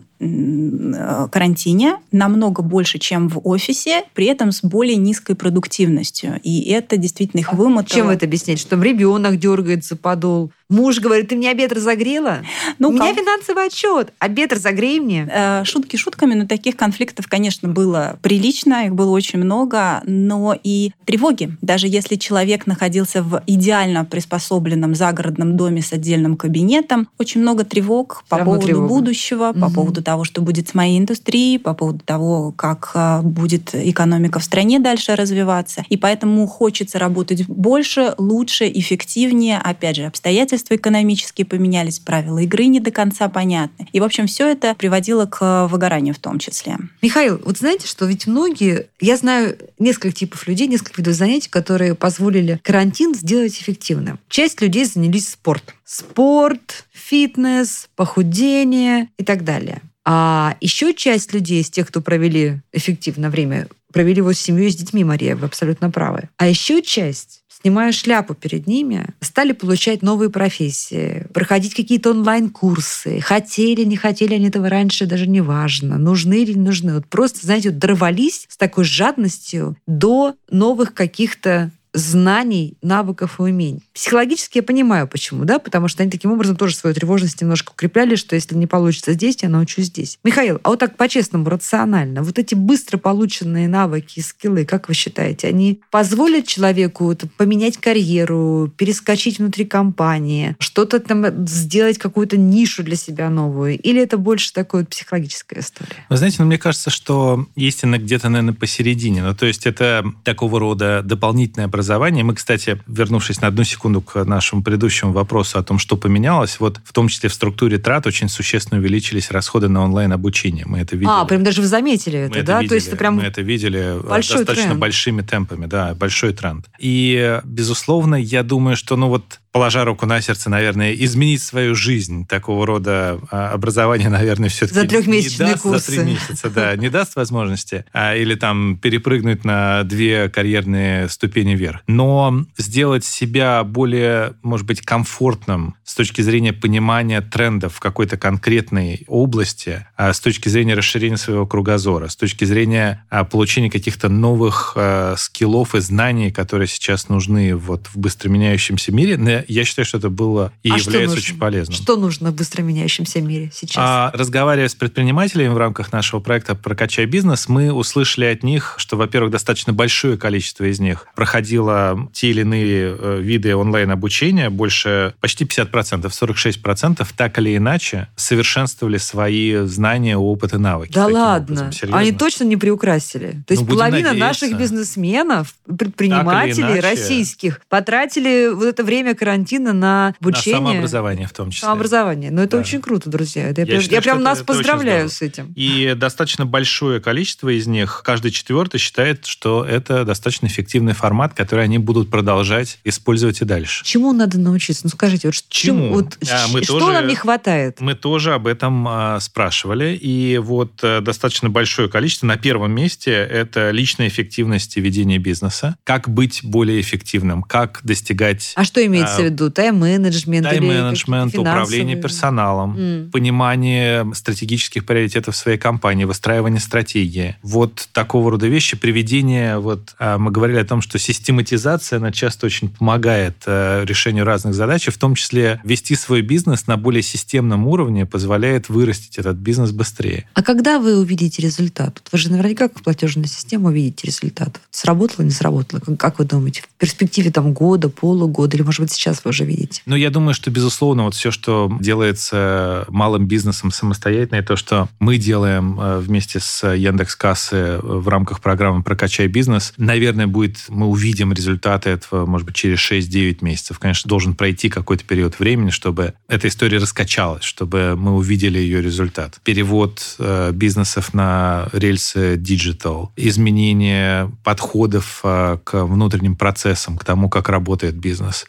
карантине, 1.32 1.98
намного 2.12 2.62
больше, 2.62 3.00
чем 3.00 3.28
в 3.28 3.42
офисе, 3.44 4.04
при 4.14 4.28
этом 4.28 4.52
с 4.52 4.62
более 4.62 4.98
низкой 4.98 5.36
продуктивностью. 5.36 6.40
И 6.44 6.70
это 6.70 6.98
действительно 6.98 7.40
их 7.40 7.54
вымотало. 7.54 7.88
Чем 7.88 8.10
это 8.10 8.26
объясняете? 8.26 8.62
Что 8.62 8.72
там 8.72 8.84
ребенок 8.84 9.38
дергается 9.38 9.96
подол? 9.96 10.52
Муж 10.72 11.00
говорит, 11.00 11.28
ты 11.28 11.36
мне 11.36 11.52
обед 11.52 11.74
разогрела? 11.74 12.44
Ну, 12.80 12.90
У 12.90 12.92
меня 12.94 13.14
финансовый 13.14 13.66
отчет. 13.68 14.14
Обед 14.20 14.54
разогрей 14.54 15.00
мне. 15.02 15.30
Э, 15.30 15.64
Шутки 15.66 15.98
шутками, 15.98 16.34
но 16.34 16.48
таких 16.48 16.78
конфликтов, 16.78 17.28
конечно, 17.28 17.68
было 17.68 18.18
прилично, 18.22 18.86
их 18.86 18.96
было 18.96 19.12
очень 19.12 19.40
много, 19.40 20.02
но 20.06 20.58
и 20.64 20.94
тревоги. 21.06 21.56
Даже 21.62 21.88
если 21.90 22.16
человек 22.16 22.68
находился 22.68 23.22
в 23.22 23.44
идеально 23.48 24.06
приспособленном 24.06 24.96
загородном 24.96 25.58
доме 25.58 25.82
с 25.82 25.92
отдельным 25.92 26.38
кабинетом, 26.38 27.10
очень 27.20 27.42
много 27.42 27.66
тревог 27.66 28.24
по 28.30 28.38
поводу 28.38 28.66
тревога. 28.68 28.88
будущего, 28.88 29.52
по 29.52 29.66
Мгм. 29.68 29.74
поводу 29.74 30.02
того, 30.02 30.24
что 30.24 30.42
будет 30.42 30.70
с 30.70 30.74
моей 30.74 30.98
индустрией, 31.00 31.60
по 31.60 31.74
поводу 31.74 32.00
того, 32.06 32.54
как 32.56 32.92
э, 32.96 33.20
будет 33.24 33.76
экономика 33.76 34.40
в 34.40 34.44
стране 34.46 34.80
дальше 34.80 35.16
развиваться. 35.16 35.84
И 35.90 35.98
поэтому 35.98 36.48
хочется 36.48 36.98
работать 36.98 37.46
больше, 37.48 38.14
лучше, 38.18 38.72
эффективнее. 38.74 39.58
Опять 39.58 39.98
же, 39.98 40.06
обстоятельства 40.06 40.61
экономические 40.70 41.46
поменялись, 41.46 42.00
правила 42.00 42.40
игры 42.40 42.66
не 42.66 42.80
до 42.80 42.92
конца 42.92 43.28
понятны. 43.30 43.88
И, 43.92 44.00
в 44.00 44.04
общем, 44.04 44.28
все 44.28 44.48
это 44.48 44.76
приводило 44.76 45.26
к 45.26 45.68
выгоранию 45.68 46.14
в 46.14 46.20
том 46.20 46.40
числе. 46.40 46.78
Михаил, 47.02 47.42
вот 47.44 47.58
знаете, 47.58 47.88
что 47.88 48.06
ведь 48.06 48.28
многие, 48.28 48.88
я 49.00 49.18
знаю 49.18 49.58
несколько 49.80 50.12
типов 50.12 50.48
людей, 50.48 50.68
несколько 50.68 51.02
видов 51.02 51.16
занятий, 51.16 51.50
которые 51.50 51.96
позволили 51.96 52.60
карантин 52.64 53.16
сделать 53.16 53.54
эффективным. 53.54 54.20
Часть 54.30 54.62
людей 54.62 54.86
занялись 54.86 55.30
спортом. 55.30 55.76
Спорт, 55.84 56.86
фитнес, 56.92 57.90
похудение 57.96 59.10
и 59.18 59.24
так 59.24 59.44
далее. 59.44 59.82
А 60.04 60.56
еще 60.62 60.94
часть 60.94 61.34
людей, 61.34 61.62
из 61.62 61.70
тех, 61.70 61.88
кто 61.88 62.02
провели 62.02 62.62
эффективно 62.72 63.30
время, 63.30 63.68
провели 63.94 64.18
его 64.18 64.34
с 64.34 64.40
семьей 64.40 64.72
с 64.72 64.76
детьми, 64.76 65.04
Мария, 65.04 65.36
вы 65.36 65.46
абсолютно 65.46 65.92
правы. 65.92 66.30
А 66.38 66.48
еще 66.48 66.82
часть 66.82 67.41
снимая 67.62 67.92
шляпу 67.92 68.34
перед 68.34 68.68
ними, 68.68 69.06
стали 69.20 69.52
получать 69.52 70.02
новые 70.02 70.30
профессии, 70.30 71.28
проходить 71.34 71.74
какие-то 71.74 72.12
онлайн-курсы. 72.12 73.20
Хотели, 73.22 73.84
не 73.84 73.98
хотели 73.98 74.36
они 74.36 74.48
этого 74.48 74.70
раньше, 74.70 75.06
даже 75.06 75.28
не 75.28 75.42
важно. 75.42 75.98
Нужны 75.98 76.42
или 76.42 76.54
не 76.54 76.66
нужны. 76.66 76.96
Вот 76.96 77.08
просто, 77.08 77.46
знаете, 77.46 77.70
вот 77.70 77.80
дорвались 77.80 78.46
с 78.50 78.58
такой 78.58 78.84
жадностью 78.84 79.78
до 79.88 80.36
новых 80.50 80.94
каких-то 80.94 81.72
знаний, 81.94 82.78
навыков 82.82 83.40
и 83.40 83.44
умений. 83.44 83.84
Психологически 83.94 84.58
я 84.60 84.64
понимаю, 84.64 85.08
почему, 85.08 85.46
да, 85.46 85.60
потому 85.60 85.88
что 85.88 86.04
они 86.04 86.12
таким 86.12 86.32
образом 86.32 86.56
тоже 86.56 86.76
свою 86.76 86.96
тревожность 86.96 87.42
немножко 87.42 87.72
укрепляли, 87.72 88.16
что 88.16 88.36
если 88.36 88.56
не 88.56 88.68
получится 88.68 89.14
здесь, 89.14 89.38
я 89.42 89.50
научусь 89.50 89.86
здесь. 89.86 90.20
Михаил, 90.24 90.60
а 90.64 90.70
вот 90.70 90.80
так 90.80 90.98
по-честному, 90.98 91.50
рационально, 91.50 92.24
вот 92.24 92.40
эти 92.40 92.56
быстро 92.56 92.98
полученные 92.98 93.68
навыки 93.68 94.20
и 94.20 94.22
скиллы, 94.22 94.66
как 94.66 94.88
вы 94.88 94.94
считаете, 94.94 95.48
они 95.48 95.82
позволят 95.92 96.48
человеку 96.48 97.16
поменять 97.38 97.78
карьеру, 97.78 98.72
перескочить 98.78 99.40
внутри 99.40 99.66
компании, 99.66 100.56
что-то 100.60 101.00
там 101.00 101.48
сделать, 101.48 101.98
какую-то 101.98 102.38
нишу 102.38 102.84
для 102.84 102.96
себя 102.96 103.30
новую? 103.30 103.78
Или 103.80 104.02
это 104.02 104.18
больше 104.18 104.54
такая 104.54 104.82
вот 104.82 104.90
психологическая 104.90 105.62
история? 105.62 106.06
Вы 106.10 106.18
знаете, 106.18 106.38
ну, 106.40 106.46
мне 106.46 106.58
кажется, 106.58 106.90
что 106.90 107.48
истина 107.56 107.98
где-то, 107.98 108.30
наверное, 108.30 108.54
посередине. 108.54 109.24
Ну, 109.24 109.36
то 109.36 109.46
есть 109.46 109.66
это 109.66 110.06
такого 110.24 110.60
рода 110.60 111.02
дополнительное 111.04 111.66
образование. 111.66 111.81
Мы, 112.24 112.36
кстати, 112.36 112.82
вернувшись 112.88 113.42
на 113.42 113.48
одну 113.48 113.64
секунду 113.64 114.02
к 114.02 114.24
нашему 114.24 114.64
предыдущему 114.64 115.12
вопросу 115.12 115.60
о 115.60 115.64
том, 115.64 115.80
что 115.80 115.98
поменялось, 115.98 116.60
вот 116.60 116.80
в 116.84 116.94
том 116.94 117.08
числе 117.08 117.30
в 117.30 117.34
структуре 117.34 117.78
трат 117.78 118.08
очень 118.08 118.30
существенно 118.30 118.80
увеличились 118.80 119.32
расходы 119.32 119.68
на 119.68 119.84
онлайн-обучение. 119.84 120.66
Мы 120.68 120.80
это 120.80 120.96
видели. 120.96 121.12
А, 121.12 121.26
прям 121.26 121.44
даже 121.44 121.62
вы 121.62 121.68
заметили 121.68 122.18
Мы 122.18 122.24
это, 122.24 122.40
это 122.40 122.48
да? 122.48 122.58
видели, 122.60 122.70
То 122.70 122.76
есть 122.76 122.88
это 122.88 122.98
прям 122.98 123.16
мы 123.16 123.24
это 123.24 123.42
видели 123.42 124.00
э, 124.00 124.18
достаточно 124.18 124.64
тренд. 124.64 124.80
большими 124.80 125.22
темпами, 125.22 125.66
да, 125.66 125.94
большой 125.96 126.34
тренд. 126.34 126.66
И, 126.80 127.40
безусловно, 127.44 128.16
я 128.16 128.44
думаю, 128.44 128.76
что, 128.76 128.96
ну 128.96 129.08
вот, 129.10 129.40
положа 129.52 129.84
руку 129.86 130.06
на 130.06 130.22
сердце, 130.22 130.50
наверное, 130.50 130.94
изменить 130.94 131.42
свою 131.42 131.76
жизнь 131.76 132.26
такого 132.26 132.66
рода 132.66 133.20
а, 133.30 133.52
образование, 133.52 134.10
наверное, 134.22 134.50
все-таки 134.50 134.80
За 134.80 134.88
трехмесячные 134.88 135.48
не 135.48 135.54
даст, 135.54 135.64
курсы. 135.64 135.92
За 135.92 136.02
три 136.02 136.12
месяца, 136.12 136.50
да, 136.50 136.76
не 136.76 136.90
даст 136.90 137.16
возможности. 137.16 137.86
А, 137.94 138.16
или 138.16 138.36
там 138.36 138.78
перепрыгнуть 138.78 139.44
на 139.44 139.84
две 139.84 140.30
карьерные 140.30 141.10
ступени 141.10 141.56
вверх. 141.56 141.82
Но 141.88 142.46
сделать 142.58 143.06
себя 143.06 143.64
более, 143.64 144.34
может 144.42 144.66
быть, 144.66 144.82
комфортным 144.82 145.76
с 145.84 145.96
точки 145.96 146.22
зрения 146.22 146.54
понимания 146.54 147.22
трендов 147.22 147.76
в 147.76 147.80
какой-то 147.80 148.18
конкретной 148.18 149.04
области, 149.08 149.86
а, 149.98 150.14
с 150.14 150.20
точки 150.20 150.48
зрения 150.48 150.74
расширения 150.74 151.18
своего 151.18 151.46
кругозора, 151.46 152.08
с 152.08 152.16
точки 152.16 152.46
зрения 152.46 153.06
а, 153.10 153.26
получения 153.26 153.70
каких-то 153.70 154.08
новых 154.08 154.74
а, 154.76 155.16
скиллов 155.18 155.76
и 155.76 155.82
знаний, 155.82 156.32
которые 156.32 156.68
сейчас 156.68 157.10
нужны 157.10 157.56
вот 157.56 157.88
в 157.88 157.98
быстро 157.98 158.30
меняющемся 158.30 158.92
мире, 158.92 159.18
я 159.48 159.64
считаю, 159.66 159.86
что 159.86 159.98
это 159.98 160.10
было 160.10 160.52
и 160.64 160.72
А 160.72 160.78
является 160.78 161.18
очень 161.18 161.38
полезным. 161.38 161.76
Что 161.76 161.96
нужно 161.96 162.32
в 162.32 162.36
быстро 162.36 162.62
меняющемся 162.62 163.22
мире 163.22 163.52
сейчас? 163.54 163.76
А, 163.78 164.12
разговаривая 164.14 164.68
с 164.70 164.76
предпринимателями 164.76 165.50
в 165.54 165.58
рамках 165.58 165.92
нашего 165.92 166.20
проекта 166.20 166.56
«Прокачай 166.56 167.06
бизнес», 167.06 167.48
мы 167.48 167.72
услышали 167.72 168.26
от 168.26 168.44
них, 168.44 168.76
что, 168.78 168.98
во-первых, 168.98 169.32
достаточно 169.32 169.74
большое 169.74 170.18
количество 170.18 170.66
из 170.66 170.80
них 170.80 171.08
проходило 171.16 172.10
те 172.14 172.30
или 172.30 172.42
иные 172.42 172.96
э, 172.98 173.20
виды 173.22 173.56
онлайн-обучения, 173.56 174.50
больше 174.50 175.14
почти 175.20 175.46
50%, 175.46 176.04
46% 176.04 177.08
так 177.16 177.38
или 177.40 177.58
иначе 177.58 178.08
совершенствовали 178.16 178.98
свои 178.98 179.58
знания, 179.66 180.18
опыт 180.18 180.54
и 180.54 180.58
навыки. 180.58 180.94
да 180.94 181.08
ладно. 181.08 181.42
образом. 181.42 181.72
Серьезно. 181.72 182.00
Они 182.00 182.12
точно 182.12 182.44
не 182.46 182.58
приукрасили. 182.58 183.44
То 183.48 183.54
есть 183.54 183.64
Ну, 183.64 183.70
половина 183.70 184.10
надеяться. 184.10 184.46
наших 184.46 184.60
бизнесменов, 184.60 185.56
предпринимателей 185.78 186.64
иначе. 186.64 186.82
российских 186.82 187.62
потратили 187.70 188.50
вот 188.54 188.66
это 188.66 188.84
время 188.84 189.16
карантина 189.16 189.31
на 189.38 189.74
На 189.74 190.14
обучение. 190.20 190.60
самообразование 190.60 191.28
в 191.28 191.34
том 191.34 191.50
числе. 191.52 191.62
Самообразование. 191.68 192.32
Но 192.32 192.44
это 192.44 192.58
Да. 192.58 192.62
очень 192.64 192.82
круто, 192.82 193.10
друзья. 193.10 193.48
Это 193.50 193.62
я, 193.62 193.66
Я 193.66 193.72
прям, 193.72 193.82
считаю, 193.82 193.96
я 193.98 194.02
прям 194.02 194.24
нас 194.24 194.38
это- 194.40 194.46
поздравляю 194.46 195.10
с 195.10 195.22
этим. 195.22 195.52
И 195.56 195.94
достаточно 195.96 196.46
большое 196.46 197.00
количество 197.02 197.50
из 197.50 197.68
них, 197.68 198.02
каждый 198.06 198.32
четвертый 198.32 198.80
считает, 198.80 199.26
что 199.26 199.64
это 199.66 200.06
достаточно 200.06 200.48
эффективный 200.48 200.94
формат, 200.94 201.34
который 201.34 201.64
они 201.66 201.78
будут 201.78 202.10
продолжать 202.10 202.80
использовать 202.84 203.42
и 203.42 203.46
дальше. 203.46 203.84
Чему 203.86 204.14
надо 204.14 204.40
научиться? 204.40 204.82
Ну 204.86 204.90
скажите, 204.90 205.28
вот 205.28 205.36
Чему? 205.50 205.80
чему? 205.80 205.94
Вот 205.96 206.18
А, 206.30 206.48
мы 206.50 206.64
что 206.64 206.80
тоже- 206.80 206.94
нам 206.94 207.08
не 207.08 207.16
хватает? 207.16 207.80
Мы 207.82 207.96
тоже 207.96 208.34
об 208.34 208.48
этом 208.48 208.88
а, 208.88 209.20
спрашивали, 209.20 209.96
и 209.96 210.38
вот 210.38 210.72
э, 210.84 211.02
достаточно 211.02 211.50
большое 211.50 211.90
количество. 211.90 212.26
На 212.28 212.38
первом 212.38 212.72
месте 212.72 213.12
это 213.12 213.72
личная 213.72 214.08
эффективность 214.08 214.78
и 214.78 214.82
ведение 214.82 215.18
бизнеса. 215.20 215.76
Как 215.84 216.10
быть 216.10 216.42
более 216.44 216.80
эффективным, 216.82 217.44
как 217.44 217.80
достигать 217.84 218.54
А 218.56 218.64
что 218.64 218.86
имеется 218.86 219.18
а, 219.18 219.21
в 219.22 219.26
виду? 219.32 219.52
Тайм-менеджмент? 219.52 220.48
тайм-менеджмент, 220.48 221.38
управление 221.38 221.96
персоналом, 221.96 222.78
М. 222.78 223.12
понимание 223.12 224.06
стратегических 224.14 224.86
приоритетов 224.86 225.36
своей 225.36 225.58
компании, 225.58 226.06
выстраивание 226.06 226.60
стратегии. 226.60 227.36
Вот 227.44 227.90
такого 227.92 228.32
рода 228.32 228.48
вещи, 228.48 228.78
приведение, 228.78 229.60
вот 229.60 229.96
а, 230.00 230.18
мы 230.18 230.32
говорили 230.32 230.60
о 230.60 230.66
том, 230.66 230.82
что 230.82 230.98
систематизация, 231.00 231.98
она 231.98 232.12
часто 232.12 232.46
очень 232.46 232.70
помогает 232.70 233.36
э, 233.46 233.84
решению 233.86 234.26
разных 234.26 234.54
задач, 234.54 234.88
и 234.88 234.92
в 234.92 234.98
том 234.98 235.16
числе 235.16 235.60
вести 235.64 235.96
свой 235.96 236.22
бизнес 236.22 236.68
на 236.68 236.78
более 236.78 237.04
системном 237.04 237.68
уровне 237.68 238.06
позволяет 238.06 238.70
вырастить 238.70 239.18
этот 239.18 239.38
бизнес 239.38 239.72
быстрее. 239.72 240.28
А 240.34 240.44
когда 240.44 240.80
вы 240.80 240.98
увидите 240.98 241.42
результат? 241.42 242.02
Вы 242.12 242.18
же 242.18 242.32
наверняка 242.32 242.62
как 242.68 242.82
платежная 242.84 243.26
система 243.26 243.70
увидите 243.70 244.08
результат. 244.08 244.60
Сработало, 244.72 245.26
не 245.26 245.32
сработало? 245.32 245.82
Как 245.98 246.20
вы 246.20 246.26
думаете? 246.26 246.62
В 246.62 246.80
перспективе 246.80 247.32
там 247.32 247.54
года, 247.54 247.90
полугода, 247.90 248.56
или, 248.56 248.64
может 248.64 248.82
быть, 248.82 248.92
сейчас 248.92 249.11
вы 249.24 249.30
уже 249.30 249.46
видите? 249.46 249.82
Ну, 249.86 249.96
я 249.96 250.10
думаю, 250.10 250.34
что, 250.34 250.52
безусловно, 250.52 251.04
вот 251.04 251.16
все, 251.16 251.32
что 251.32 251.72
делается 251.80 252.86
малым 252.90 253.26
бизнесом 253.26 253.72
самостоятельно, 253.72 254.40
и 254.40 254.42
то, 254.42 254.56
что 254.56 254.90
мы 255.00 255.18
делаем 255.18 255.80
э, 255.80 256.00
вместе 256.00 256.40
с 256.40 256.68
Яндекс 256.74 257.16
Кассы 257.16 257.80
в 257.82 258.08
рамках 258.08 258.42
программы 258.42 258.84
«Прокачай 258.84 259.28
бизнес», 259.28 259.74
наверное, 259.78 260.28
будет, 260.28 260.66
мы 260.70 260.88
увидим 260.88 261.34
результаты 261.34 261.90
этого, 261.90 262.26
может 262.26 262.46
быть, 262.46 262.56
через 262.56 262.80
6-9 262.80 263.38
месяцев. 263.42 263.80
Конечно, 263.80 264.08
должен 264.10 264.36
пройти 264.36 264.70
какой-то 264.70 265.04
период 265.04 265.40
времени, 265.40 265.70
чтобы 265.70 266.14
эта 266.28 266.48
история 266.48 266.78
раскачалась, 266.78 267.44
чтобы 267.44 267.96
мы 267.98 268.16
увидели 268.16 268.58
ее 268.60 268.82
результат. 268.82 269.40
Перевод 269.44 270.16
э, 270.20 270.52
бизнесов 270.54 271.14
на 271.14 271.70
рельсы 271.74 272.36
digital, 272.36 273.10
изменение 273.16 274.32
подходов 274.44 275.22
э, 275.24 275.58
к 275.64 275.86
внутренним 275.86 276.36
процессам, 276.36 276.98
к 276.98 277.04
тому, 277.04 277.30
как 277.30 277.50
работает 277.50 277.96
бизнес, 277.96 278.46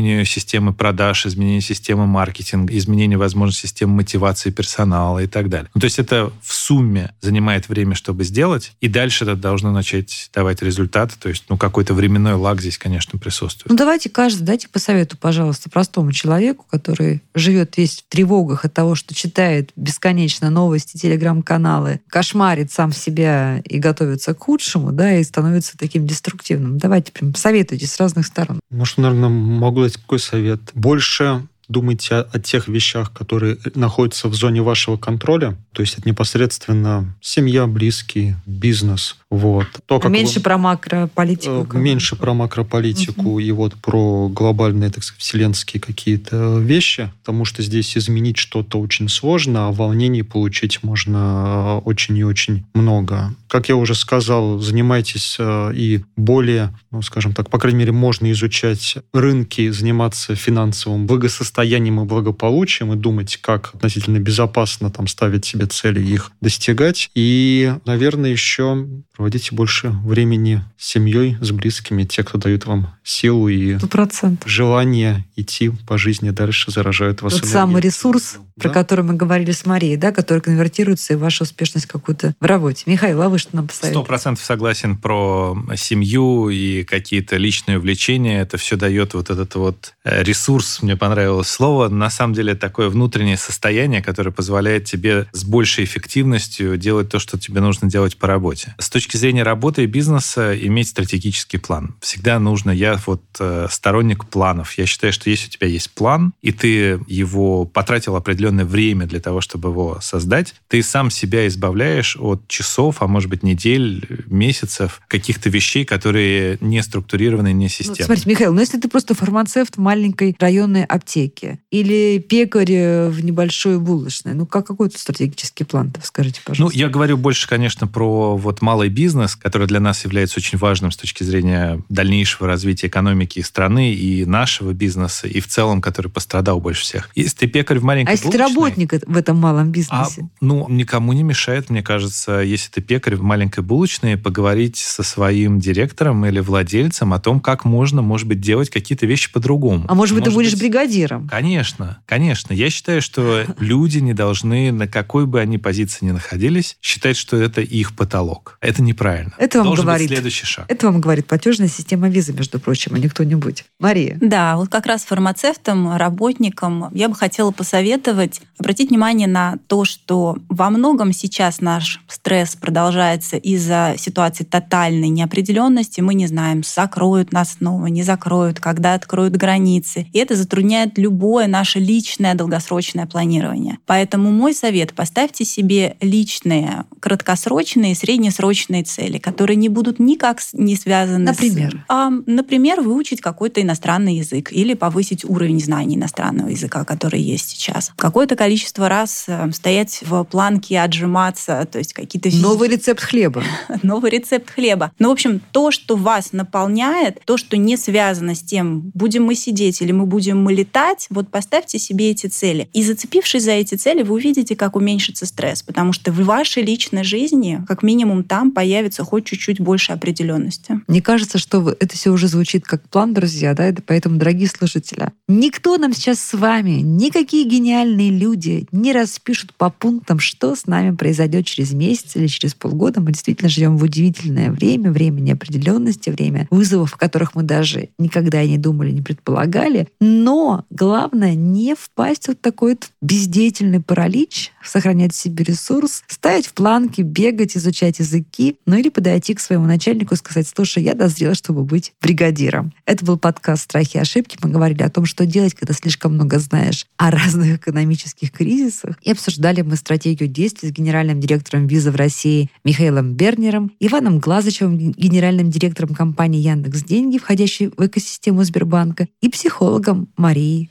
изменению 0.00 0.24
системы 0.24 0.72
продаж, 0.72 1.26
изменение 1.26 1.60
системы 1.60 2.06
маркетинга, 2.06 2.76
изменение, 2.76 3.18
возможно, 3.18 3.54
системы 3.54 3.96
мотивации 3.96 4.50
персонала 4.50 5.18
и 5.20 5.26
так 5.26 5.48
далее. 5.48 5.68
Ну, 5.74 5.80
то 5.80 5.84
есть 5.84 5.98
это 5.98 6.32
в 6.42 6.54
сумме 6.54 7.12
занимает 7.20 7.68
время, 7.68 7.94
чтобы 7.94 8.24
сделать, 8.24 8.72
и 8.80 8.88
дальше 8.88 9.24
это 9.24 9.36
должно 9.36 9.72
начать 9.72 10.30
давать 10.34 10.62
результаты. 10.62 11.14
То 11.18 11.28
есть, 11.28 11.44
ну, 11.48 11.56
какой-то 11.56 11.94
временной 11.94 12.34
лаг 12.34 12.60
здесь, 12.60 12.78
конечно, 12.78 13.18
присутствует. 13.18 13.70
Ну, 13.70 13.76
давайте 13.76 14.08
каждый, 14.08 14.44
дайте 14.44 14.68
по 14.68 14.78
совету, 14.78 15.16
пожалуйста, 15.18 15.68
простому 15.70 16.12
человеку, 16.12 16.64
который 16.70 17.22
живет 17.34 17.76
весь 17.76 17.98
в 17.98 18.08
тревогах 18.08 18.64
от 18.64 18.72
того, 18.72 18.94
что 18.94 19.14
читает 19.14 19.70
бесконечно 19.76 20.50
новости, 20.50 20.96
телеграм-каналы, 20.96 22.00
кошмарит 22.08 22.72
сам 22.72 22.92
себя 22.92 23.60
и 23.64 23.78
готовится 23.78 24.34
к 24.34 24.40
худшему, 24.40 24.92
да, 24.92 25.16
и 25.16 25.24
становится 25.24 25.76
таким 25.76 26.06
деструктивным. 26.06 26.78
Давайте 26.78 27.12
прям 27.12 27.34
советуйте 27.34 27.86
с 27.86 27.98
разных 27.98 28.26
сторон. 28.26 28.60
Может, 28.70 28.98
наверное, 28.98 29.28
могу 29.28 29.84
дать 29.90 30.00
какой 30.00 30.18
совет? 30.18 30.60
Больше 30.74 31.46
думайте 31.70 32.16
о, 32.16 32.20
о 32.32 32.38
тех 32.38 32.68
вещах, 32.68 33.12
которые 33.12 33.56
находятся 33.74 34.28
в 34.28 34.34
зоне 34.34 34.60
вашего 34.62 34.96
контроля. 34.96 35.56
То 35.72 35.82
есть 35.82 35.98
это 35.98 36.08
непосредственно 36.08 37.16
семья, 37.20 37.66
близкие, 37.66 38.40
бизнес. 38.44 39.16
Вот. 39.30 39.66
То, 39.86 40.00
как 40.00 40.10
меньше 40.10 40.40
вы- 40.40 40.42
про 40.42 40.58
макрополитику. 40.58 41.66
Э, 41.72 41.78
Меньше 41.78 42.16
про 42.16 42.34
макрополитику 42.34 43.38
и 43.38 43.50
вот 43.52 43.74
про 43.76 44.28
глобальные, 44.28 44.90
так 44.90 45.04
сказать, 45.04 45.20
вселенские 45.20 45.80
какие-то 45.80 46.58
вещи, 46.58 47.12
потому 47.20 47.44
что 47.44 47.62
здесь 47.62 47.96
изменить 47.96 48.36
что-то 48.36 48.80
очень 48.80 49.08
сложно, 49.08 49.68
а 49.68 49.72
волнений 49.72 50.22
получить 50.24 50.82
можно 50.82 51.78
э, 51.80 51.88
очень 51.88 52.16
и 52.18 52.24
очень 52.24 52.64
много. 52.74 53.32
Как 53.46 53.68
я 53.68 53.76
уже 53.76 53.94
сказал, 53.94 54.58
занимайтесь 54.58 55.36
э, 55.38 55.72
и 55.74 56.00
более, 56.16 56.76
ну, 56.90 57.00
скажем 57.02 57.32
так, 57.32 57.50
по 57.50 57.58
крайней 57.58 57.78
мере, 57.78 57.92
можно 57.92 58.30
изучать 58.32 58.96
рынки, 59.12 59.70
заниматься 59.70 60.34
финансовым 60.34 61.06
благосостоянием 61.06 61.59
и 61.64 62.04
благополучием 62.04 62.92
и 62.92 62.96
думать, 62.96 63.36
как 63.40 63.74
относительно 63.74 64.18
безопасно 64.18 64.90
там 64.90 65.06
ставить 65.06 65.44
себе 65.44 65.66
цели 65.66 66.00
и 66.00 66.14
их 66.14 66.30
достигать. 66.40 67.10
И, 67.14 67.74
наверное, 67.84 68.30
еще 68.30 68.86
проводите 69.16 69.54
больше 69.54 69.90
времени 70.04 70.62
с 70.78 70.88
семьей, 70.90 71.36
с 71.40 71.50
близкими, 71.50 72.04
те, 72.04 72.22
кто 72.24 72.38
дают 72.38 72.66
вам 72.66 72.94
силу 73.04 73.48
и 73.48 73.76
Сто 73.78 73.86
процентов. 73.86 74.48
желание 74.50 75.26
идти 75.36 75.70
по 75.86 75.98
жизни 75.98 76.30
дальше, 76.30 76.70
заражают 76.70 77.20
вас 77.22 77.34
Тот 77.34 77.42
энергией. 77.42 77.52
самый 77.52 77.82
ресурс, 77.82 78.38
про 78.56 78.68
Да. 78.68 78.74
который 78.74 79.04
мы 79.04 79.14
говорили 79.14 79.52
с 79.52 79.66
Марией, 79.66 79.96
да, 79.96 80.12
который 80.12 80.40
конвертируется 80.40 81.12
и 81.12 81.16
в 81.16 81.20
вашу 81.20 81.44
успешность 81.44 81.86
какую-то 81.86 82.34
в 82.40 82.44
работе. 82.44 82.84
Михаил, 82.86 83.20
а 83.22 83.28
вы 83.28 83.38
что 83.38 83.56
нам 83.56 83.66
Сто 83.66 83.74
посоветуете? 83.74 84.06
процентов 84.06 84.44
согласен 84.44 84.96
про 84.96 85.56
семью 85.76 86.48
и 86.48 86.84
какие-то 86.84 87.36
личные 87.36 87.78
увлечения. 87.78 88.40
Это 88.40 88.56
все 88.56 88.76
дает 88.76 89.14
вот 89.14 89.28
этот 89.30 89.54
вот 89.54 89.92
э, 90.04 90.22
ресурс, 90.22 90.82
мне 90.82 90.96
понравилось 90.96 91.49
слово, 91.50 91.88
на 91.88 92.10
самом 92.10 92.34
деле 92.34 92.54
такое 92.54 92.88
внутреннее 92.88 93.36
состояние, 93.36 94.02
которое 94.02 94.30
позволяет 94.30 94.84
тебе 94.84 95.26
с 95.32 95.44
большей 95.44 95.84
эффективностью 95.84 96.76
делать 96.76 97.08
то, 97.08 97.18
что 97.18 97.38
тебе 97.38 97.60
нужно 97.60 97.88
делать 97.88 98.16
по 98.16 98.26
работе. 98.26 98.74
С 98.78 98.88
точки 98.90 99.16
зрения 99.16 99.42
работы 99.42 99.84
и 99.84 99.86
бизнеса 99.86 100.56
иметь 100.58 100.88
стратегический 100.88 101.58
план. 101.58 101.94
Всегда 102.00 102.38
нужно, 102.38 102.70
я 102.70 102.98
вот 103.06 103.22
э, 103.38 103.66
сторонник 103.70 104.26
планов. 104.26 104.72
Я 104.78 104.86
считаю, 104.86 105.12
что 105.12 105.30
если 105.30 105.48
у 105.48 105.50
тебя 105.50 105.66
есть 105.66 105.90
план, 105.90 106.32
и 106.42 106.52
ты 106.52 107.00
его 107.06 107.64
потратил 107.64 108.16
определенное 108.16 108.64
время 108.64 109.06
для 109.06 109.20
того, 109.20 109.40
чтобы 109.40 109.70
его 109.70 109.98
создать, 110.00 110.54
ты 110.68 110.82
сам 110.82 111.10
себя 111.10 111.46
избавляешь 111.46 112.16
от 112.18 112.46
часов, 112.48 113.02
а 113.02 113.06
может 113.06 113.28
быть 113.30 113.42
недель, 113.42 114.24
месяцев, 114.26 115.00
каких-то 115.08 115.48
вещей, 115.48 115.84
которые 115.84 116.58
не 116.60 116.82
структурированы, 116.82 117.52
не 117.52 117.64
Ну, 117.64 117.68
системны. 117.68 118.04
смотрите, 118.04 118.28
Михаил, 118.30 118.52
ну 118.52 118.60
если 118.60 118.78
ты 118.78 118.88
просто 118.88 119.14
фармацевт 119.14 119.76
маленькой 119.76 120.36
районной 120.38 120.84
аптеке, 120.84 121.29
аптеке 121.30 121.58
или 121.70 122.18
пекарь 122.18 123.08
в 123.08 123.24
небольшой 123.24 123.78
булочной? 123.78 124.34
Ну, 124.34 124.46
как 124.46 124.66
какой-то 124.66 124.98
стратегический 124.98 125.64
план 125.64 125.92
скажите, 126.02 126.40
пожалуйста. 126.44 126.76
Ну, 126.76 126.80
я 126.80 126.88
говорю 126.88 127.16
больше, 127.16 127.48
конечно, 127.48 127.86
про 127.86 128.36
вот 128.36 128.62
малый 128.62 128.88
бизнес, 128.88 129.36
который 129.36 129.66
для 129.66 129.80
нас 129.80 130.04
является 130.04 130.38
очень 130.40 130.58
важным 130.58 130.90
с 130.90 130.96
точки 130.96 131.22
зрения 131.22 131.82
дальнейшего 131.88 132.46
развития 132.46 132.88
экономики 132.88 133.40
страны 133.40 133.94
и 133.94 134.24
нашего 134.24 134.72
бизнеса, 134.72 135.26
и 135.26 135.40
в 135.40 135.46
целом, 135.46 135.80
который 135.80 136.10
пострадал 136.10 136.60
больше 136.60 136.82
всех. 136.82 137.10
Если 137.14 137.36
ты 137.36 137.46
пекарь 137.46 137.78
в 137.78 137.84
маленькой 137.84 138.10
А 138.10 138.12
если 138.12 138.24
булочной, 138.24 138.48
ты 138.48 138.54
работник 138.54 138.92
в 139.06 139.16
этом 139.16 139.36
малом 139.38 139.68
а, 139.68 139.70
бизнесе? 139.70 140.28
ну, 140.40 140.66
никому 140.68 141.12
не 141.12 141.22
мешает, 141.22 141.70
мне 141.70 141.82
кажется, 141.82 142.40
если 142.40 142.70
ты 142.70 142.80
пекарь 142.80 143.16
в 143.16 143.22
маленькой 143.22 143.62
булочной, 143.64 144.16
поговорить 144.16 144.76
со 144.76 145.02
своим 145.02 145.60
директором 145.60 146.24
или 146.26 146.40
владельцем 146.40 147.12
о 147.12 147.20
том, 147.20 147.40
как 147.40 147.64
можно, 147.64 148.02
может 148.02 148.26
быть, 148.26 148.40
делать 148.40 148.70
какие-то 148.70 149.06
вещи 149.06 149.32
по-другому. 149.32 149.84
А 149.88 149.94
может 149.94 150.14
быть, 150.14 150.24
ты 150.24 150.30
будешь 150.30 150.52
быть, 150.52 150.60
бригадиром? 150.60 151.19
Конечно, 151.28 152.02
конечно. 152.06 152.52
Я 152.52 152.70
считаю, 152.70 153.02
что 153.02 153.44
люди 153.58 153.98
не 153.98 154.14
должны, 154.14 154.72
на 154.72 154.86
какой 154.86 155.26
бы 155.26 155.40
они 155.40 155.58
позиции 155.58 156.06
ни 156.06 156.10
находились, 156.10 156.76
считать, 156.80 157.16
что 157.16 157.36
это 157.36 157.60
их 157.60 157.96
потолок. 157.96 158.58
Это 158.60 158.82
неправильно. 158.82 159.32
Это 159.38 159.58
вам 159.58 159.68
Должен 159.68 159.86
говорит. 159.86 160.08
быть 160.08 160.16
следующий 160.16 160.46
шаг. 160.46 160.66
Это 160.68 160.86
вам 160.86 161.00
говорит 161.00 161.26
платежная 161.26 161.68
система 161.68 162.08
визы, 162.08 162.32
между 162.32 162.60
прочим, 162.60 162.94
а 162.94 162.98
не 162.98 163.08
кто-нибудь. 163.08 163.64
Мария. 163.78 164.16
Да, 164.20 164.56
вот 164.56 164.68
как 164.68 164.86
раз 164.86 165.04
фармацевтам, 165.04 165.96
работникам 165.96 166.88
я 166.94 167.08
бы 167.08 167.14
хотела 167.14 167.50
посоветовать 167.50 168.40
обратить 168.58 168.90
внимание 168.90 169.28
на 169.28 169.56
то, 169.66 169.84
что 169.84 170.38
во 170.48 170.70
многом 170.70 171.12
сейчас 171.12 171.60
наш 171.60 172.00
стресс 172.08 172.56
продолжается 172.56 173.36
из-за 173.36 173.94
ситуации 173.98 174.44
тотальной 174.44 175.08
неопределенности. 175.08 176.00
Мы 176.00 176.14
не 176.14 176.26
знаем, 176.26 176.62
закроют 176.62 177.32
нас 177.32 177.54
снова, 177.54 177.86
не 177.86 178.02
закроют, 178.02 178.60
когда 178.60 178.94
откроют 178.94 179.36
границы. 179.36 180.06
И 180.12 180.18
это 180.18 180.36
затрудняет 180.36 180.98
любое 181.10 181.48
наше 181.48 181.80
личное 181.80 182.34
долгосрочное 182.34 183.06
планирование. 183.06 183.78
Поэтому 183.86 184.30
мой 184.30 184.54
совет— 184.54 184.92
поставьте 184.94 185.44
себе 185.44 185.96
личные, 186.00 186.84
краткосрочные, 187.00 187.96
среднесрочные 187.96 188.84
цели, 188.84 189.18
которые 189.18 189.56
не 189.56 189.68
будут 189.68 189.98
никак 189.98 190.38
не 190.52 190.76
связаны 190.76 191.24
Например? 191.24 191.72
с... 191.72 191.84
А, 191.88 192.10
например, 192.26 192.80
выучить 192.80 193.20
какой-то 193.20 193.60
иностранный 193.60 194.14
язык 194.14 194.52
или 194.52 194.74
повысить 194.74 195.24
уровень 195.24 195.60
знаний 195.60 195.96
иностранного 195.96 196.48
языка, 196.48 196.84
который 196.84 197.20
есть 197.20 197.50
сейчас. 197.50 197.92
Какое-то 197.96 198.36
количество 198.36 198.88
раз 198.88 199.24
э, 199.26 199.50
стоять 199.52 200.02
в 200.02 200.22
планке, 200.24 200.80
отжиматься, 200.80 201.66
то 201.70 201.78
есть 201.78 201.92
какие-то 201.92 202.30
Новый 202.36 202.68
рецепт 202.68 203.02
хлеба. 203.02 203.42
новый 203.82 204.12
рецепт 204.12 204.48
хлеба. 204.50 204.92
Ну, 205.00 205.08
в 205.08 205.12
общем, 205.12 205.40
то, 205.50 205.72
что 205.72 205.96
вас 205.96 206.32
наполняет, 206.32 207.20
то, 207.24 207.36
что 207.36 207.56
не 207.56 207.76
связано 207.76 208.36
с 208.36 208.42
тем, 208.42 208.92
будем 208.94 209.24
мы 209.24 209.34
сидеть 209.34 209.82
или 209.82 209.90
мы 209.90 210.06
будем 210.06 210.42
мы 210.42 210.52
летать, 210.52 210.99
вот 211.10 211.28
поставьте 211.28 211.78
себе 211.78 212.10
эти 212.10 212.26
цели. 212.26 212.68
И 212.72 212.82
зацепившись 212.82 213.44
за 213.44 213.52
эти 213.52 213.74
цели, 213.74 214.02
вы 214.02 214.14
увидите, 214.14 214.56
как 214.56 214.76
уменьшится 214.76 215.26
стресс, 215.26 215.62
потому 215.62 215.92
что 215.92 216.12
в 216.12 216.22
вашей 216.24 216.62
личной 216.62 217.04
жизни, 217.04 217.62
как 217.66 217.82
минимум, 217.82 218.24
там 218.24 218.52
появится 218.52 219.04
хоть 219.04 219.24
чуть-чуть 219.24 219.60
больше 219.60 219.92
определенности. 219.92 220.80
Мне 220.86 221.02
кажется, 221.02 221.38
что 221.38 221.74
это 221.78 221.96
все 221.96 222.10
уже 222.10 222.28
звучит 222.28 222.64
как 222.64 222.88
план, 222.88 223.14
друзья, 223.14 223.54
да, 223.54 223.64
это 223.64 223.82
поэтому, 223.84 224.18
дорогие 224.18 224.48
слушатели, 224.48 225.10
никто 225.28 225.76
нам 225.78 225.92
сейчас 225.92 226.20
с 226.20 226.34
вами, 226.34 226.80
никакие 226.80 227.48
гениальные 227.48 228.10
люди 228.10 228.66
не 228.72 228.92
распишут 228.92 229.54
по 229.54 229.70
пунктам, 229.70 230.18
что 230.18 230.54
с 230.54 230.66
нами 230.66 230.94
произойдет 230.94 231.46
через 231.46 231.72
месяц 231.72 232.16
или 232.16 232.26
через 232.26 232.54
полгода. 232.54 233.00
Мы 233.00 233.12
действительно 233.12 233.48
живем 233.48 233.76
в 233.76 233.82
удивительное 233.82 234.50
время, 234.50 234.90
время 234.90 235.20
неопределенности, 235.20 236.10
время 236.10 236.46
вызовов, 236.50 236.94
о 236.94 236.98
которых 236.98 237.34
мы 237.34 237.42
даже 237.42 237.88
никогда 237.98 238.42
и 238.42 238.48
не 238.48 238.58
думали, 238.58 238.90
не 238.90 239.02
предполагали. 239.02 239.88
Но 240.00 240.64
главное 240.70 240.89
не 241.34 241.74
впасть 241.74 242.28
в 242.28 242.34
такой 242.34 242.78
бездеятельный 243.00 243.80
паралич, 243.80 244.52
сохранять 244.64 245.14
себе 245.14 245.44
ресурс, 245.44 246.02
ставить 246.06 246.46
в 246.46 246.52
планки, 246.52 247.02
бегать, 247.02 247.56
изучать 247.56 247.98
языки, 247.98 248.56
ну 248.66 248.76
или 248.76 248.88
подойти 248.88 249.34
к 249.34 249.40
своему 249.40 249.66
начальнику 249.66 250.14
и 250.14 250.16
сказать, 250.16 250.46
слушай, 250.48 250.82
я 250.82 250.94
дозрела, 250.94 251.34
чтобы 251.34 251.64
быть 251.64 251.92
бригадиром. 252.00 252.72
Это 252.86 253.04
был 253.04 253.18
подкаст 253.18 253.62
«Страхи 253.62 253.96
и 253.96 254.00
ошибки». 254.00 254.38
Мы 254.42 254.50
говорили 254.50 254.82
о 254.82 254.90
том, 254.90 255.04
что 255.06 255.26
делать, 255.26 255.54
когда 255.54 255.74
слишком 255.74 256.14
много 256.14 256.38
знаешь 256.38 256.86
о 256.96 257.10
разных 257.10 257.56
экономических 257.56 258.30
кризисах. 258.30 258.96
И 259.02 259.10
обсуждали 259.10 259.62
мы 259.62 259.76
стратегию 259.76 260.28
действий 260.28 260.68
с 260.68 260.72
генеральным 260.72 261.20
директором 261.20 261.66
виза 261.66 261.90
в 261.90 261.96
России 261.96 262.50
Михаилом 262.64 263.14
Бернером, 263.14 263.72
Иваном 263.80 264.18
Глазычевым, 264.18 264.76
генеральным 264.92 265.50
директором 265.50 265.94
компании 265.94 266.40
Яндекс 266.40 266.82
Деньги, 266.82 267.18
входящей 267.18 267.70
в 267.76 267.86
экосистему 267.86 268.44
Сбербанка, 268.44 269.08
и 269.20 269.28
психологом 269.28 270.08
Марией 270.16 270.70